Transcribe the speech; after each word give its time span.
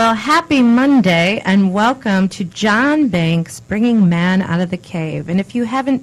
Well, 0.00 0.14
happy 0.14 0.62
Monday 0.62 1.42
and 1.44 1.74
welcome 1.74 2.30
to 2.30 2.42
John 2.42 3.08
Banks 3.08 3.60
bringing 3.60 4.08
man 4.08 4.40
out 4.40 4.62
of 4.62 4.70
the 4.70 4.78
cave. 4.78 5.28
And 5.28 5.38
if 5.38 5.54
you 5.54 5.64
haven't 5.64 6.02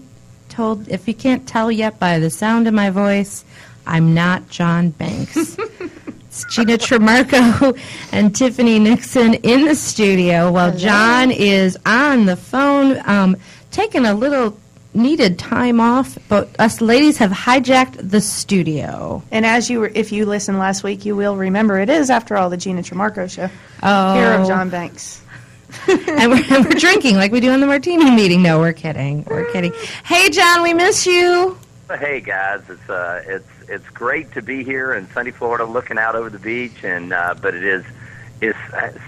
told, 0.50 0.88
if 0.88 1.08
you 1.08 1.16
can't 1.16 1.48
tell 1.48 1.72
yet 1.72 1.98
by 1.98 2.20
the 2.20 2.30
sound 2.30 2.68
of 2.68 2.76
my 2.76 2.92
voice, 2.92 3.44
I'm 3.88 4.14
not 4.14 4.50
John 4.50 4.92
Banks. 4.92 5.58
it's 6.28 6.46
Gina 6.46 6.78
Tremarco 6.78 7.76
and 8.12 8.36
Tiffany 8.36 8.78
Nixon 8.78 9.34
in 9.34 9.66
the 9.66 9.74
studio 9.74 10.52
while 10.52 10.78
John 10.78 11.32
is 11.32 11.76
on 11.84 12.28
the 12.28 12.36
phone 12.36 13.02
um, 13.10 13.36
taking 13.72 14.06
a 14.06 14.14
little 14.14 14.60
needed 14.98 15.40
time 15.40 15.80
off, 15.80 16.18
but 16.28 16.60
us 16.60 16.82
ladies 16.82 17.18
have 17.18 17.32
hijacked 17.32 18.10
the 18.10 18.20
studio. 18.20 19.24
And 19.32 19.46
as 19.46 19.70
you 19.70 19.80
were, 19.80 19.92
if 19.94 20.12
you 20.12 20.26
listened 20.26 20.60
last 20.60 20.84
week, 20.84 21.06
you 21.06 21.16
will 21.16 21.38
remember 21.38 21.80
it 21.80 21.90
is, 21.90 22.10
after 22.10 22.36
all, 22.36 22.50
the 22.50 22.58
Gina 22.58 22.82
Tremarco 22.82 23.30
show. 23.30 23.50
Oh. 23.84 24.14
Here 24.16 24.34
of 24.34 24.48
John 24.48 24.70
Banks. 24.70 25.22
and, 25.88 26.32
we're, 26.32 26.44
and 26.50 26.66
we're 26.66 26.80
drinking 26.80 27.16
like 27.16 27.32
we 27.32 27.40
do 27.40 27.52
in 27.52 27.60
the 27.60 27.68
martini 27.68 28.10
meeting. 28.12 28.42
No, 28.42 28.60
we're 28.60 28.74
kidding. 28.74 29.24
We're 29.26 29.52
kidding. 29.52 29.74
Hey, 30.04 30.30
John, 30.30 30.64
we 30.64 30.74
miss 30.74 31.06
you. 31.06 31.58
Hey 31.90 32.20
guys, 32.20 32.62
it's 32.68 32.90
uh, 32.90 33.24
it's 33.26 33.48
it's 33.70 33.88
great 33.92 34.34
to 34.34 34.42
be 34.42 34.62
here 34.62 34.94
in 34.94 35.10
sunny 35.12 35.32
Florida, 35.32 35.64
looking 35.64 35.98
out 35.98 36.16
over 36.16 36.30
the 36.30 36.40
beach, 36.40 36.84
and 36.84 37.14
uh, 37.14 37.34
but 37.42 37.56
it 37.56 37.64
is 37.64 37.86
it's 38.42 38.58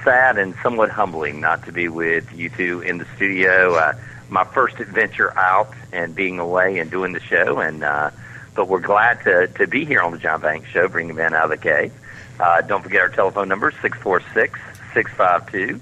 sad 0.06 0.38
and 0.38 0.56
somewhat 0.64 0.90
humbling 0.90 1.42
not 1.42 1.66
to 1.66 1.74
be 1.74 1.90
with 1.90 2.32
you 2.34 2.50
two 2.50 2.80
in 2.82 2.98
the 2.98 3.06
studio. 3.18 3.76
Uh, 3.76 3.94
my 4.30 4.44
first 4.44 4.80
adventure 4.80 5.38
out 5.38 5.74
and 5.92 6.16
being 6.16 6.40
away 6.40 6.80
and 6.80 6.90
doing 6.90 7.14
the 7.14 7.20
show, 7.20 7.60
and 7.60 7.84
uh, 7.84 8.12
but 8.56 8.68
we're 8.68 8.80
glad 8.80 9.24
to 9.24 9.48
to 9.48 9.68
be 9.68 9.86
here 9.86 10.02
on 10.02 10.12
the 10.12 10.18
John 10.18 10.42
Banks 10.42 10.70
Show, 10.70 10.88
bringing 10.88 11.16
man 11.16 11.34
out 11.34 11.46
of 11.46 11.50
the 11.52 11.58
cave. 11.58 11.94
Uh, 12.40 12.62
don't 12.62 12.84
forget 12.84 13.02
our 13.02 13.10
telephone 13.10 13.48
number 13.48 13.72
six 13.82 13.98
four 14.00 14.22
six 14.34 14.60
six 14.94 15.12
five 15.12 15.52
two 15.52 15.80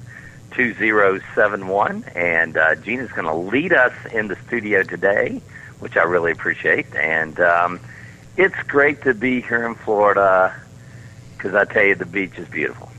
two 0.51 0.73
zero 0.75 1.19
seven 1.35 1.67
one. 1.67 2.03
and 2.15 2.57
uh, 2.57 2.75
Gina's 2.75 3.11
going 3.11 3.27
to 3.27 3.35
lead 3.35 3.73
us 3.73 3.93
in 4.11 4.27
the 4.27 4.37
studio 4.47 4.83
today 4.83 5.41
which 5.79 5.97
I 5.97 6.03
really 6.03 6.31
appreciate. 6.31 6.93
And 6.95 7.39
um, 7.39 7.79
it's 8.35 8.61
great 8.67 9.01
to 9.03 9.13
be 9.13 9.41
here 9.41 9.65
in 9.65 9.75
Florida 9.75 10.55
because 11.35 11.53
I 11.53 11.65
tell 11.65 11.83
you, 11.83 11.95
the 11.95 12.05
beach 12.05 12.37
is 12.37 12.47
beautiful. 12.47 12.89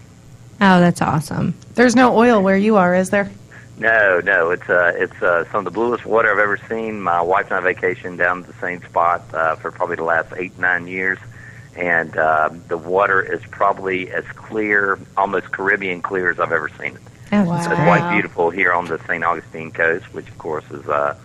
Oh, 0.60 0.80
that's 0.80 1.02
awesome. 1.02 1.54
There's 1.74 1.94
no 1.94 2.16
oil 2.16 2.42
where 2.42 2.56
you 2.56 2.76
are, 2.76 2.94
is 2.94 3.10
there? 3.10 3.30
No, 3.78 4.20
no, 4.20 4.50
it's 4.50 4.68
uh, 4.68 4.92
it's 4.96 5.22
uh, 5.22 5.44
some 5.52 5.60
of 5.60 5.64
the 5.64 5.70
bluest 5.70 6.04
water 6.04 6.32
I've 6.32 6.38
ever 6.38 6.58
seen. 6.68 7.00
My 7.00 7.20
wife 7.20 7.46
and 7.46 7.54
I 7.54 7.60
vacation 7.60 8.16
down 8.16 8.40
at 8.40 8.46
the 8.48 8.54
same 8.60 8.82
spot 8.84 9.22
uh, 9.32 9.54
for 9.56 9.70
probably 9.70 9.96
the 9.96 10.04
last 10.04 10.32
eight 10.36 10.58
nine 10.58 10.88
years, 10.88 11.18
and 11.76 12.16
uh, 12.16 12.50
the 12.66 12.76
water 12.76 13.20
is 13.22 13.40
probably 13.50 14.10
as 14.10 14.24
clear, 14.34 14.98
almost 15.16 15.52
Caribbean 15.52 16.02
clear 16.02 16.30
as 16.30 16.40
I've 16.40 16.50
ever 16.52 16.68
seen 16.70 16.96
it. 16.96 17.02
Oh, 17.30 17.44
Wow. 17.44 17.56
that's 17.58 17.66
It's 17.68 17.80
quite 17.82 18.10
beautiful 18.12 18.50
here 18.50 18.72
on 18.72 18.86
the 18.86 18.98
St. 19.06 19.22
Augustine 19.22 19.70
coast, 19.70 20.12
which 20.12 20.28
of 20.28 20.38
course 20.38 20.64
is 20.72 20.88
uh, 20.88 21.16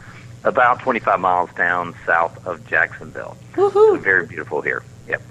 about 0.44 0.80
25 0.82 1.20
miles 1.20 1.50
down 1.56 1.96
south 2.06 2.46
of 2.46 2.66
Jacksonville. 2.68 3.36
Woohoo. 3.54 3.72
So 3.74 3.98
very 3.98 4.28
beautiful 4.28 4.62
here. 4.62 4.84
Yep. 5.08 5.22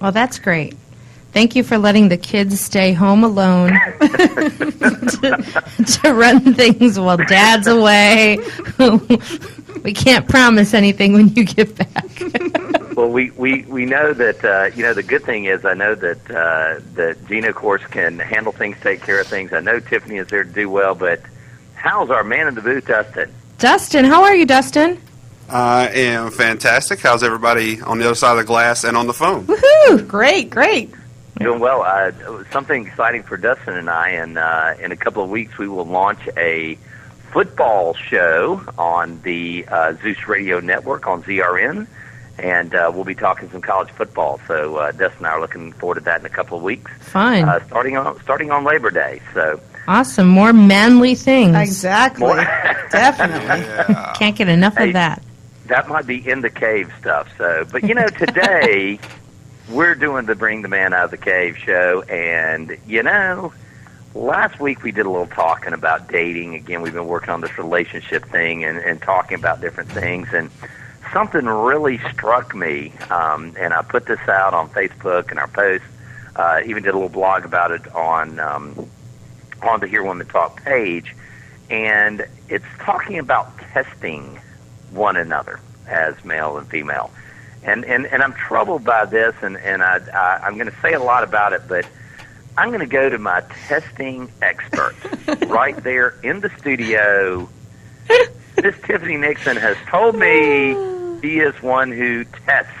Well, 0.00 0.12
that's 0.12 0.38
great. 0.38 0.76
Thank 1.32 1.54
you 1.54 1.62
for 1.62 1.78
letting 1.78 2.08
the 2.08 2.16
kids 2.16 2.60
stay 2.60 2.92
home 2.92 3.22
alone 3.22 3.70
to, 4.00 5.72
to 6.02 6.14
run 6.14 6.54
things 6.54 6.98
while 6.98 7.18
dad's 7.18 7.68
away. 7.68 8.38
we 9.84 9.92
can't 9.92 10.28
promise 10.28 10.74
anything 10.74 11.12
when 11.12 11.28
you 11.28 11.44
get 11.44 11.76
back. 11.76 12.06
Well, 12.96 13.08
we, 13.08 13.30
we, 13.30 13.62
we 13.62 13.86
know 13.86 14.12
that 14.12 14.44
uh, 14.44 14.76
you 14.76 14.82
know 14.82 14.92
the 14.92 15.02
good 15.02 15.22
thing 15.22 15.46
is 15.46 15.64
I 15.64 15.72
know 15.72 15.94
that 15.94 16.30
uh, 16.30 16.80
that 16.96 17.16
Gina, 17.28 17.48
of 17.48 17.54
course, 17.54 17.82
can 17.86 18.18
handle 18.18 18.52
things, 18.52 18.76
take 18.82 19.00
care 19.00 19.18
of 19.18 19.26
things. 19.26 19.54
I 19.54 19.60
know 19.60 19.80
Tiffany 19.80 20.18
is 20.18 20.26
there 20.26 20.44
to 20.44 20.52
do 20.52 20.68
well, 20.68 20.94
but 20.94 21.22
how's 21.76 22.10
our 22.10 22.24
man 22.24 22.48
in 22.48 22.56
the 22.56 22.60
booth, 22.60 22.86
Dustin? 22.86 23.32
Dustin, 23.58 24.04
how 24.04 24.24
are 24.24 24.34
you, 24.34 24.44
Dustin? 24.44 25.00
I 25.48 25.88
am 25.88 26.30
fantastic. 26.30 27.00
How's 27.00 27.22
everybody 27.22 27.80
on 27.80 27.98
the 27.98 28.04
other 28.04 28.14
side 28.14 28.32
of 28.32 28.38
the 28.38 28.44
glass 28.44 28.84
and 28.84 28.98
on 28.98 29.06
the 29.06 29.14
phone? 29.14 29.46
Woohoo! 29.46 30.06
Great, 30.06 30.50
great. 30.50 30.92
Doing 31.40 31.58
well. 31.60 31.82
Uh, 31.82 32.12
something 32.52 32.86
exciting 32.86 33.22
for 33.22 33.36
Dustin 33.38 33.74
and 33.74 33.88
I, 33.88 34.10
and 34.10 34.36
uh, 34.36 34.74
in 34.78 34.92
a 34.92 34.96
couple 34.96 35.22
of 35.24 35.30
weeks 35.30 35.56
we 35.56 35.68
will 35.68 35.86
launch 35.86 36.20
a 36.36 36.76
football 37.32 37.94
show 37.94 38.62
on 38.76 39.22
the 39.22 39.64
uh, 39.68 39.94
Zeus 40.02 40.28
Radio 40.28 40.60
Network 40.60 41.06
on 41.06 41.22
ZRN, 41.22 41.86
and 42.38 42.74
uh, 42.74 42.90
we'll 42.94 43.04
be 43.04 43.14
talking 43.14 43.48
some 43.50 43.62
college 43.62 43.88
football. 43.92 44.38
So 44.46 44.76
uh, 44.76 44.92
Dustin 44.92 45.18
and 45.18 45.26
I 45.28 45.30
are 45.30 45.40
looking 45.40 45.72
forward 45.72 45.94
to 45.94 46.00
that 46.02 46.20
in 46.20 46.26
a 46.26 46.30
couple 46.30 46.58
of 46.58 46.62
weeks, 46.62 46.90
Fine. 47.00 47.44
uh, 47.48 47.64
starting 47.68 47.96
on 47.96 48.20
starting 48.22 48.50
on 48.50 48.64
Labor 48.64 48.90
Day. 48.90 49.22
So 49.32 49.58
awesome. 49.88 50.28
More 50.28 50.52
manly 50.52 51.14
things. 51.14 51.56
Exactly. 51.56 52.20
More- 52.26 52.36
Definitely. 52.90 53.60
Yeah. 53.64 54.12
Can't 54.14 54.36
get 54.36 54.48
enough 54.48 54.76
Hey. 54.76 54.88
of 54.88 54.92
that. 54.92 55.22
that 55.68 55.88
might 55.88 56.06
be 56.06 56.28
in 56.28 56.42
the 56.42 56.50
cave 56.50 56.92
stuff. 57.00 57.28
So, 57.38 57.64
but 57.72 57.82
you 57.84 57.94
know, 57.94 58.08
today 58.08 58.98
we're 59.70 59.94
doing 59.94 60.26
the 60.26 60.34
Bring 60.34 60.62
the 60.62 60.68
Man 60.68 60.92
Out 60.92 61.04
of 61.04 61.10
the 61.10 61.16
Cave 61.16 61.56
show, 61.56 62.02
and 62.02 62.76
you 62.86 63.02
know, 63.02 63.52
last 64.14 64.58
week 64.60 64.82
we 64.82 64.90
did 64.90 65.06
a 65.06 65.10
little 65.10 65.28
talking 65.28 65.72
about 65.72 66.08
dating. 66.08 66.54
Again, 66.56 66.82
we've 66.82 66.92
been 66.92 67.06
working 67.06 67.30
on 67.30 67.40
this 67.40 67.56
relationship 67.56 68.24
thing 68.26 68.64
and, 68.64 68.78
and 68.78 69.00
talking 69.00 69.38
about 69.38 69.60
different 69.60 69.90
things, 69.90 70.28
and 70.32 70.50
something 71.12 71.46
really 71.46 71.98
struck 72.12 72.54
me, 72.54 72.92
um, 73.10 73.54
and 73.58 73.72
I 73.72 73.82
put 73.82 74.06
this 74.06 74.20
out 74.28 74.54
on 74.54 74.68
Facebook 74.70 75.30
and 75.30 75.38
our 75.38 75.48
post. 75.48 75.84
Uh, 76.34 76.60
even 76.64 76.82
did 76.82 76.90
a 76.90 76.94
little 76.94 77.08
blog 77.08 77.44
about 77.44 77.70
it 77.70 77.94
on 77.94 78.40
um, 78.40 78.88
on 79.62 79.80
the 79.80 79.86
Hear 79.86 80.02
Women 80.02 80.26
Talk 80.26 80.62
page, 80.64 81.14
and 81.68 82.26
it's 82.48 82.64
talking 82.80 83.18
about 83.18 83.56
testing 83.58 84.40
one 84.90 85.16
another 85.16 85.60
as 85.86 86.24
male 86.24 86.56
and 86.56 86.66
female. 86.68 87.10
And 87.62 87.84
and, 87.84 88.06
and 88.06 88.22
I'm 88.22 88.32
troubled 88.32 88.84
by 88.84 89.04
this, 89.04 89.34
and 89.42 89.56
and 89.58 89.82
I, 89.82 90.00
I 90.14 90.46
I'm 90.46 90.54
going 90.54 90.70
to 90.70 90.80
say 90.80 90.94
a 90.94 91.02
lot 91.02 91.24
about 91.24 91.52
it, 91.52 91.62
but 91.68 91.86
I'm 92.56 92.68
going 92.68 92.80
to 92.80 92.86
go 92.86 93.08
to 93.08 93.18
my 93.18 93.42
testing 93.68 94.30
expert 94.42 94.94
right 95.46 95.76
there 95.82 96.14
in 96.22 96.40
the 96.40 96.50
studio. 96.58 97.48
Miss 98.62 98.74
Tiffany 98.82 99.16
Nixon 99.16 99.56
has 99.56 99.76
told 99.88 100.16
me 100.16 100.74
she 101.22 101.38
is 101.38 101.54
one 101.62 101.90
who 101.90 102.24
tests. 102.46 102.72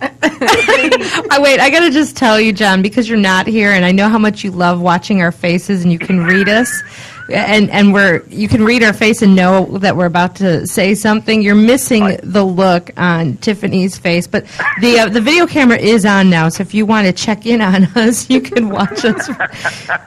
I 0.00 1.26
oh, 1.32 1.40
wait. 1.40 1.58
I 1.58 1.70
gotta 1.70 1.90
just 1.90 2.16
tell 2.16 2.38
you, 2.38 2.52
John, 2.52 2.82
because 2.82 3.08
you're 3.08 3.18
not 3.18 3.46
here, 3.46 3.72
and 3.72 3.84
I 3.84 3.92
know 3.92 4.08
how 4.08 4.18
much 4.18 4.44
you 4.44 4.50
love 4.50 4.80
watching 4.80 5.22
our 5.22 5.32
faces, 5.32 5.82
and 5.82 5.92
you 5.92 5.98
can 5.98 6.20
read 6.20 6.48
us, 6.48 6.82
and 7.28 7.70
and 7.70 7.92
we're 7.92 8.22
you 8.28 8.48
can 8.48 8.64
read 8.64 8.82
our 8.82 8.92
face 8.92 9.22
and 9.22 9.34
know 9.34 9.78
that 9.78 9.96
we're 9.96 10.06
about 10.06 10.36
to 10.36 10.66
say 10.66 10.94
something. 10.94 11.42
You're 11.42 11.54
missing 11.54 12.18
the 12.22 12.44
look 12.44 12.90
on 12.96 13.36
Tiffany's 13.38 13.98
face, 13.98 14.26
but 14.26 14.44
the 14.80 15.00
uh, 15.00 15.08
the 15.08 15.20
video 15.20 15.46
camera 15.46 15.78
is 15.78 16.04
on 16.04 16.30
now, 16.30 16.48
so 16.48 16.62
if 16.62 16.74
you 16.74 16.86
want 16.86 17.06
to 17.06 17.12
check 17.12 17.46
in 17.46 17.60
on 17.60 17.84
us, 17.96 18.30
you 18.30 18.40
can 18.40 18.70
watch 18.70 19.04
us. 19.04 19.28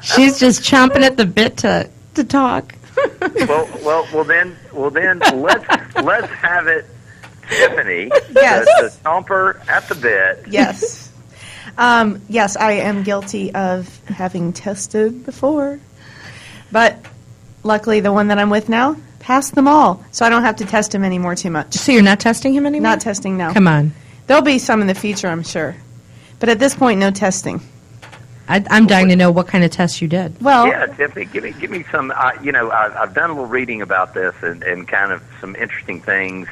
She's 0.01 0.39
just 0.39 0.61
chomping 0.61 1.01
at 1.01 1.17
the 1.17 1.25
bit 1.25 1.57
to 1.57 1.89
to 2.15 2.23
talk. 2.23 2.75
Well, 3.21 3.69
well, 3.83 4.07
well. 4.13 4.23
Then, 4.23 4.57
well, 4.73 4.89
then 4.89 5.19
let's 5.19 5.95
let's 5.95 6.27
have 6.33 6.67
it, 6.67 6.85
Tiffany. 7.49 8.11
Yes. 8.33 8.65
The, 8.65 8.83
the 8.83 8.89
stomper 8.89 9.67
at 9.67 9.87
the 9.87 9.95
bit. 9.95 10.45
Yes. 10.51 11.11
Um, 11.77 12.21
yes, 12.27 12.57
I 12.57 12.73
am 12.73 13.03
guilty 13.03 13.53
of 13.53 14.03
having 14.07 14.51
tested 14.51 15.25
before. 15.25 15.79
But 16.71 17.05
luckily, 17.63 17.99
the 17.99 18.13
one 18.13 18.27
that 18.27 18.39
I'm 18.39 18.49
with 18.49 18.69
now 18.69 18.95
passed 19.19 19.55
them 19.55 19.67
all. 19.67 20.03
So 20.11 20.25
I 20.25 20.29
don't 20.29 20.43
have 20.43 20.55
to 20.57 20.65
test 20.65 20.93
him 20.93 21.03
anymore 21.03 21.35
too 21.35 21.49
much. 21.51 21.73
So 21.73 21.91
you're 21.91 22.01
not 22.01 22.19
testing 22.19 22.53
him 22.53 22.65
anymore? 22.65 22.89
Not 22.89 23.01
testing 23.01 23.37
now. 23.37 23.53
Come 23.53 23.67
on. 23.67 23.93
There'll 24.27 24.43
be 24.43 24.59
some 24.59 24.81
in 24.81 24.87
the 24.87 24.95
future, 24.95 25.27
I'm 25.27 25.43
sure. 25.43 25.75
But 26.39 26.49
at 26.49 26.59
this 26.59 26.75
point, 26.75 26.99
no 26.99 27.11
testing. 27.11 27.61
I, 28.47 28.65
I'm 28.71 28.87
dying 28.87 29.09
to 29.09 29.15
know 29.15 29.29
what 29.29 29.47
kind 29.47 29.63
of 29.63 29.69
tests 29.69 30.01
you 30.01 30.07
did. 30.07 30.41
Well, 30.41 30.67
Yeah, 30.67 30.87
Tiffany, 30.87 31.25
give 31.25 31.43
me 31.43 31.53
give 31.59 31.69
me 31.69 31.85
some. 31.91 32.11
Uh, 32.15 32.31
you 32.41 32.51
know, 32.51 32.71
I, 32.71 33.03
I've 33.03 33.13
done 33.13 33.29
a 33.29 33.33
little 33.33 33.47
reading 33.47 33.83
about 33.83 34.15
this 34.15 34.33
and, 34.41 34.63
and 34.63 34.87
kind 34.87 35.11
of 35.11 35.21
some 35.39 35.55
interesting 35.55 36.01
things 36.01 36.47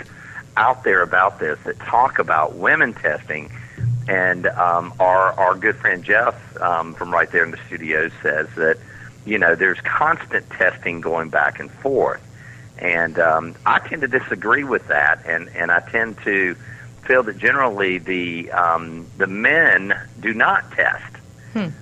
out 0.58 0.84
there 0.84 1.02
about 1.02 1.40
this 1.40 1.58
that 1.66 1.80
talk 1.80 2.20
about 2.20 2.56
women 2.56 2.94
testing. 2.94 3.52
And 4.08 4.46
um, 4.46 4.94
our 5.00 5.34
our 5.34 5.56
good 5.56 5.76
friend 5.78 6.04
Jeff 6.04 6.36
um, 6.62 6.94
from 6.94 7.12
right 7.12 7.32
there 7.32 7.44
in 7.44 7.50
the 7.50 7.60
studio 7.66 8.10
says 8.22 8.48
that 8.56 8.78
you 9.28 9.38
know 9.38 9.56
there's 9.56 9.80
constant 9.82 10.50
testing 10.52 11.02
going 11.02 11.30
back 11.30 11.60
and 11.60 11.70
forth, 11.70 12.22
and 12.80 13.20
um, 13.20 13.56
I 13.66 13.80
tend 13.80 14.02
to 14.02 14.08
disagree 14.08 14.64
with 14.64 14.88
that, 14.88 15.26
and 15.26 15.50
and 15.50 15.72
I 15.72 15.80
tend 15.82 16.18
to 16.24 16.56
feel 17.06 17.24
that 17.24 17.38
generally 17.38 17.98
the 17.98 18.52
um, 18.52 19.08
the 19.18 19.28
men 19.28 19.94
do 20.20 20.34
not 20.34 20.72
test 20.72 21.18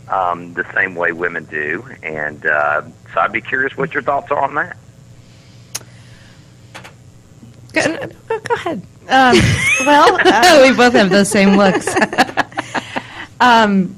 um, 0.08 0.54
the 0.54 0.66
same 0.74 0.96
way 0.96 1.12
women 1.12 1.46
do. 1.46 1.86
And 2.04 2.46
uh, 2.46 2.84
so 3.14 3.20
I'd 3.20 3.32
be 3.32 3.42
curious 3.42 3.76
what 3.78 3.94
your 3.94 4.04
thoughts 4.04 4.32
are 4.32 4.44
on 4.44 4.56
that. 4.56 4.78
Go, 7.74 8.08
go 8.40 8.54
ahead. 8.54 8.82
um, 9.10 9.38
well, 9.86 10.18
uh, 10.26 10.62
we 10.64 10.76
both 10.76 10.94
have 10.94 11.10
those 11.10 11.30
same 11.30 11.58
looks. 11.58 11.88
um, 13.42 13.96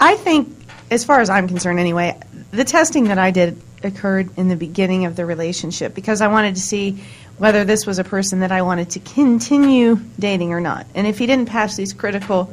I 0.00 0.16
think, 0.16 0.56
as 0.90 1.04
far 1.04 1.20
as 1.20 1.30
I'm 1.30 1.46
concerned 1.46 1.78
anyway, 1.78 2.18
the 2.52 2.64
testing 2.64 3.04
that 3.04 3.18
I 3.18 3.30
did 3.30 3.60
occurred 3.82 4.30
in 4.38 4.48
the 4.48 4.56
beginning 4.56 5.06
of 5.06 5.16
the 5.16 5.26
relationship 5.26 5.94
because 5.94 6.20
I 6.20 6.28
wanted 6.28 6.54
to 6.54 6.60
see 6.60 7.02
whether 7.38 7.64
this 7.64 7.86
was 7.86 7.98
a 7.98 8.04
person 8.04 8.40
that 8.40 8.52
I 8.52 8.62
wanted 8.62 8.90
to 8.90 9.00
continue 9.00 9.96
dating 10.18 10.52
or 10.52 10.60
not. 10.60 10.86
And 10.94 11.06
if 11.06 11.18
he 11.18 11.26
didn't 11.26 11.48
pass 11.48 11.76
these 11.76 11.92
critical 11.92 12.52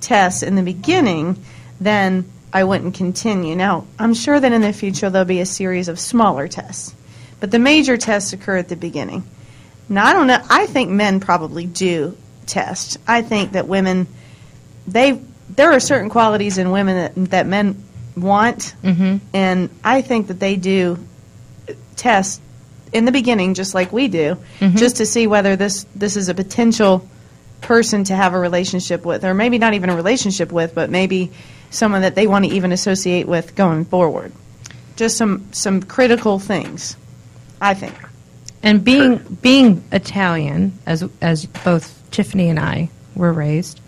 tests 0.00 0.42
in 0.42 0.56
the 0.56 0.62
beginning, 0.62 1.42
then 1.80 2.30
I 2.52 2.64
wouldn't 2.64 2.94
continue. 2.94 3.54
Now, 3.54 3.86
I'm 3.98 4.14
sure 4.14 4.40
that 4.40 4.52
in 4.52 4.62
the 4.62 4.72
future 4.72 5.10
there'll 5.10 5.26
be 5.26 5.40
a 5.40 5.46
series 5.46 5.88
of 5.88 6.00
smaller 6.00 6.48
tests, 6.48 6.94
but 7.38 7.50
the 7.50 7.58
major 7.58 7.96
tests 7.96 8.32
occur 8.32 8.56
at 8.56 8.68
the 8.68 8.76
beginning. 8.76 9.22
Now, 9.88 10.06
I 10.06 10.12
don't 10.14 10.26
know. 10.26 10.42
I 10.48 10.66
think 10.66 10.90
men 10.90 11.20
probably 11.20 11.66
do 11.66 12.16
test. 12.46 12.96
I 13.06 13.22
think 13.22 13.52
that 13.52 13.68
women, 13.68 14.06
they 14.86 15.20
there 15.48 15.72
are 15.72 15.80
certain 15.80 16.10
qualities 16.10 16.58
in 16.58 16.70
women 16.72 16.96
that, 16.96 17.30
that 17.30 17.46
men 17.46 17.82
want, 18.16 18.74
mm-hmm. 18.82 19.18
and 19.34 19.70
I 19.84 20.02
think 20.02 20.28
that 20.28 20.40
they 20.40 20.56
do 20.56 20.98
test 21.96 22.40
in 22.92 23.04
the 23.04 23.12
beginning, 23.12 23.54
just 23.54 23.74
like 23.74 23.92
we 23.92 24.08
do, 24.08 24.36
mm-hmm. 24.58 24.76
just 24.76 24.96
to 24.96 25.06
see 25.06 25.26
whether 25.26 25.56
this 25.56 25.86
this 25.94 26.16
is 26.16 26.28
a 26.28 26.34
potential 26.34 27.08
person 27.60 28.04
to 28.04 28.14
have 28.14 28.34
a 28.34 28.38
relationship 28.38 29.04
with, 29.04 29.24
or 29.24 29.34
maybe 29.34 29.58
not 29.58 29.74
even 29.74 29.90
a 29.90 29.96
relationship 29.96 30.52
with, 30.52 30.74
but 30.74 30.90
maybe 30.90 31.32
someone 31.70 32.02
that 32.02 32.14
they 32.14 32.26
want 32.26 32.44
to 32.44 32.50
even 32.50 32.72
associate 32.72 33.26
with 33.26 33.54
going 33.54 33.84
forward. 33.84 34.32
Just 34.96 35.16
some 35.16 35.46
some 35.52 35.82
critical 35.82 36.38
things, 36.38 36.96
I 37.60 37.74
think. 37.74 37.94
And 38.62 38.82
being 38.82 39.18
being 39.42 39.84
Italian, 39.92 40.78
as 40.86 41.04
as 41.20 41.46
both 41.46 42.02
Tiffany 42.10 42.48
and 42.48 42.58
I 42.58 42.88
were 43.14 43.32
raised, 43.32 43.80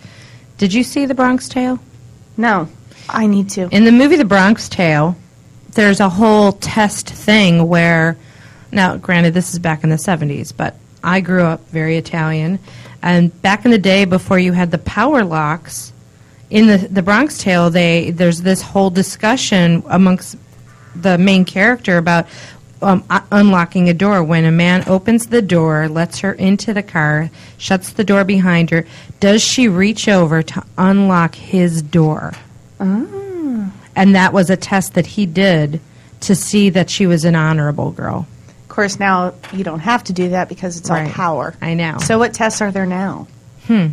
did 0.58 0.74
you 0.74 0.82
see 0.82 1.06
The 1.06 1.14
Bronx 1.14 1.48
Tale? 1.48 1.78
No, 2.36 2.68
I 3.08 3.26
need 3.26 3.50
to. 3.50 3.68
In 3.74 3.84
the 3.84 3.92
movie 3.92 4.16
The 4.16 4.24
Bronx 4.24 4.68
Tale, 4.68 5.16
there's 5.72 6.00
a 6.00 6.08
whole 6.08 6.52
test 6.52 7.08
thing 7.08 7.68
where, 7.68 8.16
now, 8.72 8.96
granted, 8.96 9.34
this 9.34 9.52
is 9.52 9.58
back 9.58 9.84
in 9.84 9.90
the 9.90 9.96
70s, 9.96 10.52
but 10.56 10.76
I 11.02 11.20
grew 11.20 11.42
up 11.42 11.66
very 11.68 11.96
Italian. 11.96 12.58
And 13.02 13.40
back 13.42 13.64
in 13.64 13.70
the 13.70 13.78
day, 13.78 14.04
before 14.04 14.38
you 14.38 14.52
had 14.52 14.70
the 14.70 14.78
power 14.78 15.24
locks, 15.24 15.92
in 16.50 16.66
the, 16.66 16.78
the 16.78 17.02
Bronx 17.02 17.38
Tale, 17.38 17.70
they 17.70 18.10
there's 18.10 18.40
this 18.42 18.62
whole 18.62 18.90
discussion 18.90 19.82
amongst 19.86 20.36
the 20.96 21.18
main 21.18 21.44
character 21.44 21.98
about 21.98 22.26
um, 22.80 23.04
u- 23.10 23.18
unlocking 23.30 23.88
a 23.88 23.94
door. 23.94 24.24
When 24.24 24.44
a 24.44 24.50
man 24.50 24.84
opens 24.88 25.26
the 25.26 25.42
door, 25.42 25.88
lets 25.88 26.20
her 26.20 26.32
into 26.32 26.72
the 26.72 26.82
car, 26.82 27.30
shuts 27.58 27.92
the 27.92 28.04
door 28.04 28.24
behind 28.24 28.70
her, 28.70 28.86
does 29.20 29.42
she 29.42 29.68
reach 29.68 30.08
over 30.08 30.42
to 30.42 30.64
unlock 30.78 31.34
his 31.34 31.82
door? 31.82 32.32
And 32.80 34.14
that 34.14 34.32
was 34.32 34.50
a 34.50 34.56
test 34.56 34.94
that 34.94 35.06
he 35.06 35.26
did 35.26 35.80
to 36.20 36.34
see 36.34 36.70
that 36.70 36.90
she 36.90 37.06
was 37.06 37.24
an 37.24 37.34
honorable 37.34 37.90
girl. 37.90 38.26
Of 38.62 38.68
course, 38.68 38.98
now 39.00 39.34
you 39.52 39.64
don't 39.64 39.80
have 39.80 40.04
to 40.04 40.12
do 40.12 40.30
that 40.30 40.48
because 40.48 40.78
it's 40.78 40.88
all 40.90 40.96
Right. 40.96 41.10
power. 41.12 41.54
I 41.60 41.74
know. 41.74 41.98
So, 41.98 42.18
what 42.18 42.32
tests 42.34 42.60
are 42.60 42.70
there 42.70 42.86
now? 42.86 43.26
Hmm. 43.66 43.88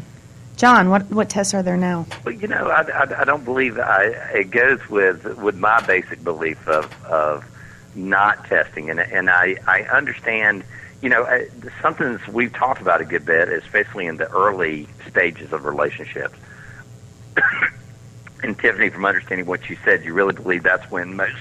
John, 0.58 0.90
what 0.90 1.10
what 1.12 1.30
tests 1.30 1.54
are 1.54 1.64
there 1.64 1.76
now? 1.78 2.06
Well, 2.24 2.34
you 2.36 2.48
know, 2.48 2.68
I, 2.70 2.82
I, 2.84 3.22
I 3.22 3.24
don't 3.26 3.44
believe 3.44 3.78
I, 3.80 4.04
it 4.34 4.52
goes 4.52 4.80
with 4.90 5.26
with 5.38 5.56
my 5.58 5.82
basic 5.86 6.24
belief 6.24 6.66
of 6.68 6.92
of 7.06 7.44
not 7.96 8.46
testing, 8.46 8.90
and 8.90 9.00
and 9.00 9.30
I 9.30 9.58
I 9.68 9.82
understand. 9.84 10.64
You 11.02 11.10
know, 11.10 11.24
uh, 11.24 11.42
something 11.82 12.14
that 12.14 12.28
we've 12.30 12.54
talked 12.54 12.82
about 12.82 13.02
a 13.02 13.06
good 13.06 13.26
bit, 13.26 13.50
especially 13.50 14.06
in 14.08 14.18
the 14.18 14.30
early 14.32 14.88
stages 15.08 15.52
of 15.52 15.66
relationships. 15.66 16.36
And 18.46 18.58
Tiffany, 18.58 18.90
from 18.90 19.06
understanding 19.06 19.46
what 19.46 19.70
you 19.70 19.78
said, 19.84 20.04
you 20.04 20.14
really 20.14 20.34
believe 20.34 20.64
that's 20.64 20.90
when 20.92 21.16
most. 21.16 21.36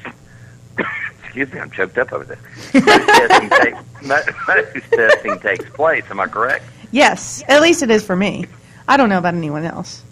excuse 1.22 1.52
me, 1.52 1.60
I'm 1.60 1.70
choked 1.70 1.98
up 1.98 2.12
over 2.12 2.24
this. 2.24 2.38
Most 2.74 2.84
testing, 3.06 3.50
take, 3.50 3.74
most, 4.02 4.30
most 4.48 4.90
testing 4.90 5.38
takes 5.40 5.68
place. 5.70 6.04
Am 6.10 6.20
I 6.20 6.26
correct? 6.26 6.64
Yes, 6.90 7.42
at 7.48 7.62
least 7.62 7.82
it 7.82 7.90
is 7.90 8.04
for 8.04 8.16
me. 8.16 8.46
I 8.86 8.96
don't 8.96 9.08
know 9.08 9.18
about 9.18 9.34
anyone 9.34 9.64
else. 9.64 10.02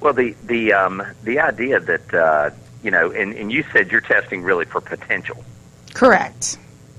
Well, 0.00 0.12
the 0.12 0.34
the 0.44 0.72
um, 0.72 1.02
the 1.22 1.38
idea 1.38 1.78
that 1.78 2.14
uh, 2.14 2.50
you 2.82 2.90
know, 2.90 3.12
and, 3.12 3.34
and 3.34 3.52
you 3.52 3.64
said 3.72 3.90
you're 3.90 4.00
testing 4.00 4.42
really 4.42 4.64
for 4.64 4.80
potential. 4.80 5.44
Correct. 5.94 6.58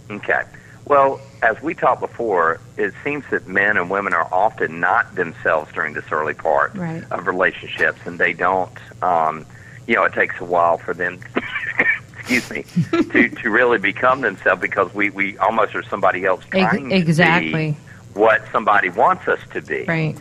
Okay. 0.10 0.44
Well, 0.86 1.22
as 1.42 1.62
we 1.62 1.74
talked 1.74 2.02
before, 2.02 2.60
it 2.78 2.94
seems 3.04 3.24
that 3.32 3.48
men 3.48 3.78
and 3.78 3.90
women 3.90 4.14
are 4.14 4.28
often 4.32 4.80
not 4.80 5.16
themselves 5.16 5.72
during 5.74 5.94
this 5.94 6.06
early 6.12 6.34
part 6.34 6.76
Right. 6.76 7.04
of 7.12 7.28
relationships, 7.28 8.00
and 8.06 8.20
they 8.20 8.34
don't. 8.34 8.78
Um, 9.02 9.46
you 9.88 9.96
know, 9.96 10.04
it 10.04 10.14
takes 10.14 10.40
a 10.40 10.46
while 10.46 10.78
for 10.78 10.94
them. 10.94 11.20
excuse 12.18 12.50
me, 12.50 12.64
to 13.12 13.28
to 13.30 13.50
really 13.50 13.78
become 13.78 14.22
themselves 14.22 14.62
because 14.62 14.94
we 14.94 15.10
we 15.10 15.38
almost 15.40 15.76
are 15.76 15.84
somebody 15.84 16.26
else 16.26 16.44
trying 16.46 16.92
exactly. 16.92 17.52
to 17.74 17.78
be 17.80 18.20
what 18.20 18.44
somebody 18.52 18.90
wants 18.90 19.28
us 19.28 19.40
to 19.52 19.62
be. 19.62 19.84
Right. 19.84 20.18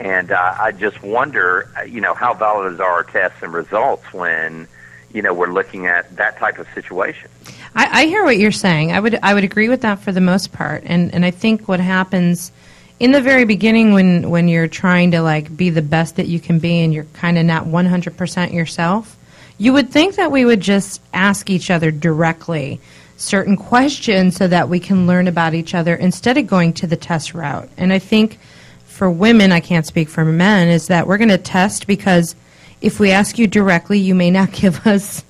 And 0.00 0.30
uh, 0.30 0.56
I 0.60 0.72
just 0.72 1.02
wonder, 1.02 1.68
uh, 1.76 1.82
you 1.82 2.00
know, 2.00 2.14
how 2.14 2.34
valid 2.34 2.80
are 2.80 2.90
our 2.90 3.02
tests 3.02 3.38
and 3.42 3.52
results 3.52 4.12
when, 4.12 4.68
you 5.12 5.22
know, 5.22 5.34
we're 5.34 5.52
looking 5.52 5.86
at 5.86 6.14
that 6.16 6.38
type 6.38 6.58
of 6.58 6.68
situation? 6.74 7.30
I, 7.74 8.02
I 8.02 8.06
hear 8.06 8.24
what 8.24 8.38
you're 8.38 8.52
saying. 8.52 8.92
I 8.92 9.00
would 9.00 9.18
I 9.22 9.34
would 9.34 9.44
agree 9.44 9.68
with 9.68 9.82
that 9.82 10.00
for 10.00 10.12
the 10.12 10.20
most 10.20 10.52
part, 10.52 10.82
and 10.86 11.12
and 11.14 11.24
I 11.24 11.30
think 11.30 11.68
what 11.68 11.80
happens 11.80 12.52
in 13.00 13.12
the 13.12 13.20
very 13.20 13.44
beginning 13.44 13.92
when 13.92 14.30
when 14.30 14.48
you're 14.48 14.68
trying 14.68 15.12
to 15.12 15.22
like 15.22 15.56
be 15.56 15.70
the 15.70 15.82
best 15.82 16.16
that 16.16 16.26
you 16.26 16.40
can 16.40 16.58
be 16.58 16.80
and 16.80 16.92
you're 16.92 17.04
kind 17.14 17.38
of 17.38 17.44
not 17.44 17.66
100% 17.66 18.52
yourself, 18.52 19.16
you 19.58 19.72
would 19.72 19.90
think 19.90 20.16
that 20.16 20.32
we 20.32 20.44
would 20.44 20.60
just 20.60 21.00
ask 21.12 21.50
each 21.50 21.70
other 21.70 21.90
directly 21.90 22.80
certain 23.16 23.56
questions 23.56 24.36
so 24.36 24.46
that 24.46 24.68
we 24.68 24.80
can 24.80 25.06
learn 25.06 25.26
about 25.28 25.54
each 25.54 25.74
other 25.74 25.94
instead 25.94 26.38
of 26.38 26.46
going 26.46 26.72
to 26.72 26.86
the 26.86 26.96
test 26.96 27.34
route. 27.34 27.68
And 27.76 27.92
I 27.92 27.98
think 27.98 28.38
for 28.84 29.10
women, 29.10 29.52
I 29.52 29.60
can't 29.60 29.86
speak 29.86 30.08
for 30.08 30.24
men, 30.24 30.68
is 30.68 30.86
that 30.86 31.06
we're 31.06 31.18
going 31.18 31.28
to 31.28 31.38
test 31.38 31.86
because 31.86 32.34
if 32.80 33.00
we 33.00 33.10
ask 33.10 33.38
you 33.38 33.46
directly, 33.46 33.98
you 33.98 34.14
may 34.14 34.30
not 34.30 34.52
give 34.60 34.86
us 34.86 35.24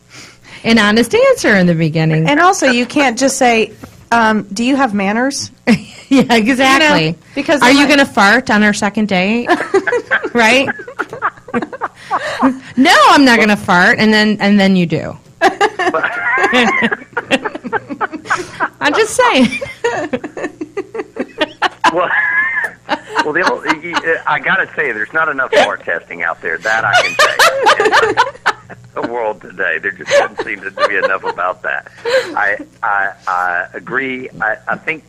an 0.65 0.79
honest 0.79 1.15
answer 1.15 1.55
in 1.57 1.67
the 1.67 1.75
beginning. 1.75 2.29
And 2.29 2.41
also, 2.41 2.67
you 2.71 2.87
can't 2.87 3.19
just 3.19 3.37
say, 3.39 3.73
um, 4.13 4.43
"Do 4.53 4.65
you 4.65 4.77
have 4.77 4.95
manners?" 4.95 5.51
yeah, 6.09 6.35
exactly. 6.35 7.07
You 7.07 7.13
know, 7.13 7.19
because 7.35 7.63
are 7.63 7.67
they 7.69 7.73
you 7.75 7.81
might- 7.87 7.97
going 7.97 7.99
to 8.01 8.07
fart 8.07 8.51
on 8.51 8.63
our 8.63 8.73
second 8.73 9.09
date? 9.09 9.47
right? 10.35 10.67
no, 12.77 12.95
I'm 13.11 13.25
not 13.25 13.37
going 13.37 13.49
to 13.49 13.57
fart, 13.57 13.99
and 13.99 14.13
then 14.13 14.39
and 14.41 14.59
then 14.59 14.77
you 14.77 14.87
do. 14.87 15.17
I'm 18.81 18.95
just 18.95 19.17
saying. 19.17 19.49
well, 21.93 22.11
well, 23.33 23.45
the 23.45 23.53
old, 23.53 23.65
y- 23.67 23.93
y- 23.95 24.23
I 24.27 24.39
got 24.39 24.57
to 24.57 24.67
say, 24.75 24.93
there's 24.93 25.13
not 25.13 25.29
enough 25.29 25.53
fart 25.53 25.85
testing 25.85 26.23
out 26.23 26.41
there. 26.41 26.59
That 26.59 26.85
I 26.85 27.03
can 27.03 28.15
say. 28.15 28.35
The 28.95 29.03
world 29.07 29.41
today, 29.43 29.79
there 29.79 29.93
just 29.93 30.11
doesn't 30.11 30.45
seem 30.45 30.61
to 30.63 30.71
be 30.89 30.97
enough 30.97 31.23
about 31.23 31.63
that. 31.63 31.93
I 32.05 32.59
I, 32.83 33.13
I 33.29 33.69
agree. 33.75 34.29
I, 34.41 34.57
I 34.67 34.77
think. 34.77 35.05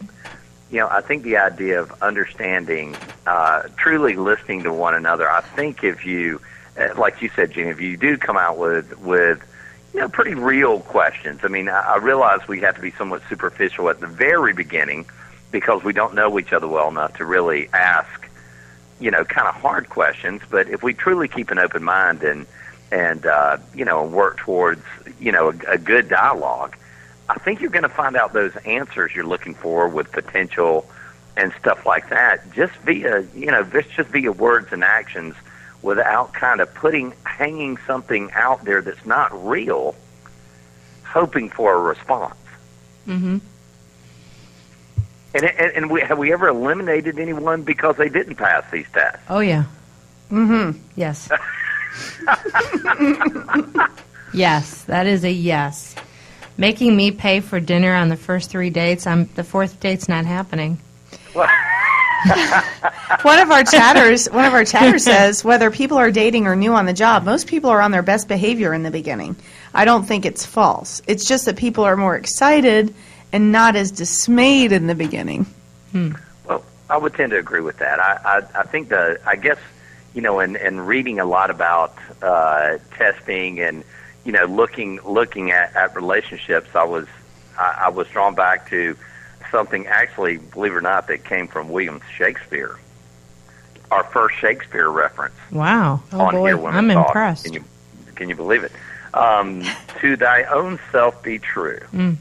You 0.70 0.80
know, 0.82 0.88
I 0.90 1.02
think 1.02 1.24
the 1.24 1.38
idea 1.38 1.82
of 1.82 1.92
understanding, 2.04 2.96
uh, 3.26 3.64
truly 3.78 4.16
listening 4.16 4.62
to 4.64 4.72
one 4.74 4.94
another. 4.94 5.28
I 5.28 5.42
think 5.42 5.84
if 5.84 6.06
you, 6.06 6.40
uh, 6.80 6.90
like 6.96 7.24
you 7.24 7.30
said, 7.36 7.52
Gene, 7.52 7.66
if 7.68 7.82
you 7.82 7.98
do 7.98 8.18
come 8.18 8.38
out 8.38 8.60
with 8.60 9.00
with 9.00 9.42
you 9.96 10.02
know, 10.02 10.10
pretty 10.10 10.36
real 10.36 10.82
questions. 10.82 11.40
I 11.44 11.48
mean, 11.48 11.68
I, 11.68 11.80
I 11.80 11.98
realize 11.98 12.48
we 12.48 12.60
have 12.60 12.76
to 12.76 12.82
be 12.82 12.92
somewhat 12.92 13.24
superficial 13.28 13.90
at 13.90 14.00
the 14.00 14.08
very 14.08 14.54
beginning 14.54 15.06
because 15.52 15.84
we 15.84 15.94
don't 15.94 16.14
know 16.14 16.38
each 16.40 16.54
other 16.54 16.68
well 16.68 16.90
enough 16.90 17.18
to 17.18 17.26
really 17.26 17.70
ask, 17.74 18.28
you 19.00 19.12
know, 19.12 19.24
kind 19.24 19.48
of 19.48 19.56
hard 19.56 19.90
questions. 19.90 20.42
But 20.50 20.70
if 20.70 20.84
we 20.84 20.94
truly 20.94 21.28
keep 21.28 21.52
an 21.52 21.60
open 21.60 21.84
mind 21.84 22.24
and 22.24 22.46
and 22.92 23.26
uh, 23.26 23.58
you 23.74 23.86
know 23.86 24.06
work 24.06 24.38
towards 24.38 24.84
you 25.20 25.32
know 25.32 25.50
a, 25.50 25.74
a 25.74 25.78
good 25.78 26.10
dialogue, 26.10 26.76
I 27.30 27.36
think 27.36 27.62
you're 27.62 27.70
going 27.70 27.84
to 27.84 27.90
find 27.90 28.16
out 28.16 28.34
those 28.34 28.56
answers 28.58 29.14
you're 29.14 29.26
looking 29.26 29.54
for 29.54 29.88
with 29.88 30.12
potential 30.12 30.86
and 31.38 31.54
stuff 31.60 31.86
like 31.86 32.10
that 32.10 32.52
just 32.52 32.74
via 32.78 33.26
you 33.36 33.48
know 33.48 33.64
just 33.64 33.90
just 33.92 34.10
via 34.10 34.32
words 34.32 34.72
and 34.72 34.84
actions 34.84 35.36
without 35.82 36.34
kind 36.34 36.60
of 36.60 36.74
putting 36.74 37.14
hanging 37.26 37.78
something 37.88 38.32
out 38.34 38.66
there 38.66 38.82
that's 38.82 39.06
not 39.06 39.48
real 39.48 39.96
hoping 41.06 41.50
for 41.50 41.76
a 41.76 41.80
response 41.80 42.36
hmm 43.06 43.38
and 45.34 45.46
and, 45.46 45.72
and 45.76 45.92
we, 45.92 46.02
have 46.02 46.18
we 46.18 46.34
ever 46.34 46.48
eliminated 46.48 47.20
anyone 47.20 47.64
because 47.64 47.96
they 47.98 48.10
didn't 48.10 48.36
pass 48.36 48.64
these 48.72 48.88
tests 48.94 49.22
Oh 49.30 49.40
yeah. 49.40 49.66
Mm-hmm. 50.32 50.80
Yes. 50.96 51.30
yes, 54.34 54.84
that 54.84 55.08
is 55.08 55.24
a 55.24 55.32
yes. 55.32 55.96
Making 56.58 56.96
me 56.96 57.12
pay 57.12 57.40
for 57.40 57.60
dinner 57.60 57.96
on 57.96 58.10
the 58.10 58.18
first 58.18 58.52
three 58.52 58.70
dates, 58.70 59.08
I'm 59.08 59.26
the 59.36 59.44
fourth 59.44 59.80
date's 59.80 60.08
not 60.08 60.26
happening. 60.26 60.78
One 63.22 63.40
of 63.40 63.50
our 63.50 63.64
chatters, 63.64 64.30
one 64.30 64.46
of 64.46 64.54
our 64.54 64.66
chatters 64.66 65.06
says 65.06 65.44
whether 65.44 65.72
people 65.72 65.98
are 65.98 66.12
dating 66.12 66.48
or 66.48 66.56
new 66.56 66.74
on 66.74 66.86
the 66.86 66.94
job, 66.94 67.24
most 67.24 67.48
people 67.48 67.70
are 67.70 67.82
on 67.82 67.92
their 67.92 68.02
best 68.02 68.28
behavior 68.28 68.74
in 68.74 68.84
the 68.84 68.92
beginning. 68.92 69.36
I 69.74 69.86
don't 69.86 70.04
think 70.04 70.26
it's 70.26 70.46
false. 70.46 71.02
It's 71.08 71.26
just 71.26 71.46
that 71.46 71.56
people 71.56 71.86
are 71.86 71.96
more 71.96 72.16
excited 72.16 72.94
and 73.32 73.52
not 73.52 73.76
as 73.76 73.92
dismayed 73.92 74.72
in 74.72 74.88
the 74.88 74.96
beginning. 74.96 75.46
Well, 76.46 76.64
I 76.90 76.98
would 76.98 77.14
tend 77.14 77.32
to 77.32 77.38
agree 77.38 77.62
with 77.62 77.78
that. 77.78 78.00
I, 78.00 78.20
I, 78.56 78.60
I 78.62 78.64
think 78.64 78.90
the, 78.90 79.20
I 79.26 79.36
guess, 79.36 79.58
you 80.14 80.22
know, 80.22 80.40
in, 80.40 80.56
in 80.56 80.80
reading 80.82 81.20
a 81.20 81.26
lot 81.26 81.50
about 81.50 81.94
uh, 82.22 82.78
testing 82.96 83.60
and, 83.60 83.84
you 84.26 84.32
know, 84.32 84.46
looking 84.46 85.00
looking 85.06 85.52
at, 85.52 85.76
at 85.76 85.96
relationships, 85.96 86.70
I 86.76 86.84
was 86.84 87.08
I, 87.58 87.84
I 87.86 87.90
was 87.90 88.08
drawn 88.10 88.36
back 88.36 88.70
to 88.70 88.96
something 89.52 89.88
actually, 89.88 90.38
believe 90.38 90.74
it 90.74 90.76
or 90.76 90.82
not, 90.82 91.08
that 91.08 91.24
came 91.24 91.48
from 91.48 91.70
William 91.70 92.02
Shakespeare. 92.16 92.78
Our 93.92 94.04
first 94.04 94.38
Shakespeare 94.38 94.88
reference 94.90 95.34
Wow. 95.52 96.04
on 96.12 96.36
boy. 96.36 96.46
Here 96.48 96.58
Women 96.58 96.92
I'm 96.92 96.96
Talk. 96.96 97.08
impressed. 97.08 97.46
Can 97.46 97.54
you 97.54 97.64
can 98.16 98.30
you 98.30 98.36
believe 98.36 98.64
it? 98.64 98.72
Um, 99.14 99.64
to 100.02 100.16
thy 100.16 100.44
own 100.44 100.80
self 100.92 101.24
be 101.24 101.40
true. 101.40 101.80
Mm. 101.94 102.18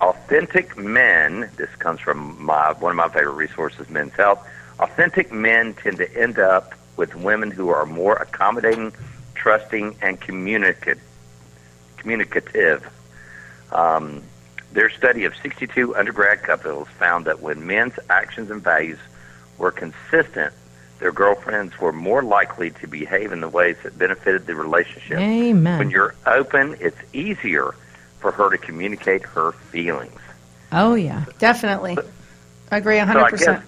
Authentic 0.00 0.76
men. 0.76 1.50
This 1.56 1.74
comes 1.76 2.00
from 2.00 2.44
my 2.44 2.72
one 2.72 2.90
of 2.90 2.96
my 2.96 3.08
favorite 3.08 3.34
resources, 3.34 3.88
Men's 3.88 4.12
Health. 4.12 4.46
Authentic 4.78 5.32
men 5.32 5.74
tend 5.74 5.96
to 5.98 6.16
end 6.16 6.38
up 6.38 6.74
with 6.96 7.14
women 7.14 7.50
who 7.50 7.70
are 7.70 7.86
more 7.86 8.16
accommodating, 8.16 8.92
trusting, 9.34 9.96
and 10.02 10.20
communicative. 10.20 11.02
Communicative. 11.96 12.88
Um, 13.72 14.22
their 14.72 14.90
study 14.90 15.24
of 15.24 15.34
62 15.36 15.96
undergrad 15.96 16.42
couples 16.42 16.88
found 16.98 17.24
that 17.24 17.40
when 17.40 17.66
men's 17.66 17.94
actions 18.10 18.50
and 18.50 18.62
values 18.62 18.98
were 19.56 19.70
consistent, 19.70 20.52
their 20.98 21.12
girlfriends 21.12 21.78
were 21.78 21.92
more 21.92 22.22
likely 22.22 22.70
to 22.70 22.86
behave 22.86 23.32
in 23.32 23.40
the 23.40 23.48
ways 23.48 23.76
that 23.82 23.98
benefited 23.98 24.46
the 24.46 24.54
relationship. 24.54 25.18
Amen. 25.18 25.78
When 25.78 25.90
you're 25.90 26.14
open, 26.26 26.76
it's 26.80 26.98
easier 27.12 27.74
for 28.26 28.32
her 28.32 28.50
to 28.50 28.58
communicate 28.58 29.22
her 29.22 29.52
feelings. 29.52 30.20
oh, 30.72 30.94
yeah. 30.94 31.26
Definitely. 31.38 31.96
I 32.72 32.78
agree 32.78 32.98
So 32.98 33.04
I 33.04 33.30
100%. 33.30 33.38
guess, 33.38 33.62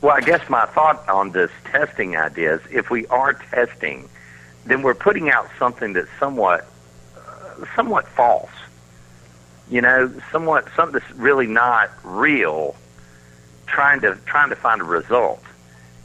well, 0.00 0.16
I 0.16 0.20
guess 0.22 0.48
my 0.48 0.64
thought 0.64 1.06
on 1.10 1.32
this 1.32 1.50
testing 1.66 2.16
idea 2.16 2.54
is 2.54 2.60
if 2.70 2.88
we 2.88 3.06
are 3.08 3.34
testing, 3.34 4.08
then 4.64 4.80
we're 4.80 4.94
putting 4.94 5.28
out 5.30 5.46
something 5.58 5.92
that's 5.92 6.08
somewhat, 6.18 6.66
uh, 7.18 7.66
somewhat 7.76 8.08
false. 8.08 8.48
You 9.70 9.82
know, 9.82 10.10
somewhat 10.32 10.66
something 10.74 10.98
that's 10.98 11.10
really 11.18 11.46
not 11.46 11.90
real. 12.02 12.74
Trying 13.66 14.00
to 14.00 14.16
trying 14.24 14.48
to 14.48 14.56
find 14.56 14.80
a 14.80 14.84
result, 14.84 15.42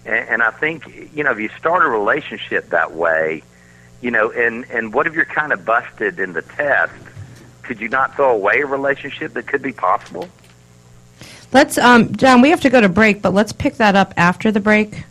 and, 0.05 0.27
and 0.27 0.43
I 0.43 0.51
think 0.51 1.09
you 1.15 1.23
know 1.23 1.31
if 1.31 1.39
you 1.39 1.47
start 1.57 1.85
a 1.85 1.87
relationship 1.87 2.71
that 2.71 2.91
way, 2.91 3.41
you 4.01 4.11
know, 4.11 4.31
and 4.31 4.65
and 4.69 4.93
what 4.93 5.07
if 5.07 5.13
you're 5.13 5.23
kind 5.23 5.53
of 5.53 5.63
busted 5.63 6.19
in 6.19 6.33
the 6.33 6.41
test? 6.41 6.91
Could 7.63 7.79
you 7.79 7.89
not 7.89 8.15
throw 8.15 8.31
away 8.31 8.61
a 8.61 8.65
relationship 8.65 9.33
that 9.33 9.47
could 9.47 9.61
be 9.61 9.71
possible? 9.71 10.29
Let's, 11.51 11.77
um, 11.77 12.15
John, 12.15 12.41
we 12.41 12.49
have 12.49 12.61
to 12.61 12.69
go 12.69 12.81
to 12.81 12.89
break, 12.89 13.21
but 13.21 13.33
let's 13.33 13.51
pick 13.51 13.75
that 13.75 13.95
up 13.95 14.13
after 14.17 14.51
the 14.51 14.59
break. 14.59 15.03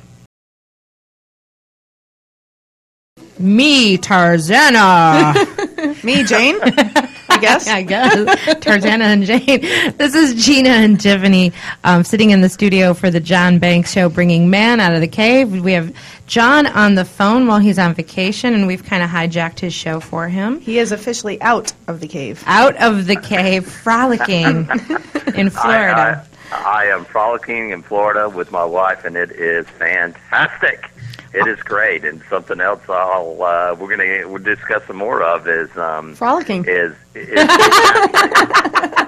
Me, 3.39 3.97
Tarzana. 3.97 5.33
Me, 6.03 6.23
Jane, 6.23 6.57
I 6.61 7.37
guess. 7.39 7.67
I 7.67 7.81
guess. 7.81 8.13
Tarzana 8.55 9.03
and 9.03 9.23
Jane. 9.23 9.95
This 9.97 10.15
is 10.15 10.45
Gina 10.45 10.69
and 10.69 10.99
Tiffany 10.99 11.53
um, 11.83 12.03
sitting 12.03 12.31
in 12.31 12.41
the 12.41 12.49
studio 12.49 12.93
for 12.93 13.09
the 13.09 13.19
John 13.19 13.57
Banks 13.57 13.93
Show, 13.93 14.09
bringing 14.09 14.49
man 14.49 14.79
out 14.79 14.93
of 14.93 15.01
the 15.01 15.07
cave. 15.07 15.63
We 15.63 15.71
have 15.73 15.95
John 16.27 16.67
on 16.67 16.95
the 16.95 17.05
phone 17.05 17.47
while 17.47 17.59
he's 17.59 17.79
on 17.79 17.93
vacation, 17.93 18.53
and 18.53 18.67
we've 18.67 18.83
kind 18.83 19.01
of 19.01 19.09
hijacked 19.09 19.59
his 19.59 19.73
show 19.73 19.99
for 19.99 20.27
him. 20.27 20.59
He 20.59 20.79
is 20.79 20.91
officially 20.91 21.41
out 21.41 21.71
of 21.87 21.99
the 22.01 22.07
cave. 22.07 22.43
Out 22.47 22.75
of 22.77 23.05
the 23.05 23.15
cave, 23.15 23.65
frolicking 23.65 24.69
in 25.35 25.49
Florida. 25.49 26.25
I, 26.51 26.55
I, 26.55 26.83
I 26.83 26.85
am 26.85 27.05
frolicking 27.05 27.69
in 27.71 27.81
Florida 27.81 28.29
with 28.29 28.51
my 28.51 28.65
wife, 28.65 29.05
and 29.05 29.15
it 29.15 29.31
is 29.31 29.67
fantastic. 29.67 30.89
It 31.33 31.47
is 31.47 31.59
great, 31.63 32.05
and 32.05 32.21
something 32.29 32.61
else 32.61 32.81
I'll 32.87 33.41
uh, 33.41 33.75
we're 33.79 33.89
gonna 33.97 34.27
we'll 34.27 34.43
discuss 34.43 34.83
some 34.85 34.97
more 34.97 35.23
of 35.23 35.47
is 35.47 35.75
um, 35.77 36.13
Frolicking. 36.15 36.65
is, 36.67 36.93
is 37.15 37.49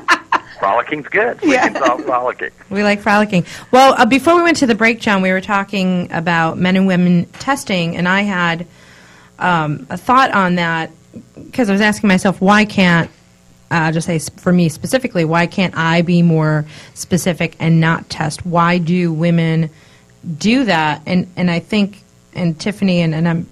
frolicking's 0.60 1.08
good. 1.08 1.39
We 1.41 1.53
Yeah. 1.53 1.70
can 1.70 1.82
talk 1.82 2.01
frolicking. 2.01 2.51
We 2.70 2.84
like 2.84 3.01
frolicking. 3.01 3.46
Well, 3.72 3.94
uh, 3.98 4.05
before 4.05 4.36
we 4.36 4.41
went 4.41 4.58
to 4.58 4.67
the 4.67 4.75
break, 4.75 5.00
John, 5.00 5.22
we 5.22 5.32
were 5.32 5.41
talking 5.41 6.12
about 6.12 6.58
men 6.58 6.75
and 6.75 6.88
women 6.88 7.25
testing, 7.39 7.96
and 7.96 8.08
I 8.08 8.22
had 8.22 8.65
um, 9.38 9.86
a 9.89 9.98
thought 9.98 10.32
on 10.32 10.55
that 10.55 10.91
because 11.36 11.70
I 11.70 11.74
was 11.74 11.82
asking 11.82 12.08
myself, 12.08 12.41
why 12.41 12.65
can't, 12.65 13.10
uh, 13.72 13.91
just 13.91 14.08
say 14.08 14.20
for 14.20 14.51
me 14.51 14.70
specifically, 14.70 15.25
why 15.25 15.48
can't 15.48 15.75
I 15.77 16.01
be 16.01 16.22
more 16.22 16.65
specific 16.94 17.55
and 17.60 17.79
not 17.79 18.10
test? 18.10 18.46
Why 18.46 18.77
do 18.79 19.13
women 19.13 19.70
do 20.38 20.65
that? 20.65 21.01
And 21.05 21.27
and 21.36 21.51
I 21.51 21.60
think, 21.60 22.01
and 22.35 22.59
Tiffany 22.59 23.01
and, 23.01 23.15
and 23.15 23.27
I'm 23.27 23.47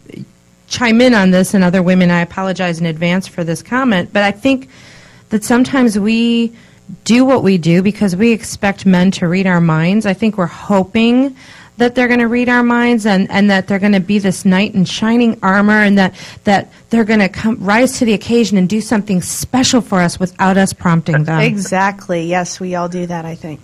chime 0.67 1.01
in 1.01 1.13
on 1.13 1.31
this, 1.31 1.53
and 1.53 1.63
other 1.63 1.83
women, 1.83 2.09
I 2.09 2.21
apologize 2.21 2.79
in 2.79 2.85
advance 2.85 3.27
for 3.27 3.43
this 3.43 3.61
comment, 3.61 4.11
but 4.11 4.23
I 4.23 4.31
think 4.31 4.69
that 5.29 5.43
sometimes 5.43 5.97
we 5.97 6.51
do 7.03 7.25
what 7.25 7.43
we 7.43 7.57
do 7.57 7.81
because 7.81 8.15
we 8.15 8.31
expect 8.31 8.85
men 8.85 9.11
to 9.11 9.27
read 9.27 9.47
our 9.47 9.61
minds. 9.61 10.05
I 10.05 10.13
think 10.13 10.37
we're 10.37 10.45
hoping 10.47 11.35
that 11.77 11.95
they're 11.95 12.07
going 12.07 12.19
to 12.19 12.27
read 12.27 12.49
our 12.49 12.63
minds 12.63 13.05
and, 13.05 13.29
and 13.31 13.49
that 13.49 13.67
they're 13.67 13.79
going 13.79 13.93
to 13.93 13.99
be 13.99 14.19
this 14.19 14.45
knight 14.45 14.75
in 14.75 14.85
shining 14.85 15.39
armor 15.41 15.81
and 15.81 15.97
that, 15.97 16.13
that 16.43 16.71
they're 16.89 17.03
going 17.03 17.19
to 17.19 17.29
come 17.29 17.57
rise 17.63 17.97
to 17.99 18.05
the 18.05 18.13
occasion 18.13 18.57
and 18.57 18.69
do 18.69 18.79
something 18.79 19.21
special 19.21 19.81
for 19.81 19.99
us 19.99 20.19
without 20.19 20.57
us 20.57 20.71
prompting 20.71 21.23
them. 21.23 21.39
Exactly. 21.39 22.25
Yes, 22.25 22.59
we 22.59 22.75
all 22.75 22.89
do 22.89 23.07
that, 23.07 23.25
I 23.25 23.35
think. 23.35 23.59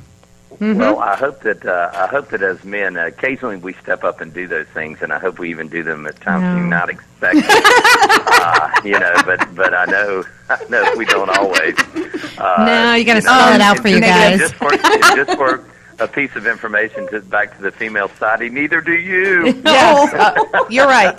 Well, 0.59 0.99
I 0.99 1.15
hope 1.15 1.41
that 1.43 1.65
uh, 1.65 1.89
I 1.93 2.07
hope 2.07 2.29
that 2.31 2.41
as 2.41 2.63
men, 2.65 2.97
uh, 2.97 3.05
occasionally 3.07 3.55
we 3.55 3.73
step 3.73 4.03
up 4.03 4.19
and 4.19 4.33
do 4.33 4.45
those 4.47 4.67
things, 4.67 5.01
and 5.01 5.13
I 5.13 5.19
hope 5.19 5.39
we 5.39 5.49
even 5.49 5.69
do 5.69 5.83
them 5.83 6.05
at 6.05 6.19
times 6.19 6.43
No. 6.43 6.57
you 6.57 6.67
not 6.69 6.89
expect. 6.89 7.37
uh, 7.47 8.69
you 8.83 8.99
know, 8.99 9.13
but 9.25 9.55
but 9.55 9.73
I 9.73 9.85
know 9.85 10.23
I 10.49 10.63
know 10.69 10.93
we 10.97 11.05
don't 11.05 11.29
always. 11.37 11.75
Uh, 12.37 12.65
No, 12.65 12.93
you 12.95 13.05
gotta 13.05 13.21
know, 13.21 13.31
spell 13.31 13.55
it 13.55 13.61
out 13.61 13.75
and- 13.77 13.81
for 13.81 13.87
you 13.87 14.01
guys. 14.01 14.39
Just 14.39 14.55
for, 14.55 14.71
just 14.71 15.37
for 15.37 15.65
a 15.99 16.07
piece 16.07 16.35
of 16.35 16.47
information 16.47 17.07
to 17.09 17.21
back 17.21 17.55
to 17.57 17.61
the 17.61 17.71
female 17.71 18.09
side, 18.19 18.39
neither 18.51 18.81
do 18.81 18.93
you. 18.93 19.61
Yes, 19.65 20.13
uh, 20.13 20.65
you're 20.69 20.87
right. 20.87 21.17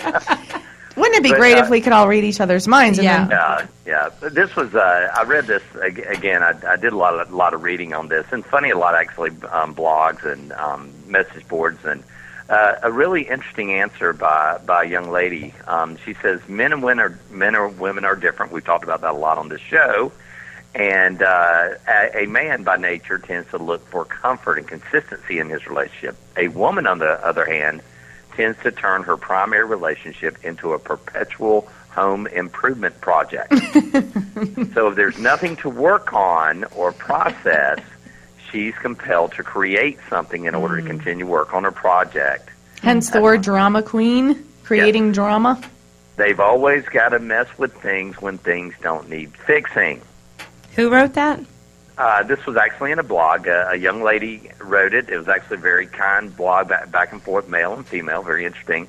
Wouldn't 0.95 1.15
it 1.15 1.23
be 1.23 1.29
But, 1.29 1.39
great 1.39 1.57
uh, 1.57 1.63
if 1.63 1.69
we 1.69 1.81
could 1.81 1.93
all 1.93 2.07
read 2.07 2.23
each 2.23 2.41
other's 2.41 2.67
minds? 2.67 2.97
And 2.99 3.05
Yeah. 3.05 3.25
then, 3.25 3.67
Yeah, 3.85 4.09
yeah. 4.21 4.29
This 4.29 4.55
was 4.55 4.75
uh, 4.75 5.11
I 5.13 5.23
read 5.23 5.47
this 5.47 5.63
again. 5.81 6.43
I, 6.43 6.53
I 6.67 6.75
did 6.75 6.93
a 6.93 6.97
lot 6.97 7.19
of 7.19 7.31
a 7.31 7.35
lot 7.35 7.53
of 7.53 7.63
reading 7.63 7.93
on 7.93 8.07
this, 8.07 8.25
and 8.31 8.45
funny 8.45 8.69
a 8.69 8.77
lot 8.77 8.95
actually 8.95 9.31
um, 9.49 9.73
blogs 9.75 10.25
and 10.25 10.51
um, 10.53 10.91
message 11.07 11.47
boards, 11.47 11.83
and 11.85 12.03
uh, 12.49 12.75
a 12.83 12.91
really 12.91 13.23
interesting 13.23 13.73
answer 13.73 14.13
by 14.13 14.59
by 14.65 14.83
a 14.83 14.87
young 14.87 15.09
lady. 15.11 15.53
Um, 15.67 15.97
she 16.03 16.13
says 16.15 16.41
men 16.47 16.73
and 16.73 16.83
women 16.83 17.05
are 17.05 17.19
men 17.29 17.55
or 17.55 17.67
women 17.69 18.05
are 18.05 18.15
different. 18.15 18.51
We've 18.51 18.65
talked 18.65 18.83
about 18.83 19.01
that 19.01 19.11
a 19.11 19.17
lot 19.17 19.37
on 19.37 19.49
this 19.49 19.61
show. 19.61 20.11
And 20.73 21.21
uh, 21.21 21.71
a, 21.85 22.23
a 22.23 22.27
man 22.27 22.63
by 22.63 22.77
nature 22.77 23.19
tends 23.19 23.49
to 23.49 23.57
look 23.57 23.85
for 23.89 24.05
comfort 24.05 24.57
and 24.57 24.65
consistency 24.65 25.37
in 25.37 25.49
his 25.49 25.67
relationship. 25.67 26.15
A 26.37 26.47
woman, 26.47 26.87
on 26.87 26.99
the 26.99 27.25
other 27.25 27.43
hand, 27.43 27.81
tends 28.33 28.61
to 28.63 28.71
turn 28.71 29.03
her 29.03 29.17
primary 29.17 29.65
relationship 29.65 30.43
into 30.43 30.73
a 30.73 30.79
perpetual 30.79 31.67
home 31.89 32.27
improvement 32.27 32.99
project. 33.01 33.53
so 34.73 34.87
if 34.87 34.95
there's 34.95 35.19
nothing 35.19 35.55
to 35.57 35.69
work 35.69 36.13
on 36.13 36.63
or 36.75 36.91
process, 36.91 37.79
she's 38.49 38.73
compelled 38.75 39.33
to 39.33 39.43
create 39.43 39.99
something 40.09 40.45
in 40.45 40.55
order 40.55 40.77
to 40.77 40.83
mm. 40.83 40.87
continue 40.87 41.25
work 41.25 41.53
on 41.53 41.63
her 41.63 41.71
project. 41.71 42.49
hence 42.81 43.09
the 43.09 43.21
word 43.21 43.41
drama 43.41 43.83
queen, 43.83 44.43
creating 44.63 45.11
drama. 45.11 45.61
They've 46.17 46.39
always 46.39 46.85
got 46.85 47.09
to 47.09 47.19
mess 47.19 47.47
with 47.57 47.73
things 47.81 48.21
when 48.21 48.37
things 48.37 48.73
don't 48.81 49.09
need 49.09 49.35
fixing. 49.35 50.01
Who 50.75 50.89
wrote 50.89 51.13
that? 51.13 51.39
Uh, 52.01 52.23
this 52.23 52.43
was 52.47 52.57
actually 52.57 52.91
in 52.91 52.97
a 52.97 53.03
blog. 53.03 53.47
Uh, 53.47 53.67
a 53.69 53.75
young 53.75 54.01
lady 54.01 54.49
wrote 54.59 54.91
it. 54.95 55.07
It 55.07 55.17
was 55.19 55.27
actually 55.27 55.57
a 55.57 55.59
very 55.59 55.85
kind 55.85 56.35
blog, 56.35 56.67
back, 56.67 56.91
back 56.91 57.11
and 57.11 57.21
forth, 57.21 57.47
male 57.47 57.75
and 57.75 57.85
female, 57.85 58.23
very 58.23 58.43
interesting. 58.43 58.87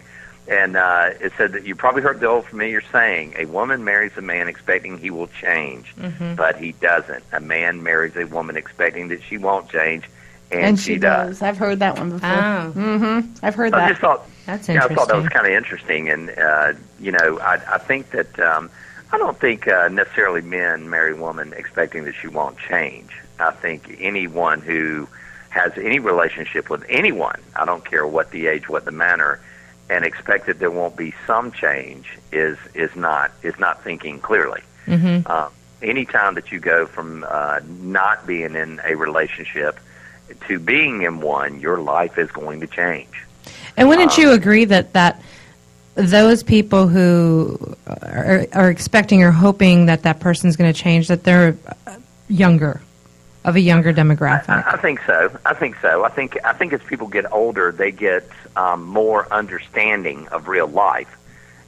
And 0.48 0.78
uh, 0.78 1.10
it 1.20 1.32
said 1.36 1.52
that 1.52 1.66
you 1.66 1.74
probably 1.74 2.00
heard 2.00 2.20
the 2.20 2.26
old 2.26 2.46
familiar 2.46 2.80
saying: 2.90 3.34
"A 3.36 3.44
woman 3.44 3.84
marries 3.84 4.12
a 4.16 4.22
man 4.22 4.48
expecting 4.48 4.96
he 4.96 5.10
will 5.10 5.26
change, 5.26 5.94
but 6.36 6.56
he 6.56 6.72
doesn't. 6.72 7.22
A 7.32 7.40
man 7.40 7.82
marries 7.82 8.16
a 8.16 8.24
woman 8.24 8.56
expecting 8.56 9.08
that 9.08 9.22
she 9.22 9.36
won't 9.36 9.68
change, 9.68 10.04
And, 10.50 10.80
she, 10.80 10.96
uh, 10.96 11.00
does. 11.00 11.42
I've 11.42 11.58
heard 11.58 11.80
that 11.80 11.98
one 11.98 12.12
before. 12.12 12.30
Oh, 12.30 12.72
Mm-hmm. 12.74 13.44
I've 13.44 13.54
heard 13.54 13.74
I 13.74 13.80
that. 13.80 13.88
just 13.90 14.00
thought 14.00 14.26
that's 14.46 14.68
Yeah, 14.70 14.86
I 14.86 14.88
thought 14.94 15.08
that 15.08 15.16
was 15.18 15.28
kind 15.28 15.46
of 15.46 15.52
interesting, 15.52 16.08
and 16.08 16.30
uh, 16.30 16.72
you 16.98 17.12
know, 17.12 17.38
I, 17.40 17.60
I 17.74 17.78
think 17.78 18.10
that 18.12 18.40
um, 18.40 18.70
I 19.12 19.18
don't 19.18 19.38
think 19.38 19.68
uh, 19.68 19.88
necessarily 19.88 20.40
men 20.40 20.88
marry 20.88 21.12
a 21.12 21.16
woman 21.16 21.52
expecting 21.54 22.04
that 22.04 22.14
she 22.14 22.28
won't 22.28 22.56
change. 22.58 23.10
I 23.38 23.50
think 23.50 23.98
anyone 24.00 24.60
who 24.62 25.06
has 25.50 25.72
any 25.76 25.98
relationship 25.98 26.70
with 26.70 26.82
anyone, 26.88 27.38
I 27.54 27.66
don't 27.66 27.84
care 27.84 28.06
what 28.06 28.30
the 28.30 28.46
age, 28.46 28.70
what 28.70 28.86
the 28.86 28.90
manner, 28.90 29.38
and 29.90 30.04
expect 30.06 30.46
that 30.46 30.58
there 30.58 30.70
won't 30.70 30.96
be 30.96 31.14
some 31.26 31.52
change 31.52 32.18
is 32.32 32.56
is 32.72 32.94
not 32.96 33.30
is 33.42 33.58
not 33.58 33.84
thinking 33.84 34.18
clearly. 34.18 34.62
Mhm. 34.86 35.28
Uh, 35.28 35.48
anytime 35.82 36.34
that 36.34 36.50
you 36.50 36.58
go 36.58 36.86
from 36.86 37.26
uh, 37.28 37.60
not 37.80 38.26
being 38.26 38.54
in 38.54 38.80
a 38.84 38.94
relationship 38.94 39.78
to 40.48 40.58
being 40.58 41.02
in 41.02 41.20
one, 41.20 41.60
your 41.60 41.78
life 41.78 42.16
is 42.16 42.30
going 42.30 42.60
to 42.60 42.66
change. 42.66 43.26
And 43.76 43.88
wouldn't 43.88 44.16
you 44.16 44.32
agree 44.32 44.64
that 44.66 44.94
that 44.94 45.20
those 45.94 46.42
people 46.42 46.88
who 46.88 47.76
are, 47.86 48.46
are 48.52 48.70
expecting 48.70 49.22
or 49.22 49.30
hoping 49.30 49.86
that 49.86 50.02
that 50.04 50.20
person's 50.20 50.56
going 50.56 50.72
to 50.72 50.78
change, 50.78 51.08
that 51.08 51.24
they're 51.24 51.56
uh, 51.86 51.96
younger, 52.28 52.80
of 53.44 53.56
a 53.56 53.60
younger 53.60 53.92
demographic? 53.92 54.48
I, 54.48 54.72
I 54.72 54.76
think 54.78 55.00
so. 55.06 55.36
I 55.44 55.54
think 55.54 55.76
so. 55.80 56.04
I 56.04 56.08
think 56.08 56.38
I 56.44 56.52
think 56.52 56.72
as 56.72 56.82
people 56.82 57.08
get 57.08 57.30
older, 57.32 57.72
they 57.72 57.90
get 57.90 58.28
um, 58.56 58.84
more 58.84 59.32
understanding 59.32 60.28
of 60.28 60.48
real 60.48 60.68
life, 60.68 61.14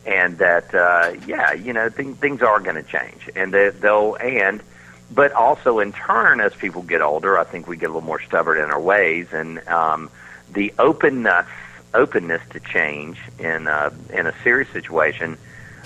and 0.07 0.39
that 0.39 0.75
uh, 0.75 1.15
yeah, 1.27 1.53
you 1.53 1.73
know, 1.73 1.89
th- 1.89 2.17
things 2.17 2.43
are 2.43 2.61
going 2.61 2.77
to 2.77 2.83
change, 2.83 3.29
and 3.37 3.53
they, 3.53 3.71
they'll 3.71 4.17
and 4.17 4.63
but 5.11 5.33
also 5.33 5.81
in 5.81 5.93
turn, 5.93 6.41
as 6.41 6.55
people 6.55 6.83
get 6.83 7.03
older, 7.03 7.39
I 7.39 7.45
think 7.45 7.69
we 7.69 7.77
get 7.77 7.87
a 7.87 7.93
little 7.93 8.07
more 8.07 8.21
stubborn 8.21 8.59
in 8.59 8.71
our 8.71 8.81
ways, 8.81 9.29
and 9.33 9.67
um, 9.69 10.11
the 10.53 10.73
openness 10.79 11.47
openness 11.95 12.43
to 12.51 12.61
change 12.61 13.19
in 13.39 13.69
uh, 13.69 13.91
in 14.13 14.27
a 14.27 14.35
serious 14.43 14.69
situation 14.71 15.39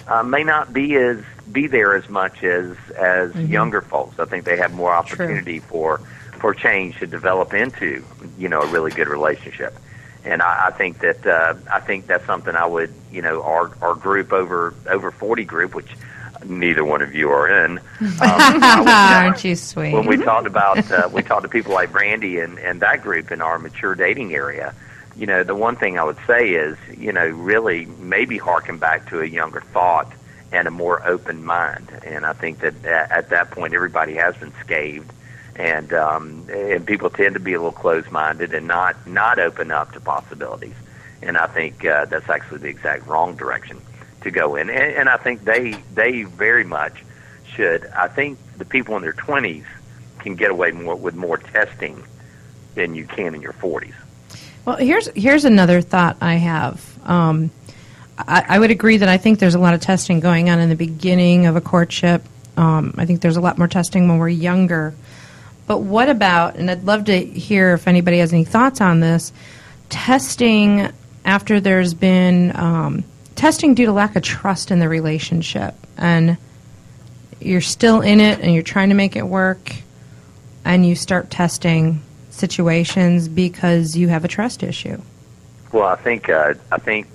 uh, 0.09 0.23
may 0.23 0.43
not 0.43 0.73
be 0.73 0.97
as 0.97 1.19
be 1.53 1.67
there 1.67 1.95
as 1.95 2.09
much 2.09 2.43
as 2.43 2.77
as 2.97 3.35
younger 3.37 3.81
folks. 3.81 4.19
I 4.19 4.25
think 4.25 4.45
they 4.45 4.57
have 4.57 4.75
more 4.75 4.93
opportunity 4.93 5.59
for 5.61 5.99
for 6.39 6.55
change 6.55 6.99
to 6.99 7.07
develop 7.07 7.53
into 7.55 8.05
you 8.39 8.49
know 8.49 8.61
a 8.63 8.67
really 8.67 8.91
good 8.91 9.09
relationship. 9.09 9.77
And 10.25 10.43
I, 10.43 10.67
I 10.67 10.71
think 10.73 10.99
that 11.01 11.27
uh, 11.27 11.55
I 11.71 11.81
think 11.81 12.07
that's 12.07 12.25
something 12.27 12.55
I 12.55 12.67
would 12.67 12.93
you 13.13 13.23
know 13.23 13.43
our 13.43 13.71
our 13.83 13.95
group 13.95 14.33
over 14.33 14.75
over 14.89 15.11
forty 15.11 15.45
group, 15.45 15.75
which 15.75 15.91
neither 16.45 16.85
one 16.85 17.03
of 17.03 17.15
you 17.15 17.31
are 17.31 17.65
in. 17.65 17.81
Um, 18.21 18.63
Aren't 18.89 19.45
you 19.45 19.57
sweet? 19.57 19.93
when 19.93 20.07
we 20.07 20.17
talked 20.17 20.47
about 20.47 20.91
uh, 20.91 21.09
we 21.13 21.23
talked 21.23 21.43
to 21.43 21.49
people 21.49 21.73
like 21.73 21.93
Brandy 21.93 22.41
and, 22.41 22.59
and 22.59 22.81
that 22.81 23.03
group 23.03 23.31
in 23.31 23.41
our 23.41 23.59
mature 23.59 23.95
dating 23.95 24.35
area, 24.35 24.75
you 25.19 25.27
know, 25.27 25.43
the 25.43 25.55
one 25.55 25.75
thing 25.75 25.99
I 25.99 26.05
would 26.05 26.19
say 26.29 26.51
is, 26.51 26.79
you 26.97 27.13
know, 27.13 27.27
really 27.27 27.87
maybe 27.87 28.39
harken 28.39 28.79
back 28.79 29.11
to 29.11 29.21
a 29.21 29.27
younger 29.27 29.61
thought 29.61 30.13
and 30.53 30.69
a 30.69 30.71
more 30.71 31.07
open 31.07 31.45
mind. 31.45 31.91
And 32.05 32.25
I 32.25 32.33
think 32.33 32.61
that 32.61 32.85
at, 32.85 33.11
at 33.11 33.31
that 33.31 33.51
point, 33.51 33.75
everybody 33.75 34.15
has 34.15 34.37
been 34.37 34.53
scathed, 34.65 35.11
and 35.57 35.93
um, 35.93 36.47
and 36.51 36.87
people 36.87 37.11
tend 37.11 37.35
to 37.35 37.41
be 37.41 37.55
a 37.55 37.59
little 37.59 37.73
closed 37.73 38.13
minded 38.13 38.55
and 38.55 38.69
not 38.69 39.07
not 39.09 39.41
open 39.41 39.73
up 39.73 39.93
to 39.93 40.01
possibilities. 40.01 40.77
And 41.21 41.37
I 41.37 41.49
think 41.49 41.85
uh, 41.85 42.05
that's 42.05 42.29
actually 42.29 42.59
the 42.59 42.69
exact 42.69 43.09
wrong 43.09 43.35
direction 43.35 43.81
to 44.21 44.31
go 44.31 44.55
in. 44.55 44.71
And, 44.71 44.95
and 44.95 45.09
I 45.09 45.17
think 45.17 45.45
they 45.45 45.73
they 45.95 46.23
very 46.23 46.65
much 46.65 47.05
should. 47.55 47.87
I 47.87 48.07
think 48.07 48.39
the 48.57 48.65
people 48.65 48.95
in 48.97 49.03
their 49.03 49.13
twenties 49.13 49.67
can 50.21 50.37
get 50.37 50.53
away 50.53 50.71
more 50.71 50.95
with 50.95 51.17
more 51.17 51.39
testing 51.39 52.05
than 52.77 52.95
you 52.95 53.05
can 53.05 53.35
in 53.35 53.43
your 53.43 53.53
forties. 53.55 53.95
Well, 54.69 54.77
here's 54.77 55.07
here's 55.15 55.47
another 55.47 55.81
thought 55.81 56.19
I 56.21 56.35
have. 56.35 56.99
Um, 57.09 57.51
I, 58.19 58.45
I 58.47 58.59
would 58.59 58.71
agree 58.71 58.99
that 58.99 59.09
I 59.09 59.17
think 59.17 59.39
there's 59.39 59.55
a 59.55 59.59
lot 59.59 59.73
of 59.73 59.81
testing 59.81 60.21
going 60.21 60.51
on 60.51 60.59
in 60.59 60.69
the 60.69 60.77
beginning 60.77 61.47
of 61.47 61.57
a 61.57 61.63
courtship. 61.63 62.23
Um, 62.55 62.95
I 62.99 63.07
think 63.07 63.23
there's 63.23 63.39
a 63.39 63.41
lot 63.41 63.57
more 63.57 63.67
testing 63.67 64.09
when 64.09 64.19
we're 64.19 64.29
younger. 64.29 64.93
But 65.67 65.79
what 65.79 66.11
about? 66.11 66.57
And 66.57 66.71
I'd 66.71 66.85
love 66.85 67.07
to 67.07 67.19
hear 67.19 67.73
if 67.73 67.89
anybody 67.89 68.19
has 68.19 68.31
any 68.35 68.45
thoughts 68.45 68.83
on 68.83 69.01
this. 69.01 69.33
Testing 69.89 70.93
after 71.25 71.61
there's 71.61 71.95
been 71.95 72.55
um, 72.55 73.05
testing 73.37 73.75
due 73.75 73.87
to 73.87 73.93
lack 73.93 74.17
of 74.17 74.23
trust 74.23 74.71
in 74.71 74.81
the 74.81 74.89
relationship, 74.91 75.75
and 75.97 76.37
you're 77.41 77.63
still 77.63 78.03
in 78.03 78.21
it, 78.21 78.41
and 78.41 78.53
you're 78.53 78.63
trying 78.63 78.91
to 78.91 78.95
make 78.95 79.17
it 79.17 79.27
work, 79.27 79.77
and 80.67 80.85
you 80.85 80.95
start 80.95 81.31
testing 81.31 82.03
situations 82.39 83.29
because 83.29 83.97
you 83.97 84.09
have 84.09 84.25
a 84.25 84.29
trust 84.29 84.63
issue. 84.63 85.01
Well, 85.73 85.87
I 85.89 85.97
think 85.97 86.29
uh, 86.29 86.55
I 86.73 86.79
think 86.79 87.07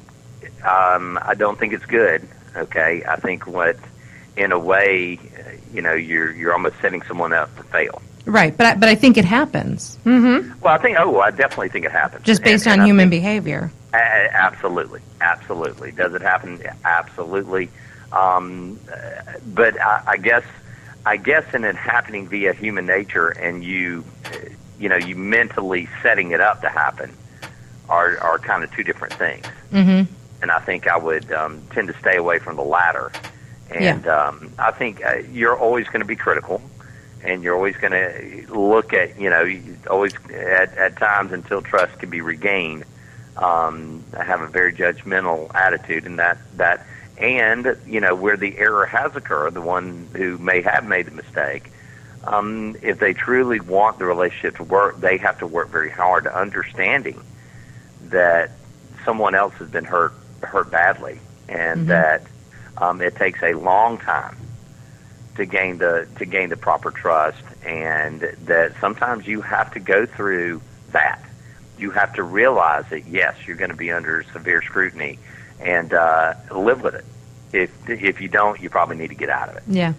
um, 0.64 1.18
I 1.22 1.34
don't 1.36 1.58
think 1.60 1.74
it's 1.74 1.86
good. 1.86 2.28
Okay, 2.56 3.04
I 3.08 3.16
think 3.16 3.48
what, 3.48 3.78
in 4.38 4.52
a 4.52 4.60
way, 4.60 5.18
uh, 5.40 5.52
you 5.74 5.82
know, 5.82 5.94
you're 5.94 6.32
you're 6.32 6.54
almost 6.54 6.76
setting 6.82 7.02
someone 7.04 7.34
up 7.34 7.56
to 7.58 7.64
fail. 7.64 8.02
Right, 8.26 8.56
but 8.56 8.66
I, 8.66 8.76
but 8.76 8.88
I 8.88 8.96
think 8.96 9.18
it 9.18 9.26
happens 9.26 9.98
Well, 10.06 10.46
I 10.64 10.78
think 10.78 10.98
oh, 10.98 11.20
I 11.20 11.32
definitely 11.32 11.68
think 11.70 11.84
it 11.86 11.92
happens. 11.92 12.24
just 12.24 12.42
based 12.42 12.66
And- 12.68 12.74
on 12.74 12.80
and 12.80 12.88
human 12.88 13.10
think- 13.10 13.22
behavior. 13.22 13.70
A- 13.94 13.98
absolutely, 14.34 15.02
absolutely. 15.20 15.92
Does 15.92 16.14
it 16.14 16.22
happen? 16.22 16.62
Absolutely. 16.86 17.70
Um, 18.14 18.80
but 19.54 19.80
I, 19.82 20.04
I 20.08 20.18
guess, 20.18 20.44
I 21.06 21.18
guess, 21.18 21.44
in 21.54 21.66
it 21.66 21.76
happening 21.76 22.28
via 22.30 22.54
human 22.54 22.86
nature, 22.86 23.30
and 23.30 23.62
you, 23.64 24.04
uh, 24.26 24.38
you 24.80 24.90
know, 24.90 24.98
you 24.98 25.16
mentally 25.16 25.88
setting 26.02 26.32
it 26.32 26.42
up 26.42 26.62
to 26.62 26.70
happen, 26.70 27.16
are 27.90 28.18
are 28.20 28.40
kind 28.40 28.64
of 28.64 28.72
two 28.74 28.84
different 28.84 29.14
things. 29.14 29.46
Mm-hmm. 29.72 30.14
And 30.42 30.52
I 30.52 30.60
think 30.60 30.88
I 30.88 30.98
would 30.98 31.32
um, 31.32 31.62
tend 31.72 31.88
to 31.88 31.98
stay 32.00 32.18
away 32.18 32.40
from 32.40 32.58
the 32.58 32.64
latter. 32.64 33.12
And 33.72 34.06
um, 34.08 34.52
I 34.60 34.72
think 34.72 35.04
uh, 35.04 35.16
you're 35.32 35.58
always 35.58 35.88
going 35.88 36.02
to 36.02 36.08
be 36.08 36.18
critical, 36.18 36.62
and 37.24 37.42
you're 37.42 37.56
always 37.56 37.78
going 37.78 37.94
to 37.94 38.54
look 38.54 38.94
at, 38.94 39.20
you 39.20 39.30
know, 39.30 39.44
you 39.44 39.78
always 39.90 40.14
at, 40.30 40.78
at 40.78 40.98
times 40.98 41.32
until 41.32 41.62
trust 41.62 41.98
can 41.98 42.10
be 42.10 42.22
regained 42.22 42.84
um, 43.38 44.04
have 44.14 44.42
a 44.42 44.48
very 44.48 44.74
judgmental 44.74 45.54
attitude, 45.56 46.06
and 46.06 46.20
that 46.20 46.38
that 46.58 46.86
and 47.18 47.78
you 47.86 48.00
know 48.00 48.16
where 48.16 48.38
the 48.38 48.58
error 48.58 48.86
has 48.86 49.16
occurred, 49.16 49.54
the 49.54 49.62
one 49.62 50.08
who 50.14 50.38
may 50.38 50.62
have 50.62 50.86
made 50.86 51.08
the 51.08 51.12
mistake, 51.12 51.72
um, 52.24 52.76
if 52.82 53.00
they 53.00 53.14
truly 53.14 53.60
want 53.60 54.00
the 54.00 54.06
relationship 54.06 54.58
to 54.58 54.64
work, 54.64 55.00
they 55.00 55.18
have 55.18 55.40
to 55.40 55.48
work 55.48 55.70
very 55.70 55.90
hard 55.90 56.24
to 56.26 56.36
understanding 56.36 57.22
that 58.10 58.52
someone 59.06 59.36
else 59.36 59.54
has 59.56 59.70
been 59.70 59.86
hurt 59.86 60.14
hurt 60.42 60.70
badly, 60.72 61.20
and 61.48 61.88
that 61.88 62.26
um, 62.78 63.02
it 63.02 63.16
takes 63.16 63.42
a 63.44 63.54
long 63.54 63.98
time 63.98 64.38
to 65.36 65.46
gain 65.46 65.78
the 65.78 66.08
to 66.18 66.26
gain 66.26 66.50
the 66.50 66.58
proper 66.58 66.92
trust, 66.92 67.44
and 67.66 68.22
that 68.46 68.74
sometimes 68.80 69.28
you 69.28 69.42
have 69.42 69.74
to 69.74 69.80
go 69.80 70.06
through 70.06 70.62
that 70.92 71.24
you 71.78 71.92
have 71.92 72.14
to 72.14 72.24
realize 72.24 72.86
that 72.92 73.08
yes, 73.08 73.36
you're 73.46 73.58
going 73.58 73.72
to 73.72 73.76
be 73.76 73.92
under 73.92 74.24
severe 74.32 74.62
scrutiny, 74.62 75.20
and 75.60 75.94
uh, 75.94 76.34
live 76.52 76.82
with 76.82 76.96
it. 76.96 77.06
If 77.52 77.90
if 77.90 78.22
you 78.22 78.30
don't, 78.30 78.60
you 78.62 78.70
probably 78.70 78.96
need 78.98 79.10
to 79.10 79.16
get 79.16 79.30
out 79.30 79.50
of 79.50 79.58
it 79.58 79.64
Yeah. 79.68 79.94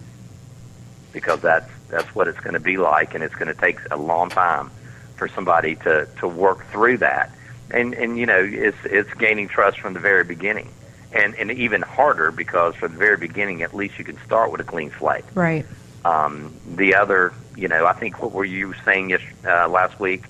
because 1.11 1.41
that's 1.41 1.69
that's 1.89 2.13
what 2.15 2.27
it's 2.27 2.39
going 2.39 2.53
to 2.53 2.59
be 2.59 2.77
like, 2.77 3.15
and 3.15 3.23
it's 3.23 3.35
going 3.35 3.53
to 3.53 3.59
take 3.59 3.79
a 3.91 3.97
long 3.97 4.29
time 4.29 4.71
for 5.15 5.27
somebody 5.27 5.75
to 5.75 6.07
to 6.19 6.27
work 6.27 6.65
through 6.71 6.97
that. 6.97 7.31
And 7.71 7.93
and 7.93 8.17
you 8.17 8.25
know, 8.25 8.39
it's 8.39 8.77
it's 8.85 9.13
gaining 9.15 9.47
trust 9.47 9.79
from 9.79 9.93
the 9.93 9.99
very 9.99 10.23
beginning, 10.23 10.69
and 11.11 11.35
and 11.35 11.51
even 11.51 11.81
harder 11.81 12.31
because 12.31 12.75
from 12.75 12.93
the 12.93 12.97
very 12.97 13.17
beginning, 13.17 13.63
at 13.63 13.73
least 13.73 13.97
you 13.97 14.05
can 14.05 14.17
start 14.23 14.51
with 14.51 14.61
a 14.61 14.65
clean 14.65 14.91
slate. 14.97 15.25
Right. 15.33 15.65
Um, 16.03 16.53
the 16.75 16.95
other, 16.95 17.33
you 17.55 17.67
know, 17.67 17.87
I 17.87 17.93
think 17.93 18.21
what 18.21 18.31
were 18.31 18.45
you 18.45 18.75
saying 18.85 19.09
yes, 19.09 19.21
uh, 19.43 19.67
last 19.67 19.99
week? 19.99 20.25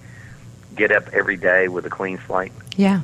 Get 0.74 0.92
up 0.92 1.10
every 1.14 1.38
day 1.38 1.68
with 1.68 1.86
a 1.86 1.90
clean 1.90 2.20
slate. 2.26 2.52
Yeah. 2.78 3.02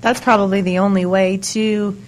That's 0.00 0.20
probably 0.20 0.60
the 0.60 0.78
only 0.78 1.04
way 1.04 1.38
to 1.38 2.00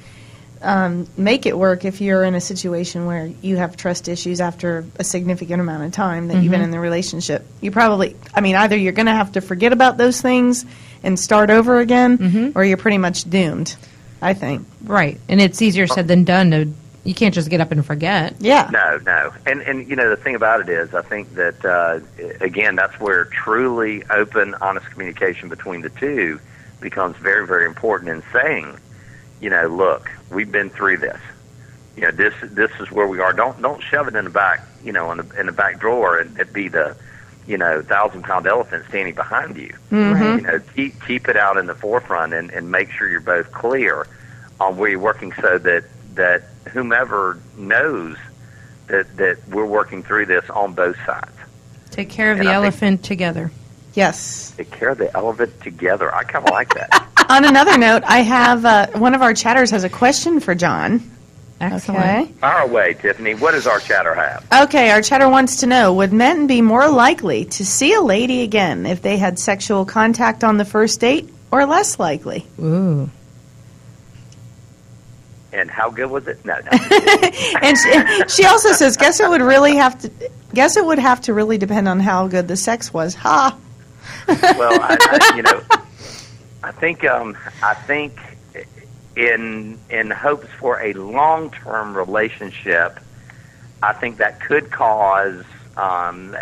um, 0.62 1.06
make 1.16 1.46
it 1.46 1.56
work 1.56 1.84
if 1.84 2.00
you're 2.00 2.24
in 2.24 2.34
a 2.34 2.40
situation 2.40 3.06
where 3.06 3.26
you 3.26 3.56
have 3.56 3.76
trust 3.76 4.08
issues 4.08 4.40
after 4.40 4.84
a 4.96 5.04
significant 5.04 5.60
amount 5.60 5.84
of 5.84 5.92
time 5.92 6.28
that 6.28 6.42
you've 6.42 6.50
been 6.50 6.60
in 6.60 6.70
the 6.70 6.80
relationship. 6.80 7.46
You 7.60 7.70
probably, 7.70 8.16
I 8.34 8.40
mean, 8.40 8.56
either 8.56 8.76
you're 8.76 8.92
going 8.92 9.06
to 9.06 9.14
have 9.14 9.32
to 9.32 9.40
forget 9.40 9.72
about 9.72 9.96
those 9.96 10.20
things 10.20 10.66
and 11.02 11.18
start 11.18 11.50
over 11.50 11.80
again, 11.80 12.52
or 12.54 12.64
you're 12.64 12.76
pretty 12.76 12.98
much 12.98 13.28
doomed, 13.28 13.74
I 14.20 14.34
think. 14.34 14.66
Right. 14.84 15.18
And 15.28 15.40
it's 15.40 15.62
easier 15.62 15.86
said 15.86 16.08
than 16.08 16.24
done 16.24 16.50
to 16.50 16.72
you 17.04 17.14
can't 17.14 17.34
just 17.34 17.48
get 17.48 17.60
up 17.60 17.72
and 17.72 17.84
forget. 17.84 18.36
Yeah. 18.40 18.68
No, 18.70 18.98
no, 19.04 19.32
and 19.46 19.62
and 19.62 19.88
you 19.88 19.96
know 19.96 20.10
the 20.10 20.16
thing 20.16 20.34
about 20.34 20.60
it 20.60 20.68
is, 20.68 20.94
I 20.94 21.02
think 21.02 21.34
that 21.34 21.64
uh, 21.64 22.00
again, 22.40 22.76
that's 22.76 22.98
where 23.00 23.24
truly 23.24 24.04
open, 24.10 24.54
honest 24.60 24.86
communication 24.90 25.48
between 25.48 25.80
the 25.80 25.90
two 25.90 26.38
becomes 26.80 27.16
very, 27.16 27.46
very 27.46 27.64
important 27.64 28.10
in 28.10 28.22
saying, 28.32 28.78
you 29.40 29.50
know, 29.50 29.66
look, 29.68 30.10
we've 30.30 30.50
been 30.52 30.70
through 30.70 30.98
this. 30.98 31.20
You 31.96 32.02
know, 32.02 32.10
this 32.12 32.34
this 32.42 32.70
is 32.80 32.90
where 32.90 33.06
we 33.06 33.20
are. 33.20 33.32
Don't 33.32 33.60
don't 33.60 33.82
shove 33.82 34.08
it 34.08 34.14
in 34.14 34.24
the 34.24 34.30
back, 34.30 34.60
you 34.84 34.92
know, 34.92 35.10
in 35.12 35.18
the 35.18 35.40
in 35.40 35.46
the 35.46 35.52
back 35.52 35.80
drawer 35.80 36.18
and 36.18 36.38
it 36.38 36.52
be 36.52 36.68
the 36.68 36.96
you 37.46 37.58
know, 37.58 37.82
thousand 37.82 38.22
pound 38.22 38.46
elephant 38.46 38.84
standing 38.88 39.14
behind 39.14 39.56
you. 39.56 39.74
Right. 39.90 40.36
You 40.36 40.40
know, 40.42 40.60
keep 40.76 41.04
keep 41.04 41.28
it 41.28 41.36
out 41.36 41.56
in 41.56 41.66
the 41.66 41.74
forefront 41.74 42.32
and, 42.32 42.50
and 42.50 42.70
make 42.70 42.90
sure 42.90 43.08
you're 43.08 43.20
both 43.20 43.50
clear 43.50 44.06
on 44.60 44.76
where 44.76 44.90
you're 44.90 45.00
working, 45.00 45.32
so 45.40 45.58
that 45.58 45.84
that 46.14 46.44
whomever 46.68 47.38
knows 47.56 48.16
that 48.86 49.16
that 49.16 49.38
we're 49.48 49.66
working 49.66 50.02
through 50.02 50.26
this 50.26 50.48
on 50.50 50.74
both 50.74 50.96
sides. 51.06 51.32
Take 51.90 52.08
care 52.08 52.30
of 52.30 52.38
And 52.38 52.46
the 52.46 52.50
I 52.52 52.54
think- 52.54 52.64
elephant 52.64 53.02
together. 53.04 53.50
Yes. 53.94 54.52
Take 54.56 54.70
care 54.70 54.90
of 54.90 54.98
the 54.98 55.14
elephant 55.16 55.60
together. 55.62 56.14
I 56.14 56.22
kind 56.22 56.44
of 56.46 56.52
like 56.52 56.72
that. 56.74 57.08
On 57.30 57.44
another 57.44 57.78
note, 57.78 58.02
I 58.04 58.22
have 58.22 58.64
uh, 58.64 58.88
one 58.98 59.14
of 59.14 59.22
our 59.22 59.32
chatters 59.32 59.70
has 59.70 59.84
a 59.84 59.88
question 59.88 60.40
for 60.40 60.52
John. 60.52 61.08
Excellent. 61.60 62.00
Okay. 62.00 62.32
Fire 62.40 62.64
away, 62.64 62.94
Tiffany. 62.94 63.36
What 63.36 63.52
does 63.52 63.68
our 63.68 63.78
chatter 63.78 64.16
have? 64.16 64.44
Okay, 64.64 64.90
our 64.90 65.00
chatter 65.00 65.28
wants 65.28 65.60
to 65.60 65.68
know 65.68 65.94
Would 65.94 66.12
men 66.12 66.48
be 66.48 66.60
more 66.60 66.88
likely 66.88 67.44
to 67.44 67.64
see 67.64 67.94
a 67.94 68.00
lady 68.00 68.42
again 68.42 68.84
if 68.84 69.00
they 69.02 69.16
had 69.16 69.38
sexual 69.38 69.84
contact 69.84 70.42
on 70.42 70.56
the 70.56 70.64
first 70.64 70.98
date 70.98 71.32
or 71.52 71.66
less 71.66 72.00
likely? 72.00 72.48
Ooh. 72.58 73.08
And 75.52 75.70
how 75.70 75.88
good 75.88 76.10
was 76.10 76.26
it? 76.26 76.44
No, 76.44 76.58
no. 76.58 76.70
And 77.62 77.78
she, 77.78 78.28
she 78.28 78.44
also 78.44 78.72
says, 78.72 78.96
Guess 78.96 79.20
it 79.20 79.28
would 79.28 79.40
really 79.40 79.76
have 79.76 80.00
to. 80.00 80.10
Guess 80.52 80.76
it 80.76 80.84
would 80.84 80.98
have 80.98 81.20
to 81.22 81.32
really 81.32 81.58
depend 81.58 81.86
on 81.86 82.00
how 82.00 82.26
good 82.26 82.48
the 82.48 82.56
sex 82.56 82.92
was. 82.92 83.14
Ha! 83.14 83.56
well, 84.26 84.80
I, 84.82 84.96
I, 85.00 85.36
you 85.36 85.42
know, 85.42 85.62
I 86.62 86.72
think 86.72 87.04
um, 87.04 87.36
I 87.62 87.74
think 87.74 88.18
in 89.16 89.78
in 89.88 90.10
hopes 90.10 90.48
for 90.58 90.80
a 90.80 90.92
long 90.92 91.50
term 91.50 91.96
relationship, 91.96 92.98
I 93.82 93.92
think 93.92 94.18
that 94.18 94.40
could 94.40 94.70
cause. 94.70 95.44
Um, 95.76 96.36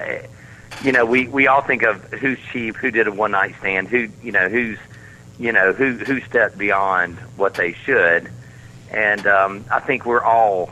you 0.83 0.93
know, 0.93 1.05
we 1.05 1.29
we 1.29 1.47
all 1.47 1.63
think 1.63 1.83
of 1.83 2.03
who's 2.13 2.39
cheap, 2.53 2.77
who 2.77 2.91
did 2.91 3.07
a 3.07 3.13
one 3.13 3.33
night 3.33 3.55
stand, 3.61 3.89
who 3.89 4.09
you 4.23 4.33
know 4.33 4.49
who's 4.49 4.79
you 5.39 5.53
know 5.53 5.73
who 5.73 5.93
who 5.93 6.21
stepped 6.23 6.59
beyond 6.59 7.17
what 7.37 7.55
they 7.55 7.73
should, 7.73 8.31
and 8.91 9.27
um, 9.27 9.65
I 9.71 9.81
think 9.81 10.05
we're 10.05 10.23
all 10.23 10.71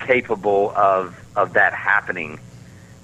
capable 0.00 0.72
of 0.76 1.16
of 1.36 1.52
that 1.54 1.74
happening 1.74 2.40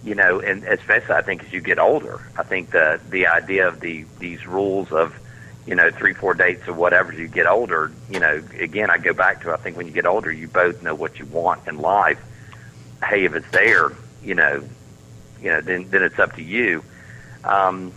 you 0.05 0.15
know, 0.15 0.39
and 0.41 0.65
especially 0.65 1.15
I 1.15 1.23
think 1.23 1.45
as 1.45 1.53
you 1.53 1.61
get 1.61 1.79
older, 1.79 2.21
I 2.37 2.43
think 2.43 2.71
the 2.71 3.01
the 3.09 3.27
idea 3.27 3.67
of 3.67 3.81
the 3.81 4.05
these 4.19 4.47
rules 4.47 4.93
of, 4.93 5.15
you 5.67 5.75
know, 5.75 5.91
three 5.91 6.15
four 6.15 6.35
dates 6.35 6.67
or 6.69 6.75
whatever 6.75 7.13
as 7.13 7.19
you 7.19 7.29
get 7.29 7.47
older, 7.47 7.93
you 8.11 8.21
know, 8.21 8.43
again 8.59 8.91
I 8.91 8.99
go 8.99 9.13
back 9.13 9.43
to 9.43 9.53
I 9.53 9.57
think 9.57 9.77
when 9.77 9.87
you 9.87 9.93
get 9.93 10.07
older 10.07 10.31
you 10.31 10.49
both 10.49 10.83
know 10.83 10.95
what 10.95 11.19
you 11.19 11.27
want 11.27 11.67
in 11.67 11.79
life. 11.79 12.21
Hey, 13.05 13.25
if 13.25 13.35
it's 13.35 13.51
there, 13.51 13.93
you 14.23 14.35
know, 14.35 14.63
you 15.41 15.51
know, 15.51 15.61
then 15.61 15.89
then 15.91 16.03
it's 16.03 16.19
up 16.19 16.37
to 16.37 16.43
you. 16.43 16.83
Um, 17.45 17.93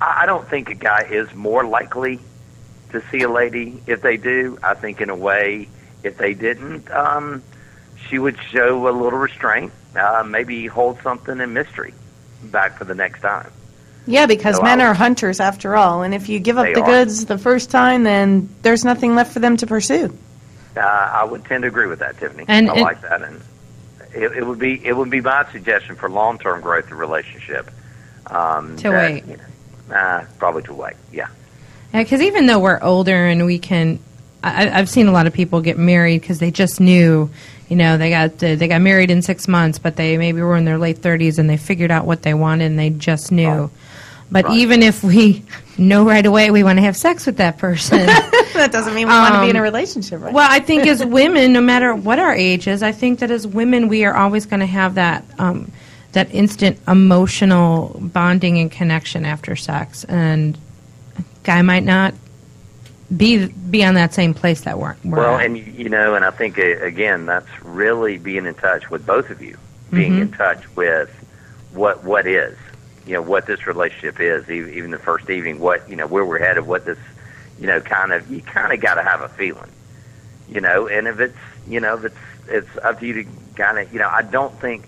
I, 0.00 0.22
I 0.22 0.26
don't 0.26 0.48
think 0.48 0.68
a 0.70 0.74
guy 0.74 1.02
is 1.02 1.32
more 1.34 1.64
likely 1.64 2.20
to 2.90 3.02
see 3.10 3.22
a 3.22 3.28
lady 3.28 3.82
if 3.86 4.02
they 4.02 4.16
do. 4.16 4.58
I 4.62 4.74
think 4.74 5.00
in 5.00 5.10
a 5.10 5.16
way, 5.16 5.68
if 6.02 6.18
they 6.18 6.34
didn't, 6.34 6.90
um, 6.90 7.42
she 8.08 8.18
would 8.18 8.38
show 8.50 8.88
a 8.88 8.90
little 8.90 9.18
restraint, 9.18 9.72
uh, 9.96 10.24
maybe 10.26 10.66
hold 10.66 11.00
something 11.02 11.40
in 11.40 11.52
mystery 11.52 11.94
back 12.44 12.78
for 12.78 12.84
the 12.84 12.94
next 12.94 13.20
time. 13.20 13.50
Yeah, 14.06 14.26
because 14.26 14.56
So 14.56 14.62
men 14.62 14.80
I'll- 14.80 14.90
are 14.90 14.94
hunters 14.94 15.40
after 15.40 15.76
all, 15.76 16.02
and 16.02 16.14
if 16.14 16.28
you 16.28 16.38
give 16.38 16.58
up 16.58 16.66
They 16.66 16.74
the 16.74 16.82
are. 16.82 16.86
goods 16.86 17.26
the 17.26 17.38
first 17.38 17.70
time, 17.70 18.04
then 18.04 18.48
there's 18.62 18.84
nothing 18.84 19.14
left 19.14 19.32
for 19.32 19.40
them 19.40 19.56
to 19.58 19.66
pursue. 19.66 20.16
Uh, 20.76 20.80
I 20.80 21.24
would 21.24 21.44
tend 21.44 21.62
to 21.62 21.68
agree 21.68 21.86
with 21.86 21.98
that, 22.00 22.18
Tiffany. 22.18 22.44
And 22.48 22.70
I 22.70 22.74
it- 22.76 22.82
like 22.82 23.00
that, 23.02 23.22
and 23.22 23.40
it, 24.14 24.32
it 24.38 24.46
would 24.46 24.58
be 24.58 24.80
it 24.84 24.96
would 24.96 25.10
be 25.10 25.20
my 25.20 25.44
suggestion 25.52 25.96
for 25.96 26.08
long 26.08 26.38
term 26.38 26.60
growth 26.60 26.90
of 26.90 26.98
relationship. 26.98 27.70
Um, 28.26 28.76
To 28.78 28.90
that, 28.90 29.10
wait. 29.12 29.24
You 29.26 29.36
know, 29.88 29.94
uh, 29.96 30.24
probably 30.38 30.62
to 30.64 30.74
wait. 30.74 30.94
Yeah. 31.12 31.26
Because 31.92 32.20
even 32.20 32.46
though 32.46 32.58
we're 32.58 32.80
older 32.82 33.26
and 33.26 33.46
we 33.46 33.58
can, 33.58 33.98
I, 34.42 34.68
I've 34.68 34.88
seen 34.90 35.06
a 35.06 35.12
lot 35.12 35.26
of 35.26 35.32
people 35.32 35.60
get 35.62 35.78
married 35.78 36.20
because 36.20 36.40
they 36.40 36.50
just 36.50 36.78
knew, 36.80 37.30
you 37.68 37.76
know, 37.76 37.96
they 37.96 38.10
got 38.10 38.32
uh, 38.42 38.54
they 38.56 38.68
got 38.68 38.80
married 38.82 39.10
in 39.10 39.22
six 39.22 39.48
months, 39.48 39.78
but 39.78 39.96
they 39.96 40.16
maybe 40.18 40.40
were 40.42 40.56
in 40.56 40.64
their 40.64 40.78
late 40.78 40.98
thirties 40.98 41.38
and 41.38 41.48
they 41.48 41.56
figured 41.56 41.90
out 41.90 42.04
what 42.04 42.22
they 42.22 42.34
wanted 42.34 42.66
and 42.66 42.78
they 42.78 42.90
just 42.90 43.32
knew. 43.32 43.70
But 44.30 44.44
Right. 44.46 44.56
even 44.58 44.82
if 44.82 45.04
we 45.04 45.44
know 45.78 46.04
right 46.04 46.24
away 46.26 46.50
we 46.50 46.64
want 46.64 46.78
to 46.78 46.82
have 46.82 46.96
sex 46.96 47.26
with 47.26 47.36
that 47.36 47.58
person, 47.58 48.06
that 48.06 48.70
doesn't 48.72 48.94
mean 48.94 49.06
we 49.06 49.14
want 49.14 49.34
to 49.34 49.40
be 49.42 49.50
in 49.50 49.56
a 49.56 49.60
Um, 49.60 49.62
relationship, 49.62 50.20
right? 50.22 50.32
well, 50.32 50.48
I 50.50 50.58
think 50.58 50.86
as 50.86 51.04
women, 51.04 51.52
no 51.52 51.60
matter 51.60 51.94
what 51.94 52.18
our 52.18 52.34
age 52.34 52.66
is, 52.66 52.82
I 52.82 52.92
think 52.92 53.20
that 53.20 53.30
as 53.30 53.46
women 53.46 53.86
we 53.88 54.04
are 54.04 54.14
always 54.16 54.44
going 54.46 54.60
to 54.60 54.66
have 54.66 54.94
that 54.96 55.24
um, 55.38 55.70
that 56.12 56.34
instant 56.34 56.78
emotional 56.88 57.94
bonding 58.00 58.58
and 58.58 58.70
connection 58.70 59.24
after 59.26 59.54
sex, 59.54 60.02
and 60.04 60.58
a 61.18 61.22
guy 61.44 61.62
might 61.62 61.84
not 61.84 62.14
be 63.16 63.46
be 63.46 63.84
on 63.84 63.94
that 63.94 64.12
same 64.12 64.34
place 64.34 64.62
that 64.62 64.78
we're, 64.78 64.96
we're 65.04 65.18
Well, 65.18 65.36
at. 65.36 65.46
and 65.46 65.56
you 65.58 65.88
know, 65.88 66.14
and 66.16 66.24
I 66.24 66.30
think 66.30 66.58
uh, 66.58 66.62
again, 66.62 67.26
that's 67.26 67.46
really 67.62 68.18
being 68.18 68.46
in 68.46 68.54
touch 68.54 68.90
with 68.90 69.06
both 69.06 69.30
of 69.30 69.40
you, 69.40 69.56
being 69.92 70.18
in 70.18 70.32
touch 70.32 70.64
with 70.74 71.10
what 71.72 72.02
what 72.02 72.26
is, 72.26 72.56
you 73.06 73.14
know, 73.14 73.22
what 73.22 73.46
this 73.46 73.66
relationship 73.66 74.20
is. 74.20 74.50
Even, 74.50 74.90
the 74.90 74.98
first 74.98 75.30
evening, 75.30 75.60
what 75.60 75.88
you 75.88 75.96
know, 75.96 76.06
where 76.06 76.24
we're 76.24 76.38
headed, 76.38 76.66
what 76.66 76.84
this, 76.84 76.98
you 77.58 77.66
know, 77.66 77.80
kind 77.80 78.12
of 78.12 78.30
you 78.30 78.42
kind 78.42 78.72
of 78.72 78.80
got 78.80 78.94
to 78.94 79.02
have 79.02 79.20
a 79.20 79.28
feeling, 79.28 79.70
you 80.48 80.60
know. 80.60 80.88
And 80.88 81.06
if 81.06 81.20
it's 81.20 81.38
you 81.68 81.80
know, 81.80 81.96
if 81.96 82.04
it's 82.04 82.16
it's 82.48 82.84
up 82.84 83.00
to 83.00 83.06
you 83.06 83.24
to 83.24 83.30
kind 83.54 83.78
of 83.78 83.92
you 83.92 83.98
know, 83.98 84.08
I 84.08 84.22
don't 84.22 84.54
think 84.60 84.86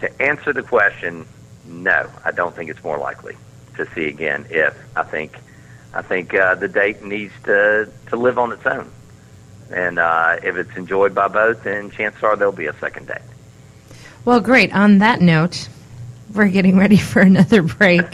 to 0.00 0.22
answer 0.22 0.52
the 0.52 0.62
question. 0.62 1.26
No, 1.66 2.08
I 2.24 2.30
don't 2.30 2.54
think 2.54 2.70
it's 2.70 2.82
more 2.82 2.98
likely 2.98 3.36
to 3.76 3.86
see 3.94 4.06
again. 4.06 4.46
If 4.50 4.74
I 4.96 5.02
think 5.02 5.32
I 5.92 6.02
think 6.02 6.34
uh, 6.34 6.54
the 6.54 6.68
date 6.68 7.02
needs 7.04 7.34
to 7.44 7.90
to 8.08 8.16
live 8.16 8.38
on 8.38 8.52
its 8.52 8.64
own, 8.64 8.90
and 9.70 9.98
uh, 9.98 10.38
if 10.42 10.56
it's 10.56 10.76
enjoyed 10.76 11.14
by 11.14 11.28
both, 11.28 11.64
then 11.64 11.90
chances 11.90 12.22
are 12.22 12.36
there'll 12.36 12.52
be 12.52 12.66
a 12.66 12.78
second 12.78 13.08
date. 13.08 13.18
Well, 14.24 14.40
great. 14.40 14.74
On 14.74 14.98
that 14.98 15.20
note, 15.20 15.68
we're 16.36 16.48
getting 16.48 16.76
ready 16.76 16.96
for 16.96 17.20
another 17.20 17.62
break. 17.62 18.04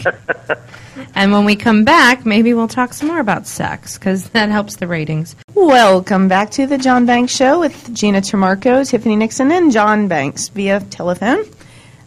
and 1.15 1.31
when 1.31 1.45
we 1.45 1.55
come 1.55 1.83
back, 1.83 2.25
maybe 2.25 2.53
we'll 2.53 2.67
talk 2.67 2.93
some 2.93 3.09
more 3.09 3.19
about 3.19 3.47
sex 3.47 3.97
because 3.97 4.29
that 4.29 4.49
helps 4.49 4.77
the 4.77 4.87
ratings. 4.87 5.35
Welcome 5.53 6.27
back 6.27 6.51
to 6.51 6.65
the 6.65 6.77
John 6.77 7.05
Banks 7.05 7.35
Show 7.35 7.59
with 7.59 7.93
Gina 7.93 8.21
Tremarco, 8.21 8.87
Tiffany 8.89 9.15
Nixon, 9.15 9.51
and 9.51 9.71
John 9.71 10.07
Banks 10.07 10.47
via 10.49 10.79
telephone. 10.79 11.43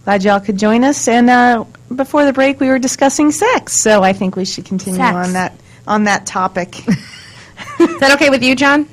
Glad 0.05 0.25
y'all 0.25 0.41
could 0.41 0.59
join 0.59 0.85
us. 0.85 1.07
And 1.09 1.29
uh, 1.29 1.65
before 1.95 2.25
the 2.25 2.33
break, 2.33 2.61
we 2.61 2.69
were 2.69 2.79
discussing 2.79 3.31
sex, 3.31 3.81
so 3.81 4.03
I 4.03 4.13
think 4.13 4.37
we 4.37 4.45
should 4.45 4.65
continue 4.65 4.99
Sex. 4.99 5.15
on 5.15 5.33
that 5.35 5.53
on 5.87 6.05
that 6.05 6.27
topic. 6.27 6.79
Is 7.81 8.01
that 8.01 8.13
okay 8.15 8.31
with 8.31 8.43
you, 8.43 8.55
John? 8.55 8.89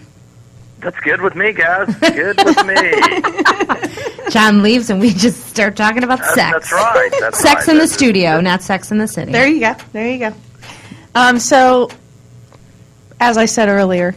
That's 0.84 1.00
good 1.00 1.22
with 1.22 1.36
me, 1.36 1.54
guys. 1.54 1.94
Good 1.96 2.38
with 2.44 2.66
me. 2.66 4.24
John 4.32 4.62
leaves 4.64 4.90
and 4.90 5.00
we 5.00 5.12
just 5.14 5.46
start 5.48 5.76
talking 5.76 6.04
about 6.04 6.20
That's, 6.20 6.34
sex. 6.36 6.52
that's 6.52 6.72
right. 6.72 7.10
That's 7.20 7.40
Sex 7.40 7.54
right. 7.68 7.68
in 7.70 7.76
the 7.76 7.82
That's- 7.84 7.94
studio, 7.94 8.42
not 8.42 8.62
sex 8.62 8.92
in 8.92 8.98
the 8.98 9.08
city. 9.08 9.32
there 9.32 9.48
you 9.48 9.60
go. 9.60 9.76
There 9.94 10.10
you 10.10 10.20
go. 10.20 10.34
Um, 11.16 11.40
so, 11.40 11.90
as 13.20 13.38
I 13.38 13.46
said 13.46 13.70
earlier, 13.70 14.16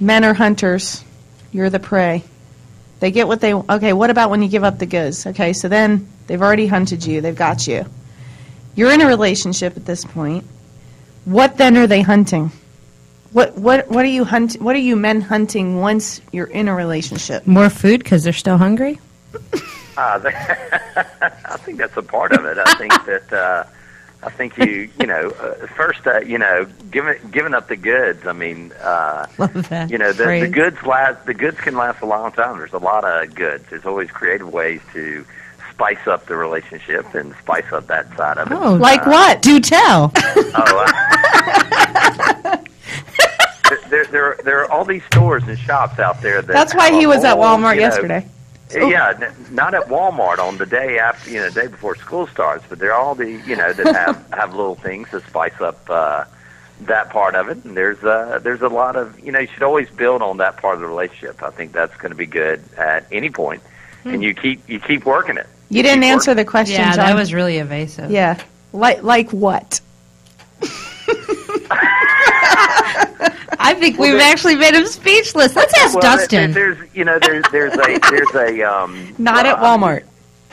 men 0.00 0.24
are 0.24 0.34
hunters. 0.34 1.04
You're 1.52 1.70
the 1.70 1.78
prey. 1.80 2.24
They 3.00 3.10
get 3.10 3.28
what 3.28 3.40
they. 3.40 3.52
Okay, 3.52 3.92
what 3.92 4.10
about 4.10 4.30
when 4.30 4.42
you 4.42 4.48
give 4.48 4.64
up 4.64 4.78
the 4.78 4.86
goods? 4.86 5.26
Okay, 5.26 5.52
so 5.52 5.68
then 5.68 6.08
they've 6.26 6.40
already 6.40 6.66
hunted 6.66 7.04
you. 7.04 7.20
They've 7.20 7.34
got 7.36 7.66
you. 7.66 7.84
You're 8.74 8.92
in 8.92 9.00
a 9.02 9.06
relationship 9.06 9.76
at 9.76 9.84
this 9.84 10.04
point. 10.04 10.44
What 11.26 11.58
then 11.58 11.76
are 11.76 11.86
they 11.86 12.00
hunting? 12.00 12.50
What 13.32 13.56
what 13.56 13.88
what 13.88 14.04
are 14.04 14.08
you 14.08 14.24
hunt? 14.24 14.54
What 14.60 14.76
are 14.76 14.80
you 14.80 14.96
men 14.96 15.20
hunting 15.20 15.80
once 15.80 16.20
you're 16.32 16.46
in 16.46 16.68
a 16.68 16.74
relationship? 16.74 17.46
More 17.46 17.70
food 17.70 18.02
because 18.02 18.24
they're 18.24 18.32
still 18.32 18.58
hungry? 18.58 19.00
Uh, 19.96 20.20
I 20.26 21.56
think 21.58 21.78
that's 21.78 21.96
a 21.96 22.02
part 22.02 22.32
of 22.32 22.44
it. 22.44 22.58
I 22.58 22.74
think 22.74 22.92
that 23.06 23.32
uh, 23.32 23.64
I 24.22 24.30
think 24.30 24.58
you 24.58 24.90
you 25.00 25.06
know 25.06 25.30
uh, 25.30 25.66
first 25.68 26.06
uh, 26.06 26.20
you 26.20 26.36
know 26.36 26.66
giving 26.90 27.14
giving 27.30 27.54
up 27.54 27.68
the 27.68 27.76
goods. 27.76 28.26
I 28.26 28.32
mean. 28.32 28.72
Uh, 28.82 29.26
Love 29.38 29.68
that. 29.70 29.90
you 29.90 29.96
know 29.98 30.12
the, 30.12 30.24
the 30.40 30.48
goods 30.48 30.82
last 30.84 31.24
the 31.24 31.34
goods 31.34 31.58
can 31.58 31.74
last 31.76 32.02
a 32.02 32.06
long 32.06 32.32
time 32.32 32.58
there's 32.58 32.72
a 32.74 32.78
lot 32.78 33.04
of 33.04 33.34
goods 33.34 33.64
there's 33.70 33.86
always 33.86 34.10
creative 34.10 34.52
ways 34.52 34.80
to 34.92 35.24
spice 35.70 36.06
up 36.06 36.26
the 36.26 36.36
relationship 36.36 37.14
and 37.14 37.34
spice 37.36 37.64
up 37.72 37.86
that 37.86 38.06
side 38.16 38.36
of 38.36 38.50
it 38.52 38.54
Oh, 38.54 38.74
Like 38.74 39.06
what? 39.06 39.40
Do 39.40 39.58
tell. 39.58 40.12
Oh, 40.14 40.84
uh, 40.86 41.81
there, 44.12 44.36
there, 44.36 44.44
there 44.44 44.60
are 44.64 44.70
all 44.70 44.84
these 44.84 45.04
stores 45.06 45.42
and 45.48 45.58
shops 45.58 45.98
out 45.98 46.20
there 46.22 46.42
that 46.42 46.52
That's 46.52 46.74
why 46.74 46.90
he 46.92 47.04
a 47.04 47.08
was 47.08 47.24
at 47.24 47.34
whole, 47.36 47.44
Walmart 47.44 47.74
you 47.74 47.80
know, 47.80 47.86
yesterday. 47.88 48.26
Yeah, 48.74 49.12
n- 49.20 49.34
not 49.50 49.74
at 49.74 49.88
Walmart 49.88 50.38
on 50.38 50.56
the 50.56 50.64
day 50.64 50.98
after, 50.98 51.30
you 51.30 51.40
know, 51.40 51.50
the 51.50 51.60
day 51.62 51.66
before 51.66 51.94
school 51.96 52.26
starts, 52.26 52.64
but 52.68 52.78
there 52.78 52.92
are 52.94 52.98
all 53.00 53.14
the, 53.14 53.30
you 53.30 53.54
know, 53.56 53.72
that 53.72 53.94
have 53.94 54.26
have 54.32 54.54
little 54.54 54.76
things 54.76 55.10
that 55.10 55.26
spice 55.26 55.60
up 55.60 55.78
uh, 55.90 56.24
that 56.82 57.10
part 57.10 57.34
of 57.34 57.48
it. 57.50 57.62
And 57.64 57.76
there's 57.76 58.02
uh, 58.02 58.40
there's 58.42 58.62
a 58.62 58.68
lot 58.68 58.96
of, 58.96 59.20
you 59.20 59.30
know, 59.30 59.40
you 59.40 59.46
should 59.48 59.62
always 59.62 59.90
build 59.90 60.22
on 60.22 60.38
that 60.38 60.56
part 60.56 60.76
of 60.76 60.80
the 60.80 60.86
relationship. 60.86 61.42
I 61.42 61.50
think 61.50 61.72
that's 61.72 61.94
going 61.98 62.12
to 62.12 62.16
be 62.16 62.24
good 62.26 62.62
at 62.78 63.06
any 63.12 63.28
point. 63.28 63.62
and 64.04 64.22
you 64.22 64.34
keep 64.34 64.66
you 64.68 64.80
keep 64.80 65.04
working 65.04 65.36
it. 65.36 65.46
You 65.68 65.82
didn't 65.82 66.02
keep 66.02 66.10
answer 66.10 66.34
the 66.34 66.44
question, 66.44 66.76
Yeah, 66.80 66.94
John. 66.96 67.06
that 67.06 67.14
was 67.14 67.32
really 67.34 67.58
evasive. 67.58 68.10
Yeah. 68.10 68.42
Like 68.72 69.02
like 69.02 69.30
what? 69.32 69.80
I 73.58 73.74
think 73.74 73.98
we've 73.98 74.20
actually 74.20 74.56
made 74.56 74.74
him 74.74 74.86
speechless. 74.86 75.54
Let's 75.56 75.74
ask 75.78 75.94
Well, 75.94 76.02
there- 76.02 76.16
Dustin. 76.18 76.52
There's 76.52 76.78
you 76.94 77.04
know 77.04 77.18
there's 77.18 77.44
there's 77.52 77.74
a 77.74 77.98
there's 78.10 78.34
a 78.34 78.62
um 78.62 79.14
Not 79.18 79.46
at 79.46 79.60
well, 79.60 79.78
Walmart. 79.78 80.04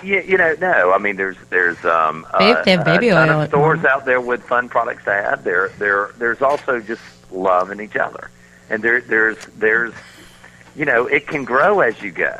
You, 0.03 0.21
you 0.21 0.37
know, 0.37 0.55
no. 0.61 0.93
I 0.93 0.97
mean, 0.97 1.17
there's 1.17 1.35
there's 1.49 1.83
um, 1.83 2.25
Babe- 2.37 2.55
uh, 2.55 2.63
they 2.63 2.71
have 2.71 2.85
baby 2.85 3.09
a 3.09 3.13
ton 3.13 3.29
oil 3.29 3.41
of 3.41 3.49
stores 3.49 3.83
out 3.83 4.05
there 4.05 4.21
with 4.21 4.43
fun 4.43 4.69
products 4.69 5.03
to 5.05 5.11
add. 5.11 5.43
There, 5.43 5.69
there, 5.77 6.11
there's 6.17 6.41
also 6.41 6.79
just 6.79 7.01
love 7.31 7.69
in 7.69 7.81
each 7.81 7.97
other, 7.97 8.31
and 8.69 8.81
there, 8.81 9.01
there's, 9.01 9.37
there's, 9.57 9.93
you 10.75 10.85
know, 10.85 11.05
it 11.05 11.27
can 11.27 11.43
grow 11.43 11.81
as 11.81 12.01
you 12.01 12.11
go. 12.11 12.39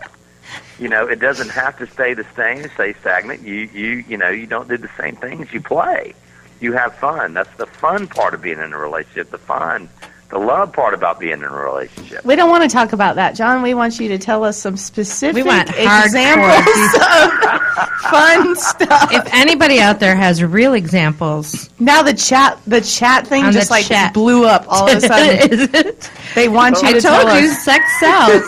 You 0.80 0.88
know, 0.88 1.06
it 1.06 1.20
doesn't 1.20 1.50
have 1.50 1.78
to 1.80 1.88
stay 1.88 2.13
the 2.13 2.26
same, 2.36 2.70
stay 2.70 2.94
stagnant. 2.94 3.42
You, 3.42 3.70
you, 3.74 4.06
you 4.08 4.15
know, 4.18 4.30
you 4.30 4.48
don't 4.48 4.70
do 4.70 4.78
the 4.78 4.89
same 4.98 5.18
things. 5.18 5.52
You 5.52 5.60
play, 5.62 6.13
you 6.62 6.72
have 6.74 6.96
fun. 6.96 7.34
That's 7.34 7.54
the 7.58 7.65
fun 7.65 8.08
part 8.08 8.34
of 8.34 8.42
being 8.42 8.60
in 8.60 8.72
a 8.72 8.78
relationship. 8.78 9.32
The 9.32 9.38
fun, 9.38 9.89
the 10.30 10.38
love 10.38 10.72
part 10.74 10.94
about 10.94 11.20
being 11.20 11.34
in 11.34 11.44
a 11.44 11.50
relationship. 11.52 12.24
We 12.24 12.36
don't 12.36 12.52
want 12.52 12.62
to 12.63 12.70
talk 12.70 12.94
about 12.94 13.15
that, 13.15 13.36
John. 13.36 13.63
We 13.63 13.74
want 13.74 14.00
you 14.00 14.10
to 14.10 14.18
tell 14.20 14.44
us 14.44 14.58
some 14.58 14.78
specific 14.78 15.36
We 15.36 15.44
want 15.44 15.70
examples 15.70 16.94
of 17.02 17.89
fun 18.12 18.56
stuff. 18.56 19.12
if 19.12 19.34
anybody 19.34 19.80
out 19.80 20.00
there 20.00 20.15
has 20.15 20.44
real 20.44 20.74
examples, 20.74 21.70
Now 21.80 22.04
the 22.04 22.13
chat, 22.13 22.60
the 22.68 22.82
chat 22.82 23.26
thing 23.28 23.46
On 23.46 23.52
just 23.52 23.72
like 23.72 23.86
chat. 23.86 24.13
blew 24.13 24.46
up 24.46 24.65
all 24.68 24.88
of 24.89 24.98
a 24.98 25.02
sudden. 25.02 25.52
is 25.52 25.62
it? 25.74 26.12
they 26.36 26.48
want 26.48 26.80
you 26.82 26.89
I 26.89 26.94
to 26.94 27.02
told 27.02 27.22
tell 27.28 27.42
you, 27.42 27.50
us. 27.50 27.63
sex 27.65 27.84
sells. 28.00 28.44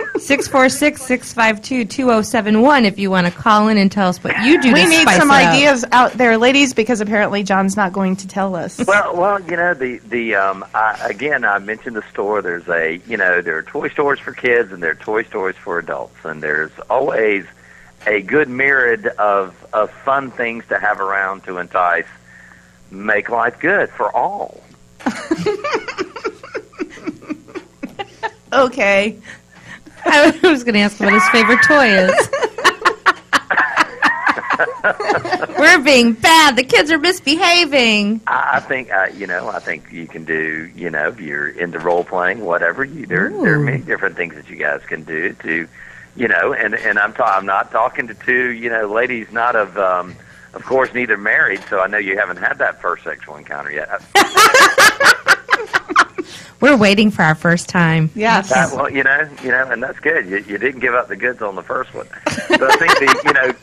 646-652-2071 0.24 2.84
if 2.84 2.98
you 2.98 3.10
want 3.10 3.26
to 3.26 3.32
call 3.32 3.68
in 3.68 3.76
and 3.76 3.92
tell 3.92 4.08
us 4.08 4.22
what 4.24 4.34
you 4.44 4.60
do 4.62 4.72
We 4.72 4.82
to 4.82 4.88
need 4.88 5.02
spice 5.02 5.18
some 5.18 5.30
it 5.30 5.34
up. 5.34 5.52
ideas 5.52 5.84
out 5.92 6.12
there, 6.12 6.38
ladies, 6.38 6.72
because 6.72 7.00
apparently 7.02 7.42
John's 7.42 7.76
not 7.76 7.92
going 7.92 8.16
to 8.16 8.26
tell 8.26 8.56
us. 8.56 8.82
Well, 8.86 9.14
well, 9.16 9.40
you 9.42 9.56
know 9.56 9.74
the 9.74 9.98
the 9.98 10.34
um, 10.36 10.64
I, 10.74 10.98
again 11.08 11.44
I 11.44 11.58
mentioned 11.58 11.96
the 11.96 12.02
store. 12.10 12.40
There's 12.42 12.66
a 12.68 13.00
you 13.06 13.16
know 13.18 13.42
there 13.42 13.56
are 13.58 13.62
toy 13.62 13.88
stores 13.88 14.18
for 14.18 14.32
kids 14.32 14.72
and 14.72 14.82
there 14.82 14.92
are 14.92 14.96
toy 14.96 15.24
stores 15.24 15.56
for 15.56 15.78
adults, 15.78 16.16
and 16.24 16.42
there's 16.42 16.72
always 16.88 17.44
a 18.06 18.22
good 18.22 18.48
myriad 18.48 19.06
of 19.06 19.54
of 19.74 19.90
fun 19.90 20.30
things 20.30 20.64
to 20.68 20.78
have 20.78 21.00
around 21.00 21.44
to 21.44 21.58
entice, 21.58 22.06
make 22.90 23.28
life 23.28 23.58
good 23.60 23.90
for 23.90 24.10
all. 24.16 24.62
Okay. 28.52 29.16
I 30.06 30.38
was 30.42 30.64
going 30.64 30.74
to 30.74 30.80
ask 30.80 30.98
him 30.98 31.06
what 31.06 31.14
his 31.14 31.28
favorite 31.30 31.62
toy 31.66 31.88
is. 31.88 32.28
We're 35.58 35.82
being 35.82 36.12
bad. 36.12 36.56
The 36.56 36.64
kids 36.64 36.90
are 36.90 36.98
misbehaving. 36.98 38.20
I, 38.26 38.50
I 38.54 38.60
think 38.60 38.90
uh, 38.92 39.08
you 39.14 39.26
know 39.26 39.48
I 39.48 39.58
think 39.58 39.90
you 39.90 40.06
can 40.06 40.24
do 40.24 40.70
you 40.74 40.90
know 40.90 41.08
if 41.08 41.20
you're 41.20 41.48
into 41.48 41.78
role 41.78 42.04
playing 42.04 42.40
whatever 42.44 42.84
you 42.84 43.06
there 43.06 43.30
there 43.30 43.54
are 43.54 43.58
Ooh. 43.58 43.64
many 43.64 43.78
different 43.78 44.16
things 44.16 44.34
that 44.34 44.48
you 44.48 44.56
guys 44.56 44.82
can 44.86 45.04
do 45.04 45.32
to 45.32 45.66
you 46.16 46.28
know 46.28 46.52
and 46.52 46.74
and 46.74 46.98
I'm 46.98 47.12
ta- 47.14 47.36
I'm 47.36 47.46
not 47.46 47.70
talking 47.70 48.08
to 48.08 48.14
two 48.14 48.50
you 48.50 48.68
know 48.68 48.86
ladies 48.86 49.32
not 49.32 49.56
of 49.56 49.76
um 49.78 50.14
of 50.52 50.64
course 50.64 50.92
neither 50.92 51.16
married 51.16 51.62
so 51.68 51.80
I 51.80 51.86
know 51.86 51.98
you 51.98 52.18
haven't 52.18 52.38
had 52.38 52.58
that 52.58 52.80
first 52.80 53.04
sexual 53.04 53.36
encounter 53.36 53.72
yet. 53.72 53.88
We're 56.60 56.76
waiting 56.76 57.10
for 57.10 57.22
our 57.22 57.34
first 57.34 57.68
time. 57.68 58.10
Yes. 58.14 58.48
That, 58.50 58.72
well, 58.72 58.90
you 58.90 59.02
know, 59.02 59.28
you 59.42 59.50
know, 59.50 59.70
and 59.70 59.82
that's 59.82 59.98
good. 60.00 60.26
You, 60.26 60.38
you 60.38 60.58
didn't 60.58 60.80
give 60.80 60.94
up 60.94 61.08
the 61.08 61.16
goods 61.16 61.42
on 61.42 61.56
the 61.56 61.62
first 61.62 61.92
one. 61.94 62.06
But 62.24 62.62
I 62.62 62.76
think 62.76 62.92
the, 62.98 63.22
you 63.26 63.32
know, 63.32 63.54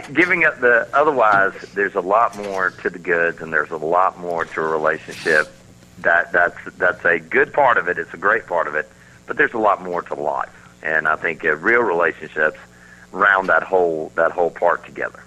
gi- 0.00 0.12
giving 0.12 0.44
up 0.44 0.60
the 0.60 0.88
otherwise, 0.92 1.54
there's 1.74 1.94
a 1.94 2.00
lot 2.00 2.36
more 2.36 2.70
to 2.70 2.90
the 2.90 2.98
goods, 2.98 3.40
and 3.40 3.52
there's 3.52 3.70
a 3.70 3.76
lot 3.76 4.18
more 4.18 4.44
to 4.44 4.60
a 4.60 4.66
relationship. 4.68 5.50
That 5.98 6.32
that's 6.32 6.56
that's 6.78 7.04
a 7.04 7.18
good 7.18 7.52
part 7.52 7.76
of 7.76 7.88
it. 7.88 7.98
It's 7.98 8.12
a 8.14 8.16
great 8.18 8.46
part 8.46 8.66
of 8.66 8.74
it, 8.74 8.88
but 9.26 9.36
there's 9.36 9.52
a 9.54 9.58
lot 9.58 9.82
more 9.82 10.02
to 10.02 10.14
life, 10.14 10.50
and 10.82 11.06
I 11.06 11.16
think 11.16 11.44
uh, 11.44 11.54
real 11.56 11.82
relationships 11.82 12.58
round 13.12 13.48
that 13.48 13.62
whole 13.62 14.10
that 14.16 14.32
whole 14.32 14.50
part 14.50 14.84
together. 14.84 15.22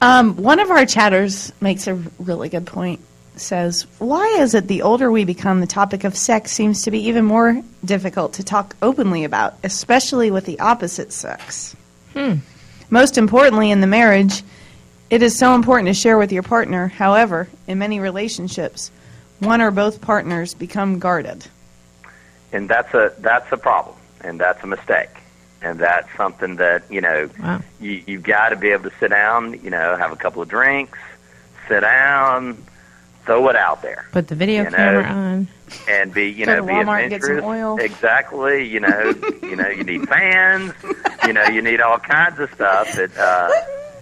Um, 0.00 0.36
one 0.36 0.60
of 0.60 0.70
our 0.70 0.86
chatters 0.86 1.52
makes 1.60 1.86
a 1.86 1.94
really 2.18 2.48
good 2.48 2.66
point. 2.66 3.00
Says, 3.38 3.86
why 3.98 4.26
is 4.38 4.54
it 4.54 4.66
the 4.66 4.82
older 4.82 5.10
we 5.10 5.24
become, 5.24 5.60
the 5.60 5.66
topic 5.66 6.04
of 6.04 6.16
sex 6.16 6.50
seems 6.52 6.82
to 6.82 6.90
be 6.90 7.06
even 7.08 7.24
more 7.24 7.62
difficult 7.84 8.32
to 8.34 8.42
talk 8.44 8.74
openly 8.80 9.24
about, 9.24 9.54
especially 9.62 10.30
with 10.30 10.46
the 10.46 10.58
opposite 10.60 11.12
sex? 11.12 11.76
Hmm. 12.14 12.36
Most 12.88 13.18
importantly, 13.18 13.70
in 13.70 13.82
the 13.82 13.86
marriage, 13.86 14.42
it 15.10 15.22
is 15.22 15.36
so 15.38 15.54
important 15.54 15.88
to 15.88 15.94
share 15.94 16.16
with 16.16 16.32
your 16.32 16.42
partner. 16.42 16.88
However, 16.88 17.48
in 17.66 17.78
many 17.78 18.00
relationships, 18.00 18.90
one 19.40 19.60
or 19.60 19.70
both 19.70 20.00
partners 20.00 20.54
become 20.54 20.98
guarded. 20.98 21.46
and 22.52 22.70
that's 22.70 22.94
a 22.94 23.12
that's 23.18 23.52
a 23.52 23.56
problem, 23.58 23.96
and 24.22 24.40
that's 24.40 24.62
a 24.64 24.66
mistake, 24.66 25.10
and 25.60 25.78
that's 25.78 26.08
something 26.16 26.56
that 26.56 26.84
you 26.90 27.02
know 27.02 27.28
Wow. 27.38 27.60
you 27.80 28.02
you've 28.06 28.22
got 28.22 28.48
to 28.48 28.56
be 28.56 28.70
able 28.70 28.88
to 28.88 28.96
sit 28.98 29.10
down, 29.10 29.60
you 29.62 29.68
know, 29.68 29.94
have 29.96 30.10
a 30.12 30.16
couple 30.16 30.40
of 30.40 30.48
drinks, 30.48 30.98
sit 31.68 31.80
down, 31.80 32.56
throw 33.26 33.48
it 33.48 33.56
out 33.56 33.82
there, 33.82 34.06
Put 34.12 34.28
the 34.28 34.34
video 34.34 34.64
You 34.64 34.70
know, 34.70 34.76
camera 34.76 35.04
on. 35.04 35.48
and 35.88 36.12
be 36.14 36.28
you 36.30 36.46
know 36.46 36.62
be 36.62 36.72
Walmart 36.72 37.02
and 37.02 37.10
get 37.10 37.22
some 37.22 37.38
adventurous. 37.38 37.44
oil. 37.44 37.78
Exactly, 37.78 38.66
you 38.68 38.80
know, 38.80 39.14
you 39.42 39.56
know, 39.56 39.68
you 39.68 39.84
need 39.84 40.08
fans, 40.08 40.72
you 41.26 41.32
know, 41.32 41.44
you 41.44 41.60
need 41.62 41.80
all 41.80 41.98
kinds 41.98 42.38
of 42.40 42.52
stuff 42.54 42.92
that 42.94 43.16
uh, 43.18 43.50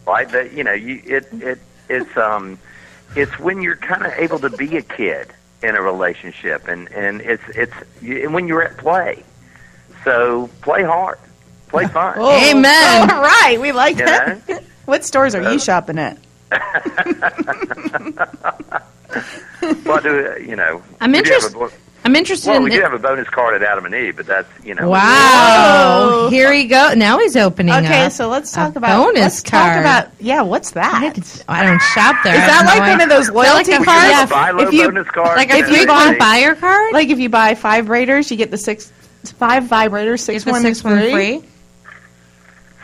like 0.07 0.31
that. 0.33 0.53
You 0.53 0.65
know, 0.65 0.73
you 0.73 1.01
it 1.05 1.27
it 1.33 1.59
it's 1.89 2.17
um 2.17 2.59
it's 3.17 3.37
when 3.39 3.63
you're 3.63 3.77
kind 3.77 4.05
of 4.07 4.13
able 4.13 4.39
to 4.41 4.51
be 4.51 4.77
a 4.77 4.83
kid 4.83 5.29
in 5.63 5.75
a 5.77 5.81
relationship, 5.83 6.69
and 6.69 6.89
and 6.93 7.21
it's 7.23 7.43
it's 7.55 7.75
and 8.03 8.35
when 8.35 8.47
you're 8.47 8.63
at 8.63 8.77
play. 8.77 9.23
So 10.05 10.51
play 10.61 10.83
hard, 10.83 11.19
play 11.69 11.87
fun. 11.87 12.19
Amen. 12.19 13.11
All 13.11 13.23
right, 13.23 13.57
we 13.59 13.73
like 13.73 13.97
You 13.99 14.05
that. 14.07 14.49
know? 14.49 14.59
What 14.85 15.03
stores 15.03 15.35
are 15.35 15.51
you 15.51 15.59
shopping 15.59 15.99
at? 15.99 16.19
Well, 19.85 19.99
I 19.99 20.01
do 20.03 20.27
uh, 20.29 20.37
you 20.37 20.57
know? 20.57 20.83
I'm 21.01 21.13
we 21.13 21.23
do 21.23 21.31
have 21.33 21.43
interest- 21.45 21.55
a 21.55 21.59
bo- 21.59 21.71
I'm 22.07 22.15
interested 22.17 22.49
Well, 22.51 22.59
in 22.59 22.65
we 22.65 22.71
do 22.71 22.83
have 22.83 22.93
a 22.93 22.99
bonus 22.99 23.31
card 23.31 23.55
at 23.55 23.67
Adam 23.67 23.87
and 23.87 23.95
Eve, 23.95 24.17
but 24.17 24.27
that's 24.27 24.47
you 24.63 24.75
know. 24.75 24.91
Wow. 24.91 24.99
Whoa. 26.25 26.29
Here 26.29 26.53
he 26.53 26.67
go. 26.67 26.93
Now 26.95 27.19
he's 27.19 27.35
opening 27.35 27.75
it. 27.75 27.79
Okay, 27.85 28.05
up 28.05 28.13
so 28.13 28.29
let's 28.29 28.53
a 28.53 28.57
talk 28.57 28.77
about 28.77 29.03
bonus 29.03 29.21
let's 29.23 29.41
card. 29.43 29.73
talk 29.73 29.81
about 29.81 30.13
yeah, 30.21 30.43
what's 30.43 30.73
that? 30.73 31.45
I 31.49 31.65
don't 31.65 31.81
shop 31.81 32.17
there. 32.23 32.35
I 32.35 32.47
that 32.47 32.65
like 32.67 32.83
no 32.83 32.89
one 32.91 33.01
of 33.01 33.09
those 33.09 33.31
loyalty 33.31 33.73
like 33.73 33.81
a- 33.81 33.85
cards? 33.87 34.11
yeah, 34.11 34.25
a 34.25 34.29
buy 34.29 34.51
low 34.51 34.65
if 34.69 34.75
you- 34.75 34.85
bonus 34.91 35.09
card. 35.09 35.37
Like 35.39 35.49
if 35.51 35.69
you 35.71 35.77
they- 35.79 35.87
bought 35.87 36.13
they- 36.13 36.19
buy 36.19 36.37
your 36.39 36.57
card, 36.57 36.93
Like 36.93 37.09
if 37.09 37.19
you 37.19 37.31
buy 37.31 37.55
five 37.55 37.87
vibrators, 37.87 38.31
you 38.31 38.37
get 38.37 38.51
the 38.51 38.59
six 38.59 38.93
five 39.39 39.63
vibrators, 39.65 40.21
six 40.21 40.45
get 40.45 40.53
the 40.53 40.61
six 40.61 40.85
one 40.85 40.99
free. 40.99 41.11
free. 41.13 41.43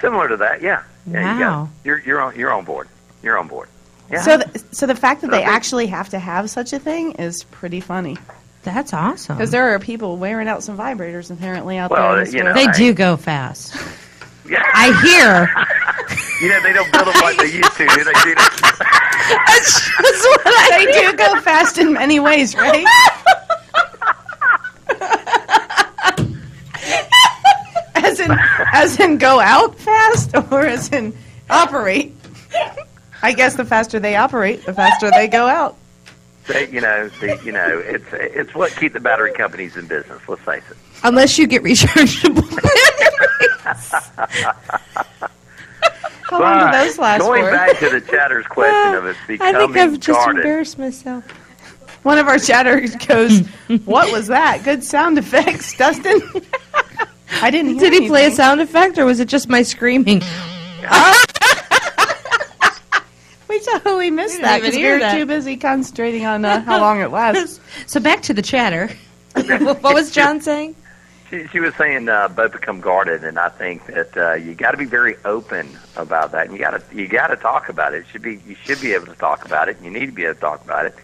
Similar 0.00 0.28
to 0.28 0.36
that, 0.38 0.62
yeah. 0.62 0.82
yeah 1.06 1.34
You 1.34 1.40
got 1.40 1.50
Wow. 1.50 1.64
it. 1.64 1.86
you're 1.86 1.98
you're 2.00 2.20
on 2.22 2.36
you're 2.36 2.52
on 2.54 2.64
board. 2.64 2.88
You're 3.22 3.36
on 3.38 3.48
board. 3.48 3.68
Yeah. 4.10 4.22
So, 4.22 4.38
th- 4.38 4.64
so 4.72 4.86
the 4.86 4.96
fact 4.96 5.20
that 5.20 5.30
they 5.30 5.44
actually 5.44 5.86
have 5.86 6.08
to 6.10 6.18
have 6.18 6.50
such 6.50 6.72
a 6.72 6.80
thing 6.80 7.12
is 7.12 7.44
pretty 7.44 7.78
funny 7.80 8.16
That's 8.64 8.92
awesome. 8.92 9.36
because 9.36 9.52
there 9.52 9.72
are 9.74 9.78
people 9.78 10.16
wearing 10.16 10.48
out 10.48 10.64
some 10.64 10.76
vibrators 10.76 11.30
apparently 11.30 11.78
out 11.78 11.92
Well, 11.92 12.10
there. 12.14 12.18
in 12.18 12.24
this 12.24 12.34
you 12.34 12.42
world. 12.42 12.56
know, 12.56 12.62
They 12.62 12.66
I- 12.68 12.72
do 12.76 12.92
go 12.92 13.16
fast. 13.16 13.76
yeah. 14.48 14.62
I 14.74 14.86
hear. 15.04 15.48
you 16.42 16.48
know 16.48 16.60
they 16.62 16.72
don't 16.72 16.90
build 16.92 17.06
them 17.06 17.14
like 17.22 17.36
they 17.38 17.52
used 17.52 17.72
to. 17.76 17.86
Do 17.86 18.04
they? 18.04 18.12
Do 18.12 18.34
they? 20.80 20.86
they 20.86 20.92
do 21.10 21.16
go 21.16 21.40
fast 21.42 21.78
in 21.78 21.92
many 21.92 22.18
ways, 22.18 22.56
right? 22.56 22.84
as 27.94 28.20
in, 28.20 28.30
as 28.72 28.98
in 29.00 29.18
go 29.18 29.40
out 29.40 29.76
fast, 29.78 30.34
or 30.50 30.62
as 30.62 30.88
in 30.90 31.16
operate. 31.48 32.14
I 33.22 33.32
guess 33.32 33.54
the 33.54 33.64
faster 33.64 33.98
they 34.00 34.16
operate, 34.16 34.64
the 34.64 34.72
faster 34.74 35.10
they 35.10 35.28
go 35.28 35.46
out. 35.46 35.76
They, 36.46 36.68
you 36.70 36.80
know, 36.80 37.08
the, 37.20 37.38
you 37.44 37.52
know, 37.52 37.78
it's 37.84 38.06
it's 38.12 38.54
what 38.54 38.74
keep 38.76 38.92
the 38.92 39.00
battery 39.00 39.32
companies 39.32 39.76
in 39.76 39.86
business. 39.86 40.20
Let's 40.26 40.42
face 40.42 40.62
it. 40.70 40.76
Unless 41.04 41.38
you 41.38 41.46
get 41.46 41.62
rechargeable. 41.62 42.48
batteries. 42.50 43.90
How 46.30 46.40
long 46.40 46.70
do 46.72 46.78
those 46.78 46.98
last 46.98 47.20
going 47.20 47.44
for? 47.44 47.50
back 47.50 47.78
to 47.80 47.88
the 47.90 48.00
chatter's 48.00 48.46
question 48.46 48.94
of 48.94 49.04
it 49.06 49.16
I 49.40 49.52
think 49.52 49.76
I've 49.76 49.98
just 49.98 50.16
guarded. 50.16 50.36
embarrassed 50.40 50.78
myself. 50.78 51.24
One 52.04 52.18
of 52.18 52.28
our 52.28 52.38
chatters 52.38 52.94
goes, 52.96 53.40
"What 53.84 54.10
was 54.12 54.28
that? 54.28 54.62
Good 54.64 54.84
sound 54.84 55.18
effects, 55.18 55.74
Dustin." 55.78 56.20
I 57.42 57.50
didn't 57.50 57.78
hear 57.78 57.90
Did 57.90 58.02
he 58.02 58.08
play 58.08 58.26
a 58.26 58.30
sound 58.30 58.60
effect 58.60 58.98
or 58.98 59.04
was 59.04 59.18
it 59.20 59.28
just 59.28 59.48
my 59.48 59.62
screaming? 59.62 60.22
We 63.50 63.58
totally 63.58 64.12
missed 64.12 64.34
didn't 64.34 64.42
that 64.44 64.60
because 64.60 64.76
we 64.76 64.84
were 64.84 65.00
that. 65.00 65.12
too 65.12 65.26
busy 65.26 65.56
concentrating 65.56 66.24
on 66.24 66.44
uh, 66.44 66.60
how 66.60 66.80
long 66.80 67.00
it 67.00 67.08
lasts. 67.08 67.58
So 67.86 67.98
back 67.98 68.22
to 68.22 68.32
the 68.32 68.42
chatter. 68.42 68.88
what 69.34 69.82
was 69.82 70.12
John 70.12 70.40
saying? 70.40 70.76
She, 71.28 71.48
she 71.48 71.58
was 71.58 71.74
saying 71.74 72.08
uh, 72.08 72.28
both 72.28 72.52
become 72.52 72.80
guarded, 72.80 73.24
and 73.24 73.40
I 73.40 73.48
think 73.48 73.86
that 73.86 74.16
uh, 74.16 74.34
you 74.34 74.54
got 74.54 74.70
to 74.70 74.76
be 74.76 74.84
very 74.84 75.16
open 75.24 75.68
about 75.96 76.30
that, 76.30 76.46
and 76.46 76.52
you 76.52 76.60
got 76.60 76.78
to 76.78 76.96
you 76.96 77.08
got 77.08 77.26
to 77.26 77.36
talk 77.36 77.68
about 77.68 77.92
it. 77.92 78.02
it. 78.02 78.06
Should 78.12 78.22
be 78.22 78.40
you 78.46 78.54
should 78.54 78.80
be 78.80 78.94
able 78.94 79.06
to 79.06 79.16
talk 79.16 79.44
about 79.44 79.68
it. 79.68 79.78
And 79.78 79.84
you 79.84 79.90
need 79.90 80.06
to 80.06 80.12
be 80.12 80.26
able 80.26 80.34
to 80.34 80.40
talk 80.40 80.64
about 80.64 80.86
it. 80.86 80.94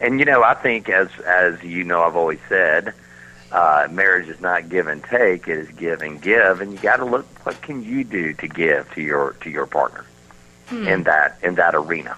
And 0.00 0.20
you 0.20 0.26
know, 0.26 0.44
I 0.44 0.54
think 0.54 0.88
as 0.88 1.08
as 1.26 1.60
you 1.64 1.82
know, 1.82 2.02
I've 2.02 2.14
always 2.14 2.38
said, 2.48 2.94
uh, 3.50 3.88
marriage 3.90 4.28
is 4.28 4.40
not 4.40 4.68
give 4.68 4.86
and 4.86 5.02
take; 5.02 5.48
it 5.48 5.58
is 5.58 5.68
give 5.70 6.02
and 6.02 6.22
give. 6.22 6.60
And 6.60 6.70
you 6.70 6.78
got 6.78 6.98
to 6.98 7.04
look 7.04 7.26
what 7.44 7.60
can 7.62 7.82
you 7.82 8.04
do 8.04 8.32
to 8.34 8.46
give 8.46 8.94
to 8.94 9.02
your 9.02 9.32
to 9.40 9.50
your 9.50 9.66
partner 9.66 10.04
Hmm. 10.68 10.86
in 10.88 11.02
that 11.04 11.38
in 11.42 11.54
that 11.56 11.74
arena. 11.74 12.16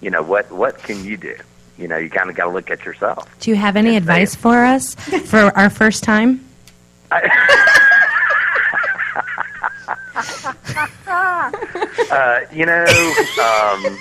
You 0.00 0.10
know 0.10 0.22
what 0.22 0.50
what 0.52 0.78
can 0.78 1.04
you 1.04 1.16
do? 1.16 1.36
You 1.78 1.88
know, 1.88 1.96
you 1.96 2.10
kind 2.10 2.28
of 2.30 2.36
got 2.36 2.44
to 2.44 2.50
look 2.50 2.70
at 2.70 2.84
yourself. 2.84 3.26
Do 3.40 3.50
you 3.50 3.56
have 3.56 3.74
any 3.76 3.96
advice 3.96 4.34
am. 4.36 4.40
for 4.42 4.64
us 4.64 4.94
for 4.94 5.56
our 5.58 5.70
first 5.70 6.04
time? 6.04 6.44
Uh, 12.12 12.40
you 12.52 12.66
know, 12.66 12.84
um, 13.42 13.98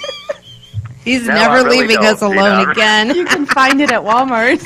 He's 1.04 1.26
No, 1.28 1.34
never 1.36 1.64
really 1.64 1.82
leaving 1.82 1.98
don't, 1.98 2.06
us 2.16 2.22
you 2.22 2.28
alone 2.28 2.66
know. 2.66 2.72
again. 2.72 3.16
You 3.16 3.26
can 3.26 3.46
find 3.46 3.80
it 3.82 3.92
at 3.92 4.02
Walmart. 4.02 4.62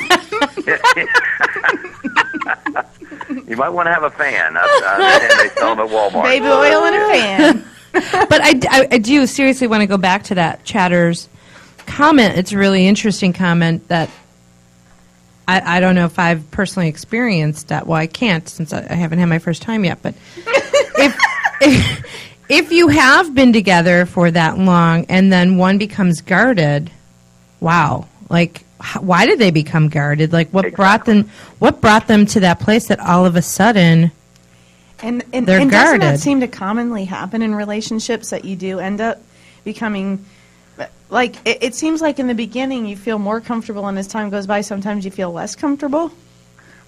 you 3.48 3.56
might 3.56 3.68
want 3.68 3.86
to 3.86 3.92
have 3.94 4.02
a 4.02 4.10
fan. 4.10 4.56
I, 4.56 4.60
I 4.60 5.14
understand 5.14 5.40
they 5.40 5.54
sell 5.54 5.76
them 5.76 5.86
at 5.86 5.92
Walmart. 5.92 6.22
Baby 6.24 6.46
oil 6.46 6.84
in 6.86 6.94
a 6.94 7.06
fan. 7.08 7.64
But 7.94 8.40
I, 8.42 8.60
I, 8.68 8.88
I 8.92 8.98
do 8.98 9.26
seriously 9.26 9.66
want 9.66 9.82
to 9.82 9.86
go 9.86 9.96
back 9.96 10.24
to 10.24 10.34
that 10.34 10.64
Chatter's 10.64 11.28
comment. 11.86 12.36
It's 12.36 12.52
a 12.52 12.58
really 12.58 12.86
interesting 12.86 13.32
comment 13.32 13.86
that 13.88 14.10
I, 15.46 15.76
I 15.76 15.80
don't 15.80 15.94
know 15.94 16.06
if 16.06 16.18
I've 16.18 16.50
personally 16.50 16.88
experienced 16.88 17.68
that. 17.68 17.86
Well, 17.86 17.98
I 17.98 18.06
can't 18.06 18.48
since 18.48 18.72
I, 18.72 18.86
I 18.88 18.94
haven't 18.94 19.18
had 19.18 19.28
my 19.28 19.38
first 19.38 19.62
time 19.62 19.84
yet. 19.84 20.02
But 20.02 20.14
if, 20.36 21.18
if 21.60 22.04
if 22.48 22.72
you 22.72 22.88
have 22.88 23.34
been 23.34 23.52
together 23.52 24.06
for 24.06 24.30
that 24.30 24.58
long 24.58 25.06
and 25.08 25.32
then 25.32 25.56
one 25.56 25.78
becomes 25.78 26.20
guarded, 26.20 26.90
wow! 27.60 28.08
Like, 28.28 28.64
h- 28.82 29.00
why 29.00 29.26
did 29.26 29.38
they 29.38 29.50
become 29.50 29.88
guarded? 29.88 30.32
Like, 30.32 30.50
what 30.50 30.74
brought 30.74 31.04
them? 31.04 31.30
What 31.58 31.80
brought 31.80 32.06
them 32.06 32.26
to 32.26 32.40
that 32.40 32.60
place 32.60 32.88
that 32.88 33.00
all 33.00 33.24
of 33.26 33.36
a 33.36 33.42
sudden? 33.42 34.10
And 35.02 35.24
and, 35.32 35.46
They're 35.46 35.60
and 35.60 35.70
doesn't 35.70 36.00
that 36.00 36.06
guarded. 36.06 36.20
seem 36.20 36.40
to 36.40 36.48
commonly 36.48 37.04
happen 37.04 37.42
in 37.42 37.54
relationships 37.54 38.30
that 38.30 38.44
you 38.44 38.56
do 38.56 38.78
end 38.78 39.00
up 39.00 39.20
becoming 39.64 40.24
like 41.10 41.36
it, 41.46 41.62
it 41.62 41.74
seems 41.74 42.00
like 42.00 42.18
in 42.18 42.26
the 42.26 42.34
beginning 42.34 42.86
you 42.86 42.96
feel 42.96 43.18
more 43.18 43.40
comfortable 43.40 43.86
and 43.86 43.98
as 43.98 44.06
time 44.06 44.30
goes 44.30 44.46
by 44.46 44.60
sometimes 44.60 45.04
you 45.04 45.10
feel 45.10 45.32
less 45.32 45.54
comfortable. 45.56 46.12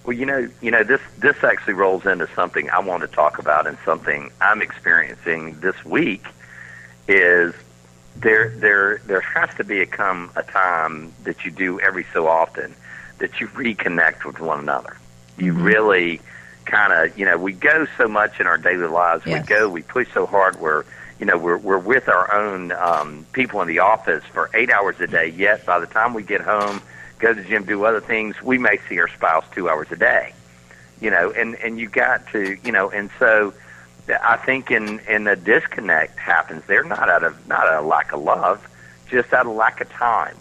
Well, 0.07 0.15
you 0.15 0.25
know, 0.25 0.49
you 0.61 0.71
know 0.71 0.83
this 0.83 1.01
this 1.19 1.43
actually 1.43 1.73
rolls 1.73 2.05
into 2.05 2.29
something 2.33 2.69
I 2.69 2.79
want 2.79 3.01
to 3.01 3.09
talk 3.09 3.39
about, 3.39 3.67
and 3.67 3.77
something 3.83 4.31
I'm 4.39 4.61
experiencing 4.61 5.59
this 5.59 5.83
week 5.83 6.25
is 7.09 7.53
there 8.15 8.49
there 8.49 9.01
there 9.05 9.19
has 9.21 9.53
to 9.55 9.65
be 9.65 9.81
a 9.81 9.85
come 9.85 10.31
a 10.37 10.43
time 10.43 11.11
that 11.23 11.43
you 11.43 11.51
do 11.51 11.79
every 11.81 12.05
so 12.13 12.25
often 12.27 12.73
that 13.19 13.41
you 13.41 13.47
reconnect 13.49 14.23
with 14.23 14.39
one 14.39 14.59
another. 14.59 14.97
You 15.37 15.51
mm-hmm. 15.51 15.63
really 15.63 16.21
kind 16.67 16.93
of 16.93 17.17
you 17.17 17.25
know 17.25 17.37
we 17.37 17.53
go 17.53 17.87
so 17.97 18.07
much 18.07 18.39
in 18.39 18.45
our 18.45 18.57
daily 18.57 18.87
lives. 18.87 19.25
Yes. 19.25 19.41
We 19.41 19.55
go 19.55 19.69
we 19.69 19.81
push 19.81 20.07
so 20.13 20.25
hard. 20.25 20.59
We're 20.59 20.83
you 21.19 21.25
know 21.25 21.37
we're 21.37 21.57
we're 21.57 21.79
with 21.79 22.07
our 22.09 22.33
own 22.33 22.71
um, 22.73 23.25
people 23.31 23.61
in 23.61 23.67
the 23.67 23.79
office 23.79 24.23
for 24.31 24.51
eight 24.53 24.69
hours 24.69 24.99
a 24.99 25.07
day. 25.07 25.29
Yet 25.29 25.65
by 25.65 25.79
the 25.79 25.87
time 25.87 26.13
we 26.13 26.23
get 26.23 26.41
home, 26.41 26.81
go 27.19 27.33
to 27.33 27.41
the 27.41 27.47
gym, 27.47 27.63
do 27.63 27.83
other 27.85 28.01
things, 28.01 28.41
we 28.41 28.57
may 28.57 28.77
see 28.87 28.99
our 28.99 29.07
spouse 29.07 29.45
two 29.53 29.69
hours 29.69 29.87
a 29.91 29.95
day. 29.95 30.33
You 31.01 31.09
know, 31.09 31.31
and 31.31 31.55
and 31.55 31.79
you 31.79 31.89
got 31.89 32.27
to 32.31 32.57
you 32.63 32.71
know, 32.71 32.89
and 32.91 33.09
so 33.17 33.53
I 34.09 34.37
think 34.37 34.69
in 34.69 34.99
in 35.07 35.27
a 35.27 35.35
disconnect 35.35 36.19
happens 36.19 36.63
there 36.67 36.83
not 36.83 37.09
out 37.09 37.23
of 37.23 37.47
not 37.47 37.67
out 37.67 37.79
of 37.79 37.85
lack 37.85 38.13
of 38.13 38.21
love, 38.21 38.67
just 39.09 39.33
out 39.33 39.47
of 39.47 39.53
lack 39.53 39.81
of 39.81 39.89
time. 39.89 40.35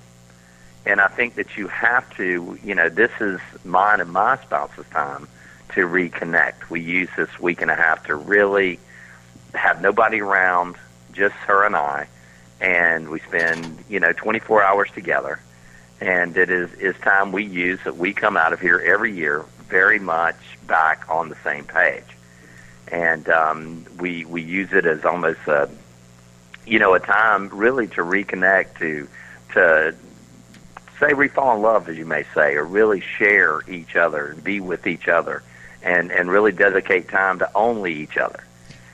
And 0.85 1.01
I 1.01 1.09
think 1.09 1.35
that 1.35 1.57
you 1.57 1.67
have 1.67 2.09
to, 2.17 2.57
you 2.63 2.75
know, 2.77 2.89
this 2.89 3.11
is 3.21 3.41
mine 3.65 4.01
and 4.01 4.13
my 4.13 4.37
spouse's 4.37 4.87
time 4.93 5.27
to 5.75 5.87
reconnect. 5.87 6.71
We 6.71 6.81
use 6.81 7.09
this 7.17 7.39
week 7.39 7.63
and 7.63 7.71
a 7.71 7.75
half 7.75 8.07
to 8.07 8.15
really 8.15 8.79
have 9.55 9.81
nobody 9.81 10.21
around, 10.21 10.77
just 11.13 11.35
her 11.35 11.65
and 11.65 11.77
I, 11.77 12.09
and 12.61 13.09
we 13.09 13.21
spend, 13.21 13.85
you 13.89 14.01
know, 14.01 14.13
24 14.13 14.63
hours 14.63 14.91
together. 14.95 15.41
And 16.01 16.37
it 16.37 16.51
is 16.51 16.73
is 16.75 16.95
time 16.99 17.33
we 17.33 17.45
use 17.45 17.81
that 17.85 17.97
we 17.97 18.13
come 18.13 18.37
out 18.37 18.53
of 18.53 18.61
here 18.61 18.79
every 18.79 19.15
year 19.15 19.45
very 19.69 19.99
much 19.99 20.37
back 20.67 21.07
on 21.09 21.29
the 21.29 21.37
same 21.43 21.65
page. 21.65 22.05
And 22.89 23.29
um, 23.29 23.87
we 23.99 24.25
we 24.27 24.43
use 24.43 24.73
it 24.73 24.85
as 24.85 25.05
almost 25.05 25.41
a, 25.47 25.71
you 26.67 26.79
know, 26.79 26.95
a 26.95 27.01
time 27.01 27.49
really 27.49 27.87
to 27.89 28.03
reconnect 28.03 28.79
to 28.79 29.09
to 29.55 29.95
say 31.01 31.15
we 31.15 31.29
fall 31.29 31.57
in 31.57 31.63
love, 31.63 31.89
as 31.89 31.97
you 31.97 32.07
may 32.07 32.25
say, 32.35 32.55
or 32.55 32.65
really 32.65 33.01
share 33.01 33.61
each 33.69 33.97
other 33.97 34.29
and 34.29 34.43
be 34.43 34.61
with 34.61 34.87
each 34.87 35.09
other, 35.09 35.43
and 35.83 36.11
and 36.11 36.31
really 36.31 36.53
dedicate 36.53 37.09
time 37.09 37.39
to 37.39 37.51
only 37.55 37.95
each 37.95 38.17
other. 38.17 38.43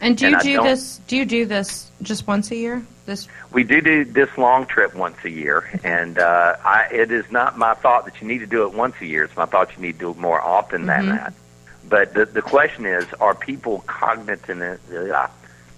And 0.01 0.19
do 0.19 0.29
you 0.29 0.35
And 0.35 0.43
do 0.43 0.63
this? 0.63 1.01
Do 1.07 1.17
you 1.17 1.25
do 1.25 1.47
this 1.47 1.91
just 2.03 2.27
once 2.27 2.51
a 2.51 2.57
year? 2.57 2.85
This 3.07 3.29
We 3.53 3.65
do 3.65 3.81
do 3.81 4.05
this 4.05 4.37
long 4.37 4.67
trip 4.67 4.95
once 4.95 5.17
a 5.25 5.31
year, 5.31 5.81
and 5.85 6.19
uh, 6.19 6.57
I, 6.65 6.89
it 6.93 7.11
is 7.11 7.31
not 7.31 7.57
my 7.59 7.75
thought 7.75 8.05
that 8.05 8.21
you 8.21 8.29
need 8.29 8.39
to 8.39 8.47
do 8.47 8.65
it 8.65 8.75
once 8.75 8.97
a 9.01 9.07
year. 9.07 9.25
It's 9.25 9.37
my 9.37 9.47
thought 9.47 9.71
you 9.77 9.83
need 9.83 9.95
to 9.95 9.99
do 9.99 10.11
it 10.11 10.19
more 10.19 10.41
often 10.41 10.87
than 10.87 11.09
that. 11.09 11.35
But 11.89 12.15
the, 12.15 12.27
the 12.27 12.43
question 12.43 12.87
is, 12.87 13.07
are 13.21 13.35
people 13.35 13.81
cognizant? 13.87 14.63
Uh, 14.63 15.29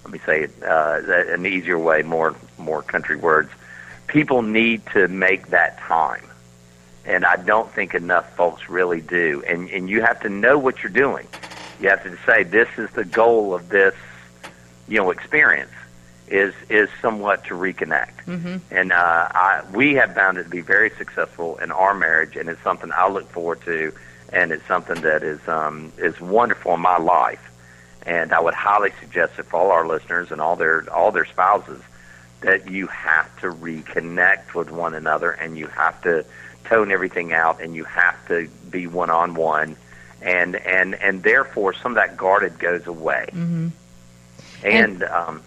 let 0.03 0.13
me 0.13 0.19
say 0.25 0.43
it 0.43 0.51
uh, 0.63 1.01
an 1.07 1.45
easier 1.45 1.79
way, 1.79 2.01
more 2.03 2.35
more 2.57 2.81
country 2.81 3.15
words. 3.15 3.49
People 4.07 4.41
need 4.43 4.85
to 4.93 5.07
make 5.07 5.47
that 5.47 5.79
time, 5.79 6.23
and 7.05 7.25
I 7.25 7.35
don't 7.35 7.71
think 7.71 7.93
enough 7.93 8.35
folks 8.35 8.69
really 8.69 9.01
do. 9.01 9.43
And 9.47 9.69
and 9.69 9.89
you 9.89 10.01
have 10.01 10.21
to 10.21 10.29
know 10.29 10.57
what 10.57 10.83
you're 10.83 10.91
doing. 10.91 11.27
You 11.79 11.89
have 11.89 12.03
to 12.03 12.17
say 12.25 12.43
this 12.43 12.69
is 12.77 12.89
the 12.91 13.05
goal 13.05 13.53
of 13.53 13.69
this, 13.69 13.93
you 14.87 14.97
know, 14.97 15.11
experience 15.11 15.71
is 16.27 16.53
is 16.69 16.89
somewhat 17.01 17.43
to 17.45 17.53
reconnect. 17.53 18.25
Mm-hmm. 18.25 18.57
And 18.71 18.91
uh, 18.91 19.27
I, 19.31 19.63
we 19.73 19.93
have 19.95 20.15
found 20.15 20.37
it 20.37 20.43
to 20.43 20.49
be 20.49 20.61
very 20.61 20.89
successful 20.91 21.57
in 21.57 21.71
our 21.71 21.93
marriage, 21.93 22.35
and 22.35 22.49
it's 22.49 22.61
something 22.63 22.91
I 22.95 23.09
look 23.09 23.29
forward 23.29 23.61
to, 23.61 23.93
and 24.33 24.51
it's 24.51 24.65
something 24.67 25.01
that 25.01 25.23
is 25.23 25.45
um, 25.47 25.91
is 25.97 26.19
wonderful 26.19 26.73
in 26.73 26.79
my 26.79 26.97
life. 26.97 27.51
And 28.03 28.33
I 28.33 28.39
would 28.39 28.53
highly 28.53 28.91
suggest 28.99 29.33
it 29.39 29.43
for 29.47 29.59
all 29.59 29.71
our 29.71 29.87
listeners 29.87 30.31
and 30.31 30.39
all 30.39 30.55
their 30.55 30.91
all 30.91 31.11
their 31.11 31.25
spouses 31.25 31.81
that 32.41 32.69
you 32.69 32.87
have 32.87 33.39
to 33.41 33.47
reconnect 33.51 34.53
with 34.53 34.71
one 34.71 34.93
another, 34.93 35.31
and 35.31 35.57
you 35.57 35.67
have 35.67 36.01
to 36.03 36.25
tone 36.65 36.91
everything 36.91 37.33
out, 37.33 37.61
and 37.61 37.75
you 37.75 37.83
have 37.85 38.27
to 38.27 38.49
be 38.69 38.87
one 38.87 39.09
on 39.09 39.35
one, 39.35 39.75
and 40.21 40.55
and 40.55 40.95
and 40.95 41.23
therefore 41.23 41.73
some 41.73 41.93
of 41.93 41.95
that 41.95 42.17
guarded 42.17 42.59
goes 42.59 42.87
away. 42.87 43.27
Mm-hmm. 43.29 43.67
And, 44.63 45.03
um, 45.03 45.43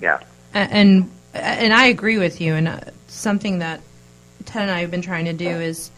yeah. 0.00 0.20
And 0.54 1.10
and 1.32 1.72
I 1.72 1.86
agree 1.86 2.18
with 2.18 2.40
you. 2.40 2.54
And 2.54 2.68
uh, 2.68 2.80
something 3.06 3.60
that 3.60 3.80
Ted 4.44 4.62
and 4.62 4.70
I 4.70 4.80
have 4.80 4.90
been 4.90 5.02
trying 5.02 5.24
to 5.26 5.32
do 5.32 5.48
is 5.48 5.90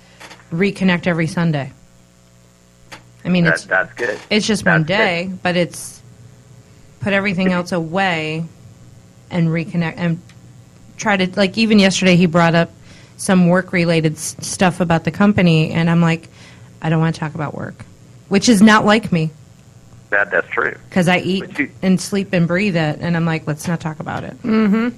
reconnect 0.52 1.06
every 1.06 1.26
Sunday. 1.26 1.72
I 3.24 3.28
mean, 3.30 3.44
That, 3.44 3.54
it's 3.54 3.64
that's 3.64 3.92
good. 3.94 4.18
it's 4.30 4.46
just 4.46 4.64
one 4.64 4.84
That's 4.84 4.88
day, 4.88 5.32
but 5.42 5.56
it's 5.56 6.02
put 7.00 7.12
everything 7.12 7.52
else 7.52 7.72
away 7.72 8.44
and 9.30 9.48
reconnect 9.48 9.94
and 9.96 10.20
try 10.96 11.16
to 11.16 11.28
like. 11.36 11.56
Even 11.58 11.78
yesterday, 11.78 12.16
he 12.16 12.26
brought 12.26 12.54
up 12.54 12.70
some 13.16 13.48
work 13.48 13.72
related 13.72 14.14
s- 14.14 14.36
stuff 14.40 14.80
about 14.80 15.04
the 15.04 15.10
company, 15.10 15.70
and 15.70 15.88
I'm 15.90 16.00
like, 16.00 16.28
I 16.82 16.90
don't 16.90 17.00
want 17.00 17.14
to 17.14 17.18
talk 17.20 17.34
about 17.34 17.54
work, 17.54 17.84
which 18.28 18.48
is 18.48 18.60
not 18.62 18.84
like 18.84 19.10
me 19.12 19.30
That 20.10 20.30
that's 20.30 20.48
true. 20.48 20.76
because 20.88 21.08
I 21.08 21.18
eat 21.18 21.40
But 21.46 21.58
you- 21.58 21.70
and 21.82 22.00
sleep 22.00 22.32
and 22.32 22.46
breathe 22.48 22.76
it, 22.76 22.98
and 23.00 23.16
I'm 23.16 23.24
like, 23.24 23.46
let's 23.46 23.66
not 23.68 23.80
talk 23.80 24.00
about 24.00 24.24
it. 24.24 24.40
Mm-hmm. 24.42 24.88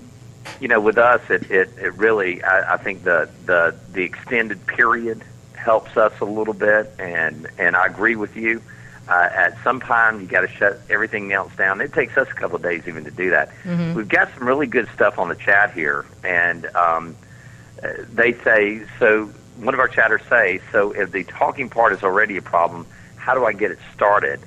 You 0.61 0.69
know, 0.69 0.81
with 0.81 0.97
us, 0.99 1.21
it 1.29 1.51
it, 1.51 1.71
it 1.81 1.95
really 1.95 2.43
I, 2.43 2.75
I 2.75 2.77
think 2.77 3.03
the 3.05 3.29
the 3.47 3.75
the 3.93 4.03
extended 4.03 4.65
period 4.67 5.23
helps 5.55 5.97
us 5.97 6.13
a 6.21 6.25
little 6.25 6.55
bit, 6.55 6.93
and 6.99 7.49
and 7.59 7.75
I 7.77 7.87
agree 7.87 8.15
with 8.17 8.37
you. 8.37 8.63
Uh, 9.09 9.29
at 9.33 9.57
some 9.63 9.79
time, 9.81 10.21
you 10.21 10.27
got 10.27 10.41
to 10.41 10.49
shut 10.49 10.81
everything 10.91 11.33
else 11.33 11.55
down. 11.57 11.81
It 11.81 11.93
takes 11.93 12.17
us 12.17 12.29
a 12.29 12.35
couple 12.35 12.57
of 12.57 12.63
days 12.63 12.89
even 12.89 13.05
to 13.05 13.11
do 13.13 13.31
that. 13.31 13.51
We've 13.95 14.09
got 14.09 14.33
some 14.37 14.47
really 14.49 14.67
good 14.67 14.89
stuff 14.95 15.19
on 15.21 15.29
the 15.29 15.37
chat 15.37 15.73
here, 15.73 16.05
and 16.25 16.67
um, 16.75 17.15
they 18.13 18.33
say 18.33 18.83
so. 18.99 19.27
One 19.57 19.75
of 19.75 19.81
our 19.81 19.89
chatters 19.89 20.21
say 20.29 20.61
so. 20.73 20.93
If 20.93 21.13
the 21.13 21.25
talking 21.25 21.69
part 21.71 21.93
is 21.93 22.03
already 22.03 22.37
a 22.37 22.43
problem, 22.43 22.87
how 23.17 23.35
do 23.35 23.45
I 23.45 23.53
get 23.53 23.71
it 23.71 23.79
started? 23.95 24.41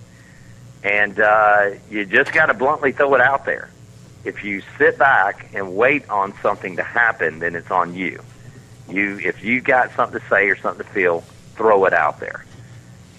And 0.84 1.20
uh, 1.20 1.72
you 1.90 2.06
just 2.06 2.32
got 2.32 2.48
to 2.48 2.54
bluntly 2.54 2.92
throw 2.92 3.14
it 3.16 3.22
out 3.22 3.46
there. 3.46 3.70
If 4.24 4.44
you 4.44 4.62
sit 4.78 4.98
back 4.98 5.50
and 5.54 5.76
wait 5.76 6.10
on 6.10 6.34
something 6.42 6.76
to 6.76 6.84
happen, 6.84 7.40
then 7.40 7.56
it's 7.56 7.72
on 7.72 7.96
you. 7.96 8.22
You, 8.88 9.20
if 9.20 9.44
you 9.44 9.62
got 9.62 9.92
something 9.96 10.20
to 10.20 10.28
say 10.28 10.48
or 10.48 10.56
something 10.58 10.86
to 10.86 10.92
feel, 10.92 11.22
throw 11.56 11.86
it 11.86 11.94
out 11.94 12.20
there. 12.20 12.46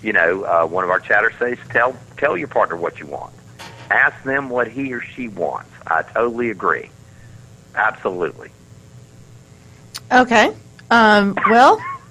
you 0.02 0.12
know, 0.12 0.44
uh, 0.44 0.66
one 0.66 0.84
of 0.84 0.90
our 0.90 1.00
chatters 1.00 1.34
says, 1.38 1.58
tell 1.70 1.94
tell 2.16 2.36
your 2.36 2.48
partner 2.48 2.76
what 2.76 2.98
you 2.98 3.06
want. 3.06 3.32
Ask 3.90 4.22
them 4.24 4.48
what 4.48 4.68
he 4.68 4.92
or 4.92 5.00
she 5.00 5.28
wants. 5.28 5.70
I 5.86 6.02
totally 6.02 6.50
agree. 6.50 6.90
Absolutely. 7.74 8.50
Okay. 10.10 10.54
Um, 10.90 11.36
well, 11.48 11.78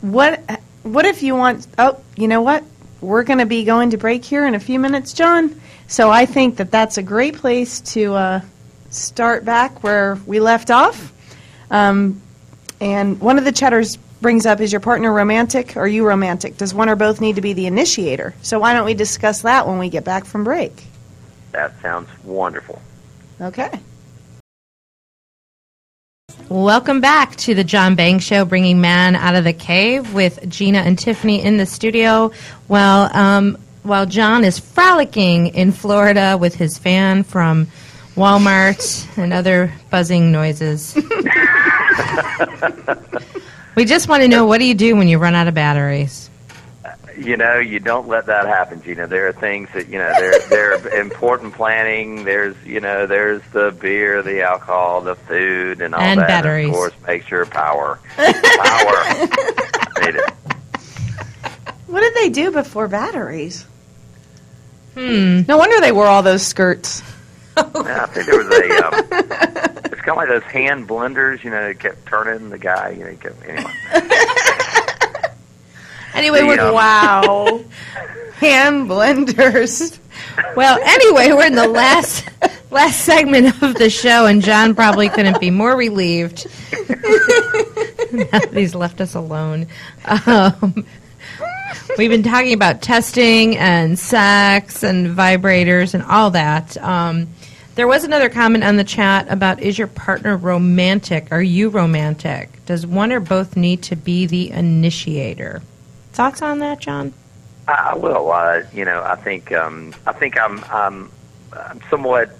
what 0.00 0.60
what 0.82 1.04
if 1.04 1.22
you 1.22 1.34
want? 1.34 1.66
Oh, 1.78 2.00
you 2.16 2.28
know 2.28 2.42
what? 2.42 2.64
We're 3.00 3.24
going 3.24 3.40
to 3.40 3.46
be 3.46 3.64
going 3.64 3.90
to 3.90 3.98
break 3.98 4.24
here 4.24 4.46
in 4.46 4.54
a 4.54 4.60
few 4.60 4.78
minutes, 4.78 5.12
John. 5.12 5.60
So 5.86 6.10
I 6.10 6.26
think 6.26 6.56
that 6.56 6.70
that's 6.70 6.96
a 6.98 7.02
great 7.02 7.36
place 7.36 7.80
to 7.92 8.14
uh, 8.14 8.40
start 8.90 9.44
back 9.44 9.82
where 9.82 10.18
we 10.26 10.40
left 10.40 10.70
off. 10.70 11.12
Um, 11.70 12.22
and 12.80 13.20
one 13.20 13.38
of 13.38 13.44
the 13.44 13.52
chatters 13.52 13.96
brings 14.20 14.46
up 14.46 14.60
is 14.60 14.72
your 14.72 14.80
partner 14.80 15.12
romantic 15.12 15.76
or 15.76 15.86
you 15.86 16.06
romantic? 16.06 16.56
Does 16.56 16.74
one 16.74 16.88
or 16.88 16.96
both 16.96 17.20
need 17.20 17.36
to 17.36 17.42
be 17.42 17.52
the 17.52 17.66
initiator? 17.66 18.34
So 18.42 18.58
why 18.58 18.72
don't 18.72 18.86
we 18.86 18.94
discuss 18.94 19.42
that 19.42 19.66
when 19.66 19.78
we 19.78 19.88
get 19.90 20.04
back 20.04 20.24
from 20.24 20.44
break? 20.44 20.84
That 21.52 21.80
sounds 21.80 22.08
wonderful. 22.24 22.80
Okay. 23.40 23.70
Welcome 26.48 27.00
back 27.00 27.34
to 27.38 27.56
the 27.56 27.64
John 27.64 27.96
Banks 27.96 28.24
Show, 28.24 28.44
bringing 28.44 28.80
man 28.80 29.16
out 29.16 29.34
of 29.34 29.42
the 29.42 29.52
cave 29.52 30.14
with 30.14 30.48
Gina 30.48 30.78
and 30.78 30.96
Tiffany 30.96 31.42
in 31.42 31.56
the 31.56 31.66
studio. 31.66 32.30
While 32.68 33.10
um, 33.16 33.58
while 33.82 34.06
John 34.06 34.44
is 34.44 34.56
frolicking 34.56 35.48
in 35.48 35.72
Florida 35.72 36.38
with 36.38 36.54
his 36.54 36.78
fan 36.78 37.24
from 37.24 37.66
Walmart 38.14 39.08
and 39.22 39.32
other 39.32 39.72
buzzing 39.90 40.30
noises. 40.30 40.94
we 43.74 43.84
just 43.84 44.08
want 44.08 44.22
to 44.22 44.28
know 44.28 44.46
what 44.46 44.58
do 44.58 44.66
you 44.66 44.74
do 44.74 44.94
when 44.94 45.08
you 45.08 45.18
run 45.18 45.34
out 45.34 45.48
of 45.48 45.54
batteries? 45.54 46.30
You 47.18 47.36
know, 47.36 47.58
you 47.58 47.80
don't 47.80 48.08
let 48.08 48.26
that 48.26 48.46
happen, 48.46 48.82
Gina. 48.82 49.06
There 49.06 49.26
are 49.28 49.32
things 49.32 49.68
that 49.74 49.88
you 49.88 49.98
know. 49.98 50.12
There, 50.18 50.38
there 50.48 50.74
are 50.74 51.00
important 51.00 51.54
planning. 51.54 52.24
There's, 52.24 52.54
you 52.64 52.80
know, 52.80 53.06
there's 53.06 53.40
the 53.52 53.70
beer, 53.70 54.22
the 54.22 54.42
alcohol, 54.42 55.00
the 55.00 55.14
food, 55.14 55.80
and 55.80 55.94
all 55.94 56.00
And 56.00 56.20
that. 56.20 56.28
batteries. 56.28 56.68
of 56.68 56.74
course, 56.74 56.92
make 57.06 57.22
sure 57.26 57.46
power, 57.46 57.98
power. 58.16 59.04
Need 60.04 60.16
it. 60.16 60.30
What 61.86 62.00
did 62.00 62.14
they 62.14 62.28
do 62.28 62.50
before 62.50 62.88
batteries? 62.88 63.64
Hmm. 64.94 65.42
No 65.48 65.56
wonder 65.56 65.80
they 65.80 65.92
wore 65.92 66.06
all 66.06 66.22
those 66.22 66.46
skirts. 66.46 67.02
Yeah, 67.56 67.62
I 68.02 68.06
think 68.06 68.26
there 68.26 68.36
was 68.36 68.48
a. 68.48 68.86
Um, 68.86 69.04
it's 69.86 70.00
kind 70.02 70.08
of 70.10 70.16
like 70.16 70.28
those 70.28 70.42
hand 70.44 70.86
blenders, 70.88 71.42
you 71.42 71.50
know. 71.50 71.62
It 71.62 71.78
kept 71.80 72.04
turning 72.06 72.50
the 72.50 72.58
guy. 72.58 72.90
You 72.90 73.04
know, 73.04 73.10
he 73.10 73.16
kept, 73.16 73.42
anyway. 73.46 73.72
Anyway, 76.16 76.40
The, 76.40 76.46
we're 76.46 76.60
um, 76.60 76.74
Wow. 76.74 77.64
Hand 78.36 78.88
blenders. 78.88 79.98
Well, 80.56 80.78
anyway, 80.82 81.28
we're 81.32 81.46
in 81.46 81.54
the 81.54 81.68
last 81.68 82.28
last 82.70 83.00
segment 83.04 83.62
of 83.62 83.74
the 83.74 83.88
show, 83.88 84.26
and 84.26 84.42
John 84.42 84.74
probably 84.74 85.08
couldn't 85.08 85.40
be 85.40 85.50
more 85.50 85.76
relieved 85.76 86.46
now 86.72 88.26
that 88.30 88.50
he's 88.52 88.74
left 88.74 89.00
us 89.00 89.14
alone. 89.14 89.66
Um, 90.04 90.84
we've 91.96 92.10
been 92.10 92.22
talking 92.22 92.52
about 92.52 92.82
testing 92.82 93.56
and 93.56 93.98
sex 93.98 94.82
and 94.82 95.16
vibrators 95.16 95.94
and 95.94 96.02
all 96.02 96.30
that. 96.32 96.76
Um, 96.78 97.28
there 97.74 97.86
was 97.86 98.04
another 98.04 98.28
comment 98.30 98.64
on 98.64 98.76
the 98.76 98.84
chat 98.84 99.26
about 99.30 99.60
is 99.60 99.78
your 99.78 99.88
partner 99.88 100.36
romantic? 100.36 101.28
Are 101.30 101.42
you 101.42 101.68
romantic? 101.68 102.64
Does 102.66 102.86
one 102.86 103.12
or 103.12 103.20
both 103.20 103.56
need 103.56 103.82
to 103.84 103.96
be 103.96 104.26
the 104.26 104.50
initiator? 104.50 105.62
Thoughts 106.16 106.40
on 106.40 106.60
that, 106.60 106.78
John? 106.80 107.12
I 107.68 107.94
will. 107.94 108.32
Uh, 108.32 108.62
you 108.72 108.86
know, 108.86 109.02
I 109.02 109.16
think 109.16 109.52
um, 109.52 109.92
I 110.06 110.12
think 110.12 110.40
I'm 110.40 110.64
I'm 110.64 111.12
I'm 111.52 111.82
somewhat 111.90 112.30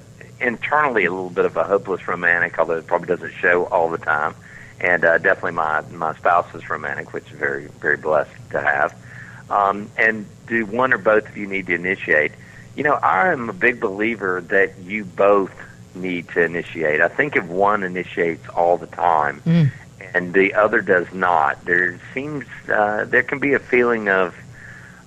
internally 0.41 1.05
a 1.05 1.11
little 1.11 1.29
bit 1.29 1.45
of 1.45 1.59
a 1.59 1.65
hopeless 1.65 2.09
romantic, 2.09 2.59
although 2.59 2.79
it 2.79 2.87
probably 2.87 3.09
doesn't 3.09 3.35
show 3.35 3.67
all 3.67 3.91
the 3.91 3.99
time. 3.99 4.35
And 4.81 5.05
uh, 5.05 5.19
definitely 5.19 5.53
my 5.53 5.83
my 5.91 6.17
spouse 6.17 6.55
is 6.55 6.71
romantic, 6.71 7.13
which 7.13 7.31
is 7.31 7.39
very 7.39 7.67
very 7.67 7.99
blessed 7.99 8.31
to 8.53 8.63
have. 8.63 8.97
Um, 9.51 9.91
and 9.99 10.25
do 10.47 10.65
one 10.65 10.95
or 10.95 10.99
both 10.99 11.29
of 11.29 11.37
you 11.37 11.47
need 11.47 11.67
to 11.67 11.75
initiate? 11.75 12.33
You 12.77 12.83
know, 12.83 12.95
I 12.95 13.31
am 13.31 13.51
a 13.51 13.53
big 13.53 13.79
believer 13.79 14.41
that 14.49 14.79
you 14.79 15.05
both 15.05 15.53
need 15.95 16.31
to 16.31 16.43
initiate. 16.43 17.03
I 17.03 17.09
think 17.09 17.37
if 17.37 17.45
one 17.45 17.83
initiates 17.83 18.49
all 18.49 18.79
the 18.79 18.87
time 18.87 19.43
Mm. 19.45 19.71
And 20.17 20.33
the 20.33 20.55
other 20.55 20.81
does 20.81 21.13
not, 21.13 21.65
there 21.65 21.99
seems 22.15 22.45
uh, 22.69 23.05
there 23.05 23.23
can 23.23 23.39
be 23.39 23.53
a 23.53 23.59
feeling 23.59 24.09
of 24.09 24.35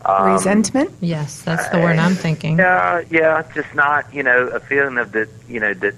um, 0.06 0.32
Resentment? 0.32 0.92
Yes, 1.02 1.42
that's 1.42 1.68
the 1.70 1.80
word 1.80 1.98
I'm 1.98 2.16
thinking. 2.16 2.58
yeah, 2.58 3.04
yeah, 3.10 3.44
just 3.54 3.74
not, 3.74 4.14
you 4.14 4.24
know, 4.24 4.48
a 4.48 4.60
feeling 4.60 4.98
of 4.98 5.12
that, 5.12 5.30
you 5.48 5.60
know, 5.60 5.74
that 5.74 5.96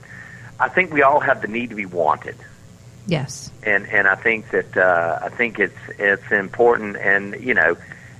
I 0.60 0.70
think 0.70 0.92
we 0.92 1.02
all 1.02 1.20
have 1.20 1.42
the 1.42 1.48
need 1.48 1.70
to 1.70 1.76
be 1.76 1.86
wanted. 1.86 2.38
Yes. 3.08 3.52
And 3.64 3.86
and 3.88 4.08
I 4.08 4.16
think 4.16 4.52
that 4.52 4.78
uh 4.78 5.20
I 5.22 5.30
think 5.30 5.60
it's 5.60 5.84
it's 6.00 6.32
important 6.32 6.98
and 6.98 7.40
you 7.40 7.54
know, 7.54 7.76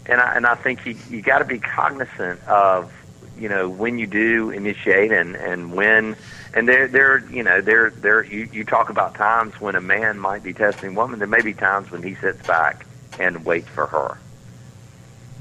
and 0.08 0.20
I 0.20 0.36
and 0.36 0.46
I 0.46 0.56
think 0.56 0.86
you 0.86 0.96
you 1.10 1.22
got 1.22 1.40
to 1.40 1.46
be 1.46 1.60
cognizant 1.60 2.44
of, 2.48 2.92
you 3.38 3.48
know, 3.48 3.70
when 3.70 4.00
you 4.00 4.08
do 4.08 4.50
initiate 4.50 5.12
and 5.12 5.36
and 5.36 5.74
when 5.74 6.16
and 6.54 6.68
there 6.68 6.88
there 6.88 7.20
you 7.30 7.44
know, 7.44 7.62
there 7.62 7.90
there 7.92 8.24
you 8.24 8.50
you 8.52 8.64
talk 8.64 8.90
about 8.90 9.16
times 9.16 9.54
when 9.60 9.76
a 9.76 9.82
man 9.82 10.20
might 10.20 10.44
be 10.44 10.54
testing 10.54 10.90
a 10.90 10.94
woman, 10.94 11.20
there 11.20 11.28
may 11.28 11.42
be 11.42 11.54
times 11.54 11.92
when 11.92 12.04
he 12.04 12.16
sits 12.16 12.42
back 12.44 12.86
and 13.18 13.46
waits 13.46 13.70
for 13.70 13.88
her 13.88 14.18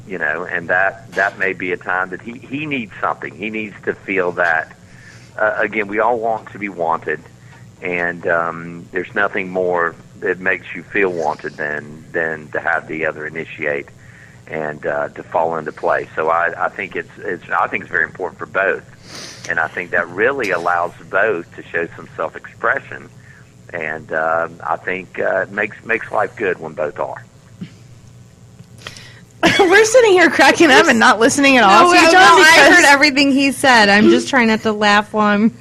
you 0.06 0.18
know, 0.18 0.44
and 0.44 0.68
that 0.68 1.04
that 1.14 1.38
may 1.38 1.52
be 1.52 1.72
a 1.72 1.76
time 1.76 2.11
that 2.11 2.22
he 2.22 2.38
he 2.38 2.66
needs 2.66 2.92
something. 3.00 3.34
He 3.34 3.50
needs 3.50 3.76
to 3.84 3.94
feel 3.94 4.32
that. 4.32 4.76
Uh, 5.36 5.54
again, 5.58 5.86
we 5.86 6.00
all 6.00 6.18
want 6.18 6.50
to 6.52 6.58
be 6.58 6.68
wanted, 6.68 7.22
and 7.80 8.26
um, 8.26 8.88
there's 8.92 9.14
nothing 9.14 9.50
more 9.50 9.94
that 10.16 10.38
makes 10.40 10.74
you 10.74 10.82
feel 10.82 11.11
wanted 11.11 11.56
than 11.56 12.04
than 12.12 12.48
to 12.50 12.61
have 12.61 12.88
the 12.88 13.06
other 13.06 13.26
initiate 13.26 13.88
and 14.51 14.84
uh, 14.84 15.09
to 15.11 15.22
fall 15.22 15.57
into 15.57 15.72
place. 15.72 16.09
So 16.14 16.28
I, 16.28 16.66
I 16.66 16.68
think 16.68 16.96
it's 16.96 17.11
it's 17.18 17.48
I 17.48 17.68
think 17.68 17.84
it's 17.84 17.90
very 17.90 18.05
important 18.05 18.38
for 18.38 18.46
both, 18.46 19.48
and 19.48 19.59
I 19.59 19.68
think 19.68 19.90
that 19.90 20.09
really 20.09 20.51
allows 20.51 20.92
both 21.09 21.55
to 21.57 21.62
show 21.62 21.86
some 21.96 22.09
self 22.16 22.36
expression, 22.36 23.09
and 23.72 24.12
uh, 24.12 24.48
I 24.62 24.76
think 24.76 25.18
uh, 25.18 25.42
it 25.42 25.51
makes 25.51 25.82
makes 25.84 26.11
life 26.11 26.36
good 26.36 26.59
when 26.59 26.74
both 26.74 26.98
are. 26.98 27.24
We're 29.59 29.84
sitting 29.84 30.12
here 30.12 30.28
cracking 30.28 30.70
up 30.70 30.86
and 30.86 30.98
not 30.98 31.18
listening 31.18 31.57
at 31.57 31.64
all. 31.64 31.84
No, 31.86 31.94
to 31.94 31.98
you, 32.07 32.12
no, 32.12 32.18
I 32.18 32.72
heard 32.74 32.84
everything 32.84 33.30
he 33.30 33.53
said. 33.53 33.88
I'm 33.88 34.11
just 34.11 34.28
trying 34.30 34.48
not 34.48 34.61
to 34.62 34.72
laugh 34.72 35.14
while 35.14 35.26
I'm 35.28 35.57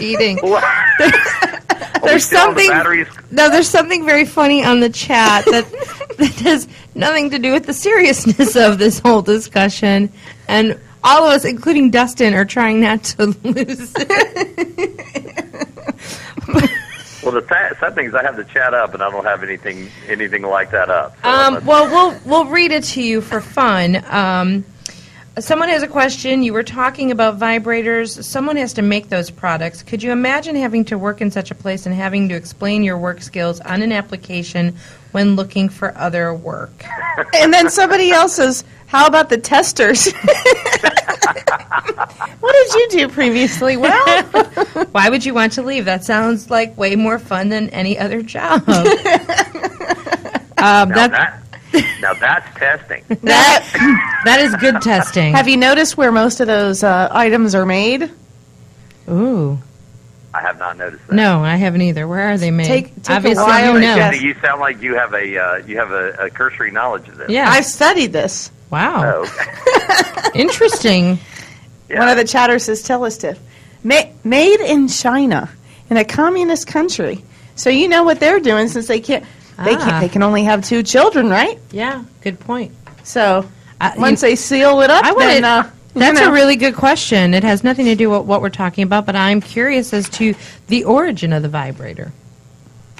reading. 0.00 0.38
There's 2.04 2.28
the 2.28 2.36
something. 2.36 2.68
batteries? 2.68 3.06
No, 3.30 3.50
there's 3.50 3.68
something 3.68 4.04
very 4.04 4.24
funny 4.24 4.64
on 4.64 4.80
the 4.80 4.88
chat 4.90 5.44
that 5.46 5.64
that 6.18 6.34
has 6.40 6.68
nothing 6.94 7.30
to 7.30 7.38
do 7.38 7.52
with 7.52 7.66
the 7.66 7.72
seriousness 7.72 8.56
of 8.56 8.78
this 8.78 8.98
whole 8.98 9.22
discussion, 9.22 10.12
and 10.48 10.78
all 11.04 11.24
of 11.26 11.32
us, 11.32 11.44
including 11.44 11.90
Dustin, 11.90 12.34
are 12.34 12.44
trying 12.44 12.80
not 12.80 13.04
to 13.04 13.26
lose. 13.44 13.94
Well, 17.20 17.32
the 17.42 17.74
sad 17.78 17.94
thing 17.94 18.06
is 18.06 18.14
I 18.14 18.22
have 18.22 18.36
the 18.36 18.44
chat 18.44 18.72
up, 18.72 18.94
and 18.94 19.02
I 19.02 19.10
don't 19.10 19.24
have 19.26 19.42
anything 19.42 19.90
anything 20.06 20.42
like 20.42 20.70
that 20.70 20.88
up. 20.88 21.14
So 21.22 21.28
Um, 21.28 21.66
well, 21.66 21.86
we'll 21.86 22.18
we'll 22.24 22.44
read 22.46 22.72
it 22.72 22.84
to 22.84 23.02
you 23.02 23.20
for 23.20 23.42
fun. 23.42 24.02
Um, 24.08 24.64
someone 25.40 25.68
has 25.68 25.82
a 25.82 25.88
question. 25.88 26.42
You 26.42 26.52
were 26.52 26.62
talking 26.62 27.10
about 27.10 27.38
vibrators. 27.38 28.22
Someone 28.24 28.56
has 28.56 28.72
to 28.74 28.82
make 28.82 29.08
those 29.08 29.30
products. 29.30 29.82
Could 29.82 30.02
you 30.02 30.12
imagine 30.12 30.56
having 30.56 30.84
to 30.86 30.98
work 30.98 31.20
in 31.20 31.30
such 31.30 31.50
a 31.50 31.54
place 31.54 31.86
and 31.86 31.94
having 31.94 32.28
to 32.28 32.34
explain 32.34 32.82
your 32.82 32.98
work 32.98 33.22
skills 33.22 33.60
on 33.60 33.82
an 33.82 33.92
application 33.92 34.76
when 35.12 35.36
looking 35.36 35.68
for 35.68 35.96
other 35.96 36.34
work? 36.34 36.84
and 37.34 37.52
then 37.52 37.70
somebody 37.70 38.10
else 38.10 38.34
says, 38.36 38.64
"How 38.86 39.06
about 39.06 39.28
the 39.28 39.38
testers?" 39.38 40.12
what 42.40 42.52
did 42.52 42.74
you 42.74 42.88
do 42.90 43.08
previously? 43.08 43.76
Well, 43.76 44.22
Why 44.92 45.08
would 45.10 45.24
you 45.24 45.34
want 45.34 45.52
to 45.54 45.62
leave? 45.62 45.84
That 45.84 46.04
sounds 46.04 46.50
like 46.50 46.76
way 46.76 46.96
more 46.96 47.18
fun 47.18 47.48
than 47.48 47.68
any 47.70 47.98
other 47.98 48.22
job. 48.22 48.68
um, 48.68 48.84
now 50.58 50.84
that, 50.86 51.10
that 51.10 51.47
now 52.00 52.14
that's 52.14 52.58
testing. 52.58 53.04
that 53.22 54.20
that 54.24 54.40
is 54.40 54.54
good 54.56 54.80
testing. 54.82 55.32
have 55.34 55.48
you 55.48 55.56
noticed 55.56 55.96
where 55.96 56.12
most 56.12 56.40
of 56.40 56.46
those 56.46 56.82
uh, 56.82 57.08
items 57.10 57.54
are 57.54 57.66
made? 57.66 58.10
Ooh, 59.08 59.58
I 60.34 60.40
have 60.42 60.58
not 60.58 60.76
noticed 60.76 61.06
that. 61.06 61.14
no, 61.14 61.42
I 61.42 61.56
haven't 61.56 61.82
either. 61.82 62.06
Where 62.06 62.30
are 62.32 62.38
they 62.38 62.50
made? 62.50 62.66
Take- 62.66 62.94
take 63.02 63.08
a 63.08 63.12
Obviously, 63.14 63.44
while 63.44 63.74
you 63.74 63.80
know. 63.80 63.96
guess. 63.96 64.20
You 64.20 64.34
sound 64.42 64.60
like 64.60 64.82
you 64.82 64.94
have 64.96 65.14
a 65.14 65.38
uh, 65.38 65.56
you 65.66 65.78
have 65.78 65.90
a, 65.92 66.08
a 66.26 66.30
cursory 66.30 66.70
knowledge 66.70 67.08
of 67.08 67.16
this. 67.16 67.30
Yeah. 67.30 67.48
I've 67.48 67.64
studied 67.64 68.12
this. 68.12 68.50
Wow. 68.70 69.24
Oh, 69.24 70.30
Interesting. 70.34 71.18
yeah. 71.88 72.00
One 72.00 72.08
of 72.08 72.16
the 72.18 72.24
chatters 72.24 72.64
says, 72.64 72.82
"Tell 72.82 73.04
us, 73.04 73.16
Tiff." 73.16 73.38
Ma- 73.82 74.02
made 74.24 74.60
in 74.60 74.88
China, 74.88 75.48
in 75.88 75.96
a 75.96 76.04
communist 76.04 76.66
country. 76.66 77.24
So 77.54 77.70
you 77.70 77.88
know 77.88 78.02
what 78.04 78.20
they're 78.20 78.40
doing 78.40 78.68
since 78.68 78.86
they 78.88 79.00
can't. 79.00 79.24
They 79.64 79.74
Ah. 79.74 79.78
can 79.78 80.00
they 80.00 80.08
can 80.08 80.22
only 80.22 80.44
have 80.44 80.64
two 80.64 80.82
children, 80.82 81.28
right? 81.30 81.58
Yeah, 81.70 82.02
good 82.22 82.38
point. 82.40 82.72
So 83.04 83.44
Uh, 83.80 83.90
once 83.96 84.22
you- 84.22 84.28
they 84.30 84.36
seal 84.36 84.80
it 84.80 84.90
up, 84.90 85.04
I 85.04 85.14
then 85.18 85.44
uh, 85.44 85.62
you 85.94 86.00
That's 86.00 86.20
know. 86.20 86.28
a 86.28 86.32
really 86.32 86.56
good 86.56 86.74
question. 86.76 87.32
It 87.34 87.42
has 87.44 87.62
nothing 87.64 87.86
to 87.86 87.94
do 87.94 88.10
with 88.10 88.22
what 88.22 88.40
we're 88.42 88.50
talking 88.50 88.84
about, 88.84 89.06
but 89.06 89.16
I'm 89.16 89.40
curious 89.40 89.92
as 89.92 90.08
to 90.10 90.34
the 90.68 90.84
origin 90.84 91.32
of 91.32 91.42
the 91.42 91.48
vibrator. 91.48 92.12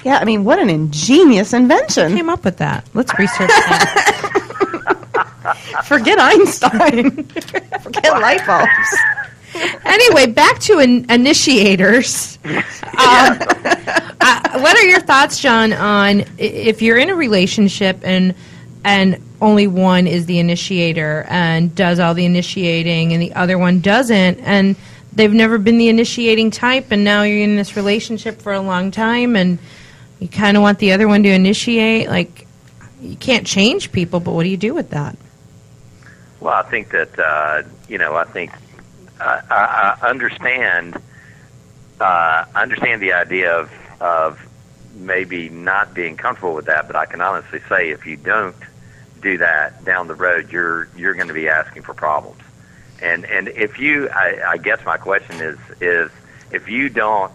yeah. 0.03 0.17
I 0.19 0.25
mean, 0.25 0.43
what 0.45 0.59
an 0.59 0.69
ingenious 0.69 1.51
Who 1.51 1.57
invention! 1.57 2.15
came 2.15 2.29
up 2.29 2.43
with 2.45 2.57
that? 2.57 2.85
Let's 2.93 3.17
research 3.19 3.49
that. 3.49 4.25
Forget 5.85 6.19
Einstein. 6.19 7.23
Forget 7.83 8.13
light 8.21 8.45
bulbs. 8.45 8.97
Anyway, 9.55 10.27
back 10.27 10.59
to 10.59 10.79
in- 10.79 11.09
initiators. 11.09 12.37
Um, 12.99 13.37
uh, 14.19 14.59
what 14.59 14.77
are 14.77 14.83
your 14.83 14.99
thoughts, 14.99 15.39
John, 15.39 15.71
on 15.71 16.25
if 16.37 16.81
you're 16.81 16.97
in 16.97 17.09
a 17.09 17.15
relationship 17.15 17.99
and 18.03 18.35
and 18.83 19.23
only 19.39 19.67
one 19.67 20.05
is 20.05 20.25
the 20.25 20.37
initiator 20.39 21.25
and 21.29 21.73
does 21.75 21.99
all 21.99 22.13
the 22.13 22.25
initiating, 22.25 23.13
and 23.13 23.21
the 23.21 23.33
other 23.35 23.57
one 23.57 23.79
doesn't, 23.79 24.39
and 24.39 24.75
they've 25.13 25.31
never 25.31 25.57
been 25.57 25.77
the 25.77 25.87
initiating 25.87 26.51
type, 26.51 26.91
and 26.91 27.05
now 27.05 27.23
you're 27.23 27.41
in 27.41 27.55
this 27.55 27.77
relationship 27.77 28.41
for 28.41 28.51
a 28.51 28.59
long 28.59 28.91
time, 28.91 29.37
and 29.37 29.59
you 30.19 30.27
kind 30.27 30.57
of 30.57 30.63
want 30.63 30.79
the 30.79 30.91
other 30.91 31.07
one 31.07 31.23
to 31.23 31.29
initiate, 31.29 32.09
like. 32.09 32.47
You 33.01 33.15
can't 33.15 33.47
change 33.47 33.93
people, 33.93 34.19
but 34.19 34.33
what 34.33 34.43
do 34.43 34.49
you 34.49 34.57
do 34.57 34.73
with 34.73 34.89
that? 34.89 35.15
Well, 36.41 36.53
I 36.53 36.63
think 36.63 36.89
that 36.89 37.17
uh, 37.17 37.63
you 37.87 37.97
know. 37.97 38.15
I 38.15 38.25
think 38.25 38.51
I, 39.19 39.41
I, 39.49 39.97
I 40.01 40.09
understand. 40.09 41.01
Uh, 41.99 42.45
understand 42.55 43.01
the 43.01 43.11
idea 43.11 43.53
of 43.59 43.71
of 43.99 44.39
maybe 44.95 45.49
not 45.49 45.93
being 45.93 46.15
comfortable 46.17 46.53
with 46.53 46.65
that, 46.65 46.87
but 46.87 46.95
I 46.95 47.05
can 47.05 47.21
honestly 47.21 47.59
say 47.67 47.89
if 47.89 48.05
you 48.05 48.15
don't 48.17 48.55
do 49.21 49.37
that 49.39 49.83
down 49.83 50.07
the 50.07 50.15
road, 50.15 50.51
you're 50.51 50.87
you're 50.95 51.13
going 51.13 51.27
to 51.27 51.33
be 51.33 51.49
asking 51.49 51.83
for 51.83 51.93
problems. 51.93 52.41
And 53.01 53.25
and 53.25 53.47
if 53.49 53.79
you, 53.79 54.09
I, 54.09 54.51
I 54.51 54.57
guess 54.57 54.83
my 54.85 54.97
question 54.97 55.41
is 55.41 55.57
is 55.81 56.11
if 56.51 56.67
you 56.69 56.89
don't, 56.89 57.33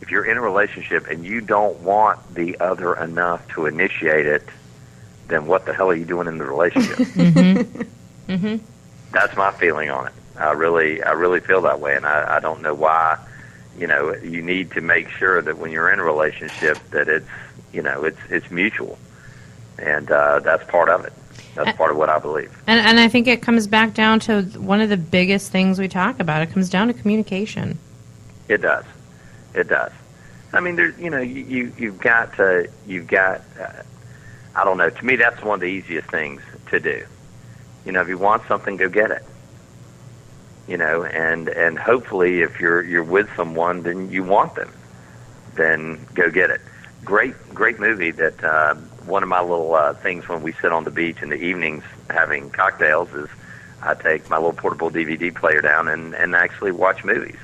if 0.00 0.10
you're 0.10 0.24
in 0.24 0.36
a 0.36 0.40
relationship 0.40 1.06
and 1.08 1.24
you 1.24 1.40
don't 1.40 1.80
want 1.80 2.34
the 2.34 2.58
other 2.60 2.94
enough 2.94 3.46
to 3.54 3.66
initiate 3.66 4.26
it, 4.26 4.48
then 5.28 5.46
what 5.46 5.66
the 5.66 5.72
hell 5.72 5.90
are 5.90 5.94
you 5.94 6.04
doing 6.04 6.28
in 6.28 6.38
the 6.38 6.44
relationship? 6.44 6.98
Mm-hmm. 8.26 8.56
that's 9.12 9.36
my 9.36 9.52
feeling 9.52 9.90
on 9.90 10.06
it. 10.06 10.12
I 10.38 10.52
really, 10.52 11.02
I 11.02 11.12
really 11.12 11.40
feel 11.40 11.62
that 11.62 11.80
way, 11.80 11.96
and 11.96 12.04
I, 12.04 12.36
I 12.36 12.40
don't 12.40 12.62
know 12.62 12.74
why. 12.74 13.18
You 13.78 13.86
know, 13.86 14.14
you 14.14 14.42
need 14.42 14.72
to 14.72 14.80
make 14.80 15.08
sure 15.08 15.42
that 15.42 15.58
when 15.58 15.70
you're 15.70 15.92
in 15.92 15.98
a 15.98 16.04
relationship 16.04 16.78
that 16.90 17.08
it's, 17.08 17.26
you 17.72 17.82
know, 17.82 18.04
it's 18.04 18.18
it's 18.30 18.50
mutual, 18.50 18.98
and 19.78 20.10
uh, 20.10 20.40
that's 20.40 20.68
part 20.70 20.88
of 20.88 21.04
it. 21.04 21.12
That's 21.54 21.76
part 21.76 21.92
of 21.92 21.96
what 21.96 22.08
I 22.08 22.18
believe. 22.18 22.56
And, 22.66 22.84
and 22.84 22.98
I 22.98 23.06
think 23.06 23.28
it 23.28 23.40
comes 23.40 23.68
back 23.68 23.94
down 23.94 24.18
to 24.20 24.42
one 24.58 24.80
of 24.80 24.88
the 24.88 24.96
biggest 24.96 25.52
things 25.52 25.78
we 25.78 25.86
talk 25.86 26.18
about. 26.18 26.42
It 26.42 26.50
comes 26.50 26.68
down 26.68 26.88
to 26.88 26.94
communication. 26.94 27.78
It 28.48 28.60
does. 28.60 28.84
It 29.54 29.68
does. 29.68 29.92
I 30.52 30.60
mean, 30.60 30.74
there's, 30.74 30.98
you 30.98 31.10
know, 31.10 31.20
you, 31.20 31.44
you 31.44 31.72
you've 31.78 31.98
got 32.00 32.34
to, 32.36 32.68
you've 32.86 33.06
got. 33.06 33.42
Uh, 33.60 33.82
I 34.56 34.64
don't 34.64 34.78
know. 34.78 34.90
To 34.90 35.04
me, 35.04 35.16
that's 35.16 35.42
one 35.42 35.54
of 35.54 35.60
the 35.60 35.66
easiest 35.66 36.08
things 36.10 36.42
to 36.70 36.80
do. 36.80 37.04
You 37.84 37.92
know, 37.92 38.00
if 38.00 38.08
you 38.08 38.18
want 38.18 38.46
something, 38.46 38.76
go 38.76 38.88
get 38.88 39.10
it. 39.10 39.24
You 40.66 40.78
know, 40.78 41.04
and 41.04 41.48
and 41.48 41.78
hopefully, 41.78 42.40
if 42.40 42.60
you're 42.60 42.82
you're 42.82 43.04
with 43.04 43.28
someone, 43.36 43.82
then 43.82 44.10
you 44.10 44.22
want 44.22 44.54
them, 44.54 44.72
then 45.56 46.06
go 46.14 46.30
get 46.30 46.50
it. 46.50 46.60
Great, 47.04 47.34
great 47.52 47.78
movie. 47.78 48.12
That 48.12 48.42
uh, 48.42 48.74
one 49.04 49.22
of 49.22 49.28
my 49.28 49.40
little 49.40 49.74
uh, 49.74 49.94
things 49.94 50.26
when 50.28 50.42
we 50.42 50.52
sit 50.52 50.72
on 50.72 50.84
the 50.84 50.90
beach 50.90 51.22
in 51.22 51.28
the 51.28 51.36
evenings 51.36 51.84
having 52.08 52.48
cocktails 52.50 53.12
is 53.12 53.28
I 53.82 53.94
take 53.94 54.30
my 54.30 54.36
little 54.36 54.54
portable 54.54 54.90
DVD 54.90 55.34
player 55.34 55.60
down 55.60 55.88
and 55.88 56.14
and 56.14 56.34
actually 56.34 56.72
watch 56.72 57.04
movies 57.04 57.36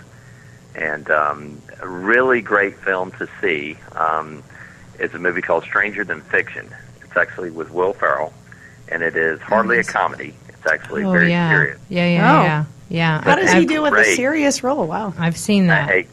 and 0.75 1.11
um, 1.11 1.61
a 1.81 1.89
really 1.89 2.41
great 2.41 2.77
film 2.77 3.12
to 3.12 3.29
see. 3.41 3.77
Um, 3.93 4.43
it's 4.99 5.14
a 5.14 5.18
movie 5.18 5.43
called 5.43 5.64
Stranger 5.64 6.05
Than 6.05 6.21
Fiction. 6.23 6.68
It's 7.03 7.16
actually 7.16 7.51
with 7.51 7.71
Will 7.71 7.93
Ferrell, 7.93 8.33
and 8.89 9.03
it 9.03 9.16
is 9.16 9.41
hardly 9.41 9.79
a 9.79 9.85
comedy. 9.85 10.35
It's 10.62 10.70
actually 10.72 11.04
oh 11.04 11.12
very 11.12 11.30
yeah. 11.30 11.50
serious. 11.50 11.78
yeah, 11.88 12.06
yeah, 12.06 12.38
Oh. 12.38 12.42
yeah, 12.42 12.64
yeah. 12.90 13.22
How 13.22 13.34
does 13.36 13.52
he 13.52 13.64
do 13.66 13.82
with 13.82 13.94
a 13.94 14.04
serious 14.14 14.62
role? 14.62 14.86
Wow. 14.86 15.14
I've 15.18 15.36
seen 15.38 15.66
that. 15.68 15.90
A, 15.90 16.06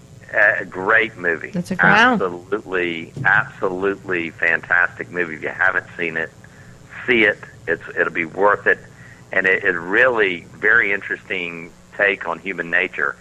a 0.62 0.66
great 0.66 1.18
movie. 1.18 1.52
That's 1.52 1.72
a 1.72 1.76
great- 1.76 1.90
Wow. 1.92 2.14
absolutely, 2.14 3.14
absolutely 3.26 4.30
fantastic 4.32 5.10
movie. 5.10 5.36
If 5.36 5.44
you 5.44 5.50
haven't 5.50 5.86
seen 5.98 6.18
it, 6.18 6.30
see 7.06 7.24
it. 7.24 7.40
It's 7.68 7.84
it'll 7.98 8.14
be 8.14 8.26
worth 8.26 8.68
it, 8.68 8.80
and 9.32 9.46
it, 9.46 9.64
it 9.66 9.72
really 9.74 10.42
very 10.56 10.94
interesting 10.94 11.72
take 11.98 12.28
on 12.28 12.40
human 12.40 12.70
nature. 12.70 13.16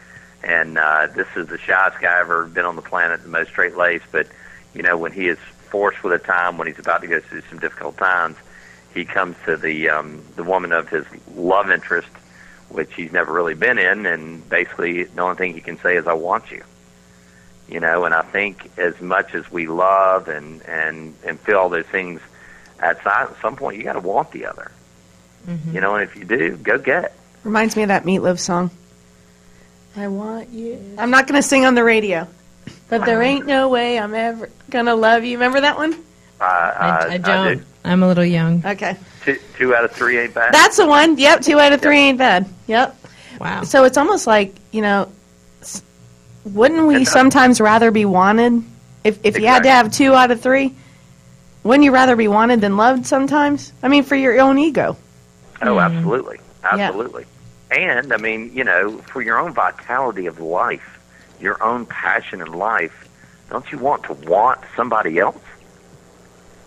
And 0.44 0.78
uh, 0.78 1.08
this 1.14 1.26
is 1.34 1.48
the 1.48 1.58
shyest 1.58 2.00
guy 2.00 2.20
ever 2.20 2.46
been 2.46 2.64
on 2.64 2.76
the 2.76 2.82
planet, 2.82 3.22
the 3.22 3.28
most 3.28 3.48
straight 3.50 3.76
laced. 3.76 4.04
But 4.12 4.28
you 4.74 4.82
know, 4.82 4.96
when 4.96 5.10
he 5.10 5.26
is 5.26 5.38
forced 5.70 6.04
with 6.04 6.12
a 6.12 6.24
time, 6.24 6.58
when 6.58 6.68
he's 6.68 6.78
about 6.78 7.00
to 7.00 7.08
go 7.08 7.18
through 7.18 7.42
some 7.50 7.58
difficult 7.58 7.96
times, 7.96 8.36
he 8.96 9.04
comes 9.04 9.36
to 9.44 9.56
the 9.56 9.90
um, 9.90 10.22
the 10.34 10.42
woman 10.42 10.72
of 10.72 10.88
his 10.88 11.04
love 11.34 11.70
interest, 11.70 12.08
which 12.68 12.92
he's 12.94 13.12
never 13.12 13.32
really 13.32 13.54
been 13.54 13.78
in, 13.78 14.06
and 14.06 14.48
basically 14.48 15.04
the 15.04 15.22
only 15.22 15.36
thing 15.36 15.54
he 15.54 15.60
can 15.60 15.78
say 15.78 15.96
is 15.96 16.06
"I 16.06 16.14
want 16.14 16.50
you." 16.50 16.64
You 17.68 17.80
know, 17.80 18.04
and 18.04 18.14
I 18.14 18.22
think 18.22 18.70
as 18.78 19.00
much 19.00 19.34
as 19.34 19.50
we 19.50 19.66
love 19.66 20.28
and 20.28 20.62
and 20.62 21.14
and 21.24 21.38
feel 21.40 21.58
all 21.58 21.68
those 21.68 21.86
things, 21.86 22.20
at 22.80 22.98
si- 23.02 23.34
some 23.42 23.56
point 23.56 23.76
you 23.76 23.84
got 23.84 23.94
to 23.94 24.00
want 24.00 24.30
the 24.32 24.46
other. 24.46 24.70
Mm-hmm. 25.46 25.74
You 25.74 25.80
know, 25.80 25.94
and 25.94 26.02
if 26.02 26.16
you 26.16 26.24
do, 26.24 26.56
go 26.56 26.78
get 26.78 27.04
it. 27.04 27.12
Reminds 27.44 27.76
me 27.76 27.82
of 27.82 27.88
that 27.88 28.04
Meatloaf 28.04 28.38
song. 28.38 28.70
I 29.96 30.08
want 30.08 30.50
you. 30.50 30.96
I'm 30.98 31.10
not 31.10 31.26
going 31.26 31.40
to 31.40 31.46
sing 31.46 31.64
on 31.64 31.74
the 31.74 31.84
radio, 31.84 32.28
but 32.88 33.04
there 33.06 33.22
ain't 33.22 33.46
no 33.46 33.68
way 33.68 33.98
I'm 33.98 34.14
ever 34.14 34.50
going 34.68 34.86
to 34.86 34.94
love 34.94 35.24
you. 35.24 35.38
Remember 35.38 35.60
that 35.60 35.76
one? 35.76 35.94
Uh, 36.40 36.44
I, 36.44 37.08
I 37.12 37.18
don't. 37.18 37.58
do. 37.58 37.64
I'm 37.86 38.02
a 38.02 38.08
little 38.08 38.24
young. 38.24 38.62
Okay. 38.66 38.96
Two, 39.24 39.38
two 39.56 39.74
out 39.74 39.84
of 39.84 39.92
three 39.92 40.18
ain't 40.18 40.34
bad. 40.34 40.52
That's 40.52 40.76
the 40.76 40.86
one. 40.86 41.16
Yep, 41.18 41.40
two 41.42 41.58
out 41.58 41.72
of 41.72 41.80
three 41.80 41.98
ain't 41.98 42.18
bad. 42.18 42.46
Yep. 42.66 42.96
Wow. 43.40 43.62
So 43.64 43.84
it's 43.84 43.96
almost 43.96 44.26
like, 44.26 44.54
you 44.72 44.82
know, 44.82 45.10
s- 45.62 45.82
wouldn't 46.44 46.86
we 46.86 47.02
It 47.02 47.06
sometimes 47.06 47.60
rather 47.60 47.90
be 47.90 48.04
wanted? 48.04 48.62
If, 49.04 49.20
if 49.24 49.38
you 49.38 49.46
had 49.46 49.62
to 49.62 49.68
Exactly. 49.68 49.70
have 49.70 49.92
two 49.92 50.14
out 50.14 50.30
of 50.30 50.40
three, 50.40 50.74
wouldn't 51.62 51.84
you 51.84 51.92
rather 51.92 52.16
be 52.16 52.28
wanted 52.28 52.60
than 52.60 52.76
loved 52.76 53.06
sometimes? 53.06 53.72
I 53.82 53.88
mean, 53.88 54.02
for 54.04 54.16
your 54.16 54.40
own 54.40 54.58
ego. 54.58 54.96
Oh, 55.62 55.74
hmm. 55.74 55.78
absolutely, 55.78 56.38
Yeah. 56.62 56.88
absolutely. 56.88 57.24
And 57.70 58.12
I 58.12 58.16
mean, 58.16 58.50
you 58.54 58.64
know, 58.64 58.98
for 58.98 59.22
your 59.22 59.38
own 59.38 59.52
vitality 59.52 60.26
of 60.26 60.40
life, 60.40 60.98
your 61.40 61.62
own 61.62 61.86
passion 61.86 62.40
in 62.40 62.52
life, 62.52 63.08
don't 63.50 63.70
you 63.70 63.78
want 63.78 64.04
to 64.04 64.12
want 64.14 64.60
somebody 64.76 65.18
else? 65.18 65.36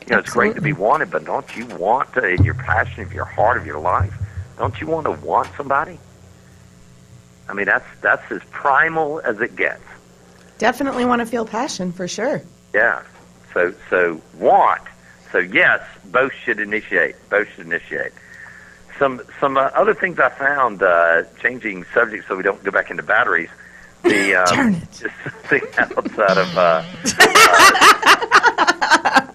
You 0.09 0.15
know, 0.15 0.21
it's 0.21 0.31
great 0.31 0.55
to 0.55 0.61
be 0.61 0.73
wanted, 0.73 1.11
but 1.11 1.23
don't 1.23 1.55
you 1.55 1.67
want 1.67 2.11
to, 2.13 2.27
in 2.27 2.43
your 2.43 2.55
passion 2.55 3.03
of 3.03 3.13
your 3.13 3.25
heart 3.25 3.57
of 3.57 3.67
your 3.67 3.79
life, 3.79 4.13
don't 4.57 4.79
you 4.81 4.87
want 4.87 5.05
to 5.05 5.11
want 5.11 5.47
somebody? 5.55 5.99
I 7.47 7.53
mean, 7.53 7.67
that's 7.67 7.85
that's 8.01 8.31
as 8.31 8.41
primal 8.51 9.21
as 9.21 9.39
it 9.39 9.55
gets. 9.55 9.81
Definitely 10.57 11.05
want 11.05 11.19
to 11.19 11.25
feel 11.25 11.45
passion 11.45 11.91
for 11.91 12.07
sure. 12.07 12.41
Yeah. 12.73 13.03
So 13.53 13.73
so 13.89 14.21
want. 14.35 14.81
So 15.31 15.37
yes, 15.37 15.81
both 16.05 16.31
should 16.43 16.59
initiate. 16.59 17.15
Both 17.29 17.47
should 17.55 17.67
initiate. 17.67 18.11
Some 18.97 19.21
some 19.39 19.57
uh, 19.57 19.69
other 19.75 19.93
things 19.93 20.19
I 20.19 20.29
found 20.29 20.81
uh, 20.81 21.23
changing 21.41 21.85
subjects 21.93 22.27
so 22.27 22.35
we 22.35 22.43
don't 22.43 22.63
go 22.63 22.71
back 22.71 22.89
into 22.89 23.03
batteries. 23.03 23.49
The 24.03 24.35
um, 24.35 24.81
just 24.91 25.13
something 25.23 25.61
outside 25.77 26.37
of. 26.37 26.57
Uh, 26.57 26.83
uh, 29.03 29.27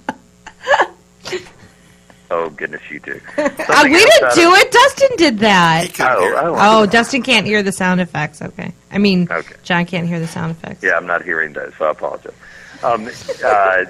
oh 2.31 2.51
goodness, 2.51 2.83
you 2.91 3.01
do. 3.01 3.21
Uh, 3.39 3.81
we 3.85 3.91
didn't 3.97 4.35
do 4.35 4.53
of- 4.53 4.59
it. 4.59 4.71
Dustin 4.71 5.17
did 5.17 5.39
that. 5.41 5.85
He 5.87 5.89
couldn't 5.93 6.21
hear 6.21 6.33
it. 6.35 6.37
Oh, 6.39 6.55
oh, 6.55 6.83
Oh, 6.83 6.87
Dustin 6.87 7.23
can't 7.23 7.47
hear 7.47 7.63
the 7.63 7.73
sound 7.73 8.01
effects. 8.01 8.41
Okay. 8.43 8.73
I 8.91 8.99
mean, 8.99 9.27
Okay. 9.31 9.55
John 9.63 9.85
can't 9.87 10.07
hear 10.07 10.21
the 10.21 10.27
sound 10.29 10.53
effects. 10.53 10.83
Yeah, 10.83 10.97
I'm 10.97 11.07
not 11.07 11.23
hearing 11.25 11.53
those, 11.55 11.73
so 11.79 11.87
I 11.87 11.91
apologize. 11.91 12.33
Um, 12.83 13.11
uh, 13.45 13.85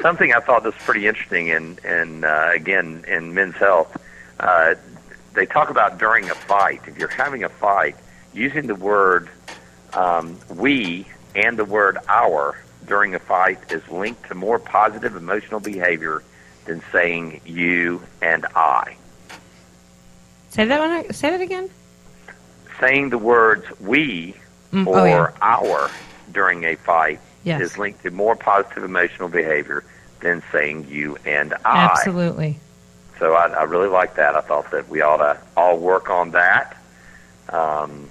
something 0.00 0.32
I 0.32 0.40
thought 0.40 0.64
was 0.64 0.74
pretty 0.80 1.06
interesting, 1.06 1.50
and 1.50 1.80
and 1.84 2.24
uh, 2.24 2.50
again 2.54 3.04
in 3.08 3.34
Men's 3.34 3.56
Health, 3.56 3.96
uh, 4.40 4.74
they 5.34 5.46
talk 5.46 5.70
about 5.70 5.98
during 5.98 6.30
a 6.30 6.34
fight. 6.34 6.82
If 6.86 6.98
you're 6.98 7.08
having 7.08 7.42
a 7.44 7.48
fight, 7.48 7.96
using 8.34 8.66
the 8.66 8.74
word 8.74 9.28
um, 9.94 10.38
"we" 10.50 11.06
and 11.34 11.56
the 11.58 11.64
word 11.64 11.98
"our" 12.08 12.58
during 12.86 13.14
a 13.14 13.18
fight 13.18 13.58
is 13.72 13.86
linked 13.88 14.28
to 14.28 14.34
more 14.34 14.58
positive 14.58 15.16
emotional 15.16 15.58
behavior 15.60 16.22
than 16.64 16.82
saying 16.92 17.40
"you" 17.44 18.02
and 18.22 18.46
"I." 18.54 18.96
Say 20.50 20.64
that 20.64 20.78
one. 20.78 21.12
Say 21.12 21.30
that 21.30 21.40
again. 21.40 21.70
Saying 22.80 23.10
the 23.10 23.18
words 23.18 23.64
"we" 23.80 24.34
Mm, 24.72 24.86
or 24.88 24.98
oh 24.98 25.04
yeah. 25.04 25.30
"our" 25.40 25.90
during 26.32 26.64
a 26.64 26.74
fight 26.76 27.20
Yes. 27.44 27.60
is 27.60 27.78
linked 27.78 28.02
to 28.02 28.10
more 28.10 28.34
positive 28.34 28.82
emotional 28.84 29.28
behavior 29.28 29.84
than 30.20 30.42
saying 30.50 30.86
you 30.88 31.16
and 31.26 31.52
I. 31.64 31.84
Absolutely. 31.92 32.58
So 33.18 33.34
I, 33.34 33.46
I 33.48 33.62
really 33.64 33.88
like 33.88 34.16
that. 34.16 34.34
I 34.34 34.40
thought 34.40 34.70
that 34.72 34.88
we 34.88 35.00
ought 35.02 35.18
to 35.18 35.38
all 35.56 35.78
work 35.78 36.08
on 36.10 36.30
that. 36.32 36.76
Um, 37.50 38.08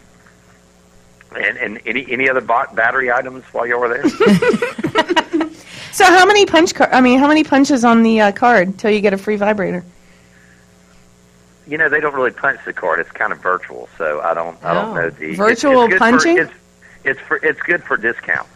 and, 1.36 1.58
and 1.58 1.82
any 1.86 2.06
any 2.12 2.30
other 2.30 2.42
ba- 2.42 2.70
battery 2.74 3.12
items 3.12 3.44
while 3.52 3.66
you 3.66 3.78
were 3.80 3.90
there? 3.90 4.04
So 5.94 6.06
how 6.06 6.26
many 6.26 6.46
punch 6.46 6.74
car- 6.76 6.90
I 6.92 7.02
mean, 7.02 7.20
how 7.20 7.28
many 7.28 7.44
punches 7.44 7.86
on 7.86 8.04
the 8.04 8.20
uh, 8.22 8.32
card 8.32 8.78
till 8.80 8.92
you 8.92 9.00
get 9.00 9.14
a 9.14 9.18
free 9.18 9.36
vibrator? 9.38 9.84
you 11.66 11.78
know, 11.78 11.88
they 11.88 12.02
don't 12.02 12.14
really 12.14 12.30
punch 12.32 12.60
the 12.66 12.74
card. 12.74 13.00
It's 13.00 13.10
kind 13.12 13.32
of 13.32 13.40
virtual, 13.40 13.88
so 13.98 14.20
I 14.20 14.34
don't 14.34 14.62
I 14.66 14.74
don't 14.74 14.90
Oh. 14.90 14.94
know 14.96 15.10
the 15.12 15.24
it's- 15.24 15.38
Virtual 15.38 15.84
it's 15.84 15.92
good 15.94 16.00
punching? 16.00 16.36
For, 16.36 16.42
it's 16.44 16.54
it's 17.06 17.20
for 17.22 17.38
it's 17.38 17.62
good 17.62 17.82
for 17.86 17.96
discounts, 17.96 18.50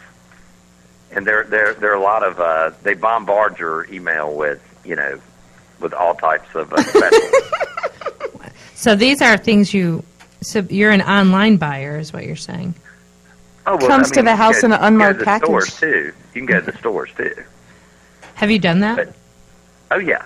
and 1.11 1.25
there 1.25 1.45
there 1.45 1.73
there 1.73 1.91
are 1.91 1.95
a 1.95 2.01
lot 2.01 2.23
of 2.23 2.37
uh, 2.41 2.71
they 2.83 2.95
bombard 2.95 3.59
your 3.59 3.85
email 3.93 4.35
with 4.35 4.59
you 4.83 4.95
know 4.97 5.19
with 5.79 5.93
all 5.93 6.15
types 6.15 6.53
of 6.55 6.73
uh, 6.73 6.81
specials. 6.83 7.31
So 8.75 8.93
these 8.95 9.21
are 9.23 9.37
things 9.37 9.73
you. 9.73 10.03
So 10.41 10.59
you're 10.69 10.91
an 10.91 11.01
online 11.01 11.57
buyer, 11.57 11.97
is 11.97 12.11
what 12.13 12.25
you're 12.25 12.35
saying. 12.35 12.75
Oh, 13.69 13.75
well, 13.77 13.87
Comes 13.87 14.11
I 14.11 14.15
to 14.15 14.21
the 14.23 14.35
house 14.35 14.61
can 14.61 14.71
in 14.71 14.71
an 14.73 14.79
go- 14.79 14.87
unmarked 14.87 15.19
you 15.19 15.25
can 15.25 15.39
go 15.39 15.39
to 15.39 15.49
the 15.49 15.65
package. 15.65 15.73
Stores 15.73 15.79
too. 15.79 16.13
You 16.33 16.41
can 16.41 16.45
go 16.45 16.59
to 16.61 16.71
the 16.71 16.77
stores 16.77 17.09
too. 17.17 17.43
Have 18.35 18.49
you 18.49 18.59
done 18.59 18.79
that? 18.79 18.95
But- 18.97 19.13
Oh 19.91 19.97
yeah. 19.99 20.25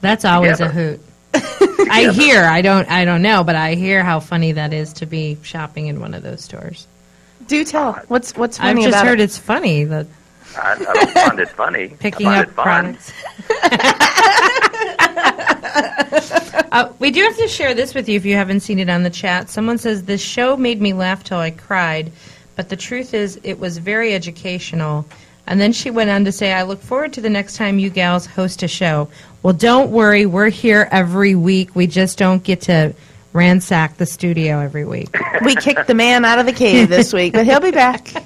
That's 0.00 0.24
always 0.24 0.60
a 0.60 0.68
hoot. 0.68 1.00
I 1.34 2.10
hear. 2.12 2.44
I 2.44 2.62
don't. 2.62 2.88
I 2.90 3.04
don't 3.04 3.20
know, 3.22 3.44
but 3.44 3.54
I 3.56 3.74
hear 3.74 4.02
how 4.04 4.20
funny 4.20 4.52
that 4.52 4.72
is 4.72 4.92
to 4.94 5.06
be 5.06 5.36
shopping 5.42 5.86
in 5.86 6.00
one 6.00 6.14
of 6.14 6.22
those 6.22 6.42
stores. 6.42 6.86
Do 7.46 7.62
tell. 7.64 7.92
What's 8.08 8.34
what's 8.36 8.56
funny 8.58 8.70
I've 8.84 8.86
just 8.86 8.88
about 8.88 9.06
heard 9.06 9.20
it? 9.20 9.24
it's 9.24 9.36
funny 9.38 9.84
that 9.84 10.06
I, 10.56 10.72
I 10.72 10.76
don't 10.94 11.10
find 11.12 11.38
it 11.40 11.48
funny. 11.50 11.88
picking 12.00 12.26
I 12.26 12.40
up 12.40 12.50
find 12.50 12.96
it 12.96 12.98
products. 12.98 13.12
uh, 16.72 16.92
we 16.98 17.10
do 17.10 17.22
have 17.22 17.36
to 17.36 17.48
share 17.48 17.74
this 17.74 17.94
with 17.94 18.08
you 18.08 18.16
if 18.16 18.24
you 18.24 18.34
haven't 18.34 18.60
seen 18.60 18.78
it 18.78 18.88
on 18.88 19.02
the 19.02 19.10
chat. 19.10 19.50
Someone 19.50 19.78
says 19.78 20.04
this 20.04 20.20
show 20.22 20.56
made 20.56 20.80
me 20.80 20.92
laugh 20.92 21.22
till 21.24 21.38
I 21.38 21.50
cried, 21.50 22.12
but 22.56 22.68
the 22.70 22.76
truth 22.76 23.14
is 23.14 23.38
it 23.44 23.58
was 23.58 23.78
very 23.78 24.14
educational. 24.14 25.06
And 25.46 25.60
then 25.60 25.72
she 25.72 25.90
went 25.90 26.10
on 26.10 26.24
to 26.24 26.32
say, 26.32 26.52
I 26.52 26.62
look 26.62 26.82
forward 26.82 27.12
to 27.12 27.20
the 27.20 27.30
next 27.30 27.56
time 27.56 27.78
you 27.78 27.90
gals 27.90 28.26
host 28.26 28.62
a 28.62 28.68
show. 28.68 29.08
Well, 29.42 29.54
don't 29.54 29.92
worry, 29.92 30.26
we're 30.26 30.48
here 30.48 30.88
every 30.90 31.36
week. 31.36 31.76
We 31.76 31.86
just 31.86 32.18
don't 32.18 32.42
get 32.42 32.62
to 32.62 32.94
ransack 33.32 33.98
the 33.98 34.06
studio 34.06 34.58
every 34.58 34.84
week. 34.84 35.14
we 35.44 35.54
kicked 35.54 35.86
the 35.86 35.94
man 35.94 36.24
out 36.24 36.38
of 36.40 36.46
the 36.46 36.52
cave 36.52 36.88
this 36.88 37.12
week, 37.12 37.34
but 37.34 37.46
he'll 37.46 37.60
be 37.60 37.70
back. 37.70 38.24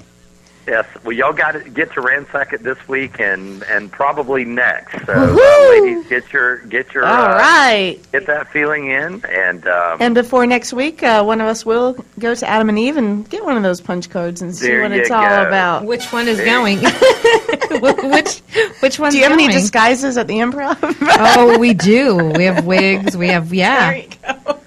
Yes. 0.67 0.85
Well, 1.03 1.11
y'all 1.13 1.33
got 1.33 1.53
to 1.53 1.69
get 1.69 1.91
to 1.93 2.01
ransack 2.01 2.53
it 2.53 2.61
this 2.63 2.77
week 2.87 3.19
and 3.19 3.63
and 3.63 3.91
probably 3.91 4.45
next. 4.45 5.05
So, 5.05 5.13
uh, 5.13 5.69
ladies, 5.69 6.07
get 6.07 6.31
your 6.31 6.57
get 6.67 6.93
your 6.93 7.05
All 7.05 7.25
uh, 7.25 7.35
right. 7.37 7.99
get 8.11 8.27
that 8.27 8.47
feeling 8.51 8.87
in 8.87 9.25
and. 9.25 9.67
Um, 9.67 9.97
And 10.01 10.13
before 10.15 10.45
next 10.45 10.71
week, 10.73 11.01
uh, 11.03 11.23
one 11.23 11.41
of 11.41 11.47
us 11.47 11.65
will 11.65 11.93
go 12.19 12.35
to 12.35 12.47
Adam 12.47 12.69
and 12.69 12.77
Eve 12.77 12.97
and 12.97 13.27
get 13.29 13.43
one 13.43 13.57
of 13.57 13.63
those 13.63 13.81
punch 13.81 14.09
cards 14.09 14.41
and 14.41 14.55
see 14.55 14.79
what 14.79 14.91
you 14.91 15.01
it's 15.01 15.11
all 15.11 15.23
about. 15.23 15.85
Which 15.85 16.11
one 16.13 16.27
is 16.27 16.37
There 16.37 16.45
going? 16.45 16.77
which 18.11 18.39
which 18.81 18.99
one? 18.99 19.11
Do 19.11 19.17
you 19.17 19.23
have 19.23 19.31
going? 19.31 19.45
any 19.45 19.53
disguises 19.53 20.17
at 20.17 20.27
the 20.27 20.35
improv? 20.35 20.77
Oh, 21.19 21.57
we 21.57 21.73
do. 21.91 22.17
We 22.35 22.43
have 22.43 22.65
wigs. 22.65 23.17
We 23.17 23.29
have 23.29 23.49
there 23.49 23.57
yeah. 23.57 23.91
you 23.95 24.07
go. 24.45 24.59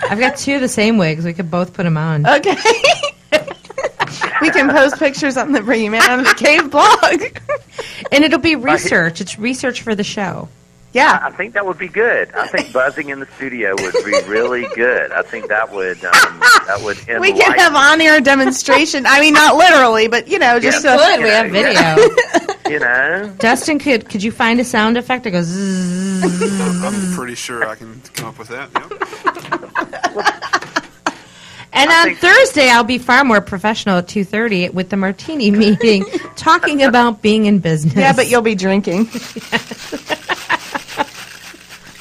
I've 0.00 0.20
got 0.20 0.36
two 0.36 0.54
of 0.54 0.60
the 0.60 0.68
same 0.68 0.96
wigs. 0.96 1.24
We 1.24 1.32
could 1.34 1.50
both 1.50 1.74
put 1.74 1.82
them 1.82 1.96
on. 1.96 2.26
Okay. 2.26 2.56
We 4.40 4.50
can 4.50 4.68
post 4.70 4.98
pictures 4.98 5.36
on 5.36 5.52
the 5.52 5.60
Bringing 5.62 5.90
Man 5.92 6.02
Out 6.02 6.18
of 6.20 6.24
the 6.26 6.34
Cave 6.34 6.70
blog. 6.70 7.22
And 8.10 8.24
it'll 8.24 8.38
be 8.40 8.56
research. 8.56 9.20
It's 9.20 9.38
research 9.38 9.82
for 9.82 9.94
the 9.94 10.02
show. 10.02 10.48
yeah. 10.92 11.20
I 11.22 11.30
think 11.30 11.54
that 11.54 11.64
would 11.66 11.78
be 11.78 11.86
good. 11.88 12.32
I 12.34 12.46
think 12.48 12.72
buzzing 12.72 13.10
in 13.10 13.20
the 13.20 13.26
studio 13.36 13.74
would 13.78 13.92
be 14.04 14.18
really 14.26 14.66
good. 14.74 15.12
I 15.12 15.22
think 15.22 15.46
that 15.48 15.72
would 15.72 16.02
um, 16.04 16.40
that 16.66 16.80
would 16.82 16.96
enlighten. 17.08 17.20
We 17.20 17.32
can 17.32 17.52
have 17.58 17.74
on-air 17.74 18.20
demonstration. 18.20 19.04
I 19.06 19.20
mean, 19.20 19.34
not 19.34 19.54
literally, 19.56 20.08
but 20.08 20.26
you 20.26 20.38
know, 20.38 20.58
just 20.58 20.84
Yeah. 20.84 20.96
so. 20.96 21.06
Good. 21.06 21.22
We 21.22 21.28
have 21.28 21.54
Yeah. 21.54 21.94
video. 21.96 22.54
You 22.68 22.78
know, 22.80 23.34
Dustin, 23.38 23.78
could 23.78 24.10
could 24.10 24.22
you 24.22 24.30
find 24.30 24.60
a 24.60 24.64
sound 24.64 24.98
effect 24.98 25.24
that 25.24 25.30
goes? 25.30 25.48
I'm 26.84 27.14
pretty 27.16 27.34
sure 27.34 27.66
I 27.66 27.74
can 27.76 28.02
come 28.14 28.28
up 28.28 28.38
with 28.38 28.48
that. 28.48 28.68
Yep. 28.74 29.62
And 31.78 31.90
I 31.90 32.00
on 32.00 32.04
think- 32.06 32.18
Thursday, 32.18 32.68
I'll 32.70 32.84
be 32.84 32.98
far 32.98 33.24
more 33.24 33.40
professional 33.40 33.98
at 33.98 34.08
two 34.08 34.24
thirty 34.24 34.68
with 34.70 34.90
the 34.90 34.96
Martini 34.96 35.50
meeting, 35.64 36.04
talking 36.36 36.82
about 36.82 37.22
being 37.22 37.46
in 37.46 37.58
business. 37.60 37.94
Yeah, 37.94 38.12
but 38.12 38.28
you'll 38.28 38.42
be 38.42 38.54
drinking. 38.54 39.08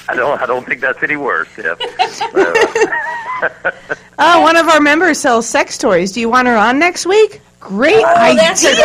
I 0.09 0.15
don't 0.15 0.41
I 0.41 0.45
don't 0.45 0.65
think 0.65 0.80
that's 0.82 1.01
any 1.03 1.17
worse. 1.17 1.49
If 1.57 1.78
so, 2.13 2.25
uh, 2.36 3.95
Oh, 4.19 4.41
one 4.41 4.55
of 4.55 4.67
our 4.69 4.80
members 4.80 5.19
sells 5.19 5.47
sex 5.47 5.78
toys. 5.78 6.11
Do 6.13 6.21
you 6.21 6.30
want 6.30 6.47
her 6.47 6.55
on 6.55 6.80
next 6.80 7.05
week? 7.05 7.41
Great 7.59 7.97
Oh, 8.03 8.15
idea. 8.15 8.41
that's 8.41 8.63
a 8.63 8.73
great 8.73 8.80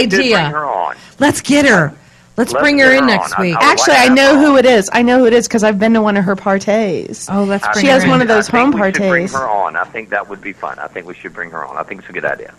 did 0.00 0.10
bring 0.10 0.22
idea. 0.34 0.48
her 0.50 0.64
on. 0.66 0.96
Let's 1.20 1.40
get 1.40 1.64
her. 1.66 1.94
Let's, 2.38 2.52
Let's 2.52 2.62
bring 2.62 2.78
her 2.78 2.90
get 2.92 2.98
in 3.00 3.06
next 3.06 3.32
on. 3.34 3.42
Week. 3.42 3.56
I 3.58 3.72
Actually, 3.72 3.94
I 3.96 4.08
know 4.08 4.34
have 4.36 4.40
who 4.46 4.56
it 4.56 4.64
is. 4.64 4.88
I 4.92 5.02
know 5.02 5.18
who 5.18 5.26
it 5.26 5.32
is 5.32 5.48
because 5.48 5.64
I've 5.64 5.78
been 5.78 5.92
to 5.94 6.00
one 6.02 6.16
of 6.16 6.24
her 6.24 6.36
parties. 6.36 7.28
oh, 7.30 7.42
let's 7.44 7.64
I 7.64 7.72
bring 7.72 7.82
She 7.84 7.88
her 7.88 7.94
has 7.94 8.04
in. 8.04 8.10
one 8.10 8.22
of 8.22 8.28
those 8.28 8.48
I 8.48 8.52
think 8.52 8.74
home 8.74 8.80
we 8.80 8.86
should 8.86 8.94
bring 8.94 9.08
parties. 9.10 9.32
her 9.32 9.48
on. 9.48 9.76
I 9.76 9.84
think 9.84 10.10
that 10.10 10.28
would 10.28 10.40
be 10.40 10.52
fun. 10.52 10.78
I 10.78 10.86
think 10.86 11.06
we 11.06 11.14
should 11.14 11.34
bring 11.34 11.50
her 11.50 11.66
on. 11.66 11.76
I 11.76 11.82
think 11.82 12.00
it's 12.00 12.08
a 12.10 12.12
good 12.12 12.24
idea. 12.24 12.54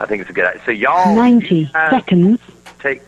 I 0.00 0.06
think 0.06 0.20
it's 0.20 0.30
a 0.30 0.32
good 0.32 0.44
idea. 0.46 0.62
So 0.64 0.70
y'all, 0.70 1.14
90 1.16 1.54
you 1.54 1.66
guys 1.66 1.90
seconds. 1.90 2.40
take 2.78 3.02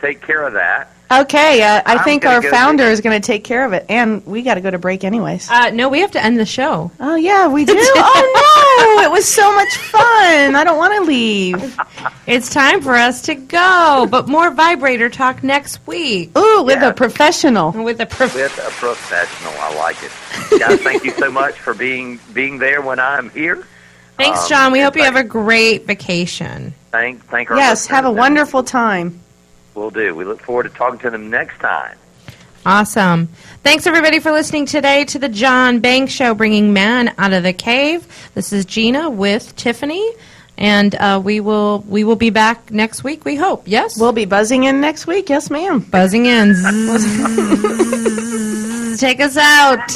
take 0.00 0.22
care 0.22 0.42
of 0.46 0.54
that. 0.54 0.92
Okay, 1.12 1.60
uh, 1.62 1.82
I 1.84 1.94
I'm 1.96 2.04
think 2.04 2.22
gonna 2.22 2.36
our 2.36 2.40
go 2.42 2.50
founder 2.50 2.84
is 2.84 3.00
going 3.00 3.20
to 3.20 3.26
take 3.26 3.42
care 3.42 3.64
of 3.64 3.72
it, 3.72 3.84
and 3.88 4.24
we 4.24 4.42
got 4.42 4.54
to 4.54 4.60
go 4.60 4.70
to 4.70 4.78
break 4.78 5.02
anyways. 5.02 5.50
Uh, 5.50 5.70
no, 5.70 5.88
we 5.88 6.00
have 6.00 6.12
to 6.12 6.24
end 6.24 6.38
the 6.38 6.46
show. 6.46 6.92
Oh 7.00 7.16
yeah, 7.16 7.48
we 7.48 7.64
do. 7.64 7.74
oh 7.76 8.96
no, 8.96 9.02
it 9.02 9.10
was 9.10 9.26
so 9.26 9.52
much 9.52 9.76
fun. 9.76 10.54
I 10.54 10.62
don't 10.64 10.78
want 10.78 10.94
to 10.94 11.00
leave. 11.02 11.76
It's 12.28 12.50
time 12.54 12.80
for 12.80 12.94
us 12.94 13.22
to 13.22 13.34
go, 13.34 14.06
but 14.08 14.28
more 14.28 14.52
vibrator 14.52 15.08
talk 15.10 15.42
next 15.42 15.84
week 15.86 16.36
Ooh, 16.38 16.62
with 16.62 16.80
Yeah. 16.80 16.90
a 16.90 16.94
professional. 16.94 17.72
with 17.72 17.98
the 17.98 18.06
prof- 18.06 18.34
with 18.34 18.56
a 18.58 18.70
professional. 18.70 19.52
I 19.58 19.74
like 19.74 19.96
it. 20.04 20.60
Guys, 20.60 20.80
thank 20.80 21.02
you 21.04 21.10
so 21.12 21.28
much 21.32 21.58
for 21.58 21.74
being 21.74 22.20
being 22.32 22.58
there 22.58 22.82
when 22.82 23.00
I'm 23.00 23.30
here. 23.30 23.66
Thanks, 24.16 24.42
Um, 24.44 24.48
John. 24.48 24.72
We 24.72 24.80
hope 24.80 24.94
you 24.96 25.02
have 25.02 25.16
a 25.16 25.24
great 25.24 25.86
vacation. 25.88 26.72
Thank 26.92 27.24
thank 27.26 27.50
our 27.50 27.56
Yes, 27.56 27.86
have 27.86 28.04
a 28.04 28.08
listeners, 28.10 28.26
and 28.26 28.34
wonderful 28.36 28.62
time. 28.62 29.20
We'll 29.74 29.90
do. 29.90 30.14
We 30.14 30.24
look 30.24 30.40
forward 30.42 30.64
to 30.64 30.68
talking 30.70 30.98
to 31.00 31.10
them 31.10 31.30
next 31.30 31.58
time. 31.58 31.96
Awesome. 32.66 33.28
Thanks, 33.62 33.86
everybody, 33.86 34.18
for 34.18 34.32
listening 34.32 34.66
today 34.66 35.06
to 35.06 35.18
the 35.18 35.30
John 35.30 35.80
Banks 35.80 36.12
Show, 36.12 36.34
bringing 36.34 36.74
man 36.74 37.14
out 37.16 37.32
of 37.32 37.42
the 37.42 37.54
cave. 37.54 38.06
This 38.34 38.52
is 38.52 38.66
Gina 38.66 39.08
with 39.08 39.56
Tiffany, 39.56 40.12
and 40.58 40.94
uh, 40.96 41.22
we 41.24 41.40
will 41.40 41.82
we 41.88 42.04
will 42.04 42.16
be 42.16 42.28
back 42.28 42.70
next 42.70 43.02
week. 43.02 43.24
We 43.24 43.36
hope. 43.36 43.62
Yes. 43.66 43.98
We'll 43.98 44.12
be 44.12 44.26
buzzing 44.26 44.64
in 44.64 44.82
next 44.82 45.06
week. 45.06 45.30
Yes, 45.30 45.48
ma'am. 45.48 45.80
buzzing 45.80 46.26
in. 46.26 46.54
Take 48.98 49.20
us 49.20 49.38
out. 49.38 49.90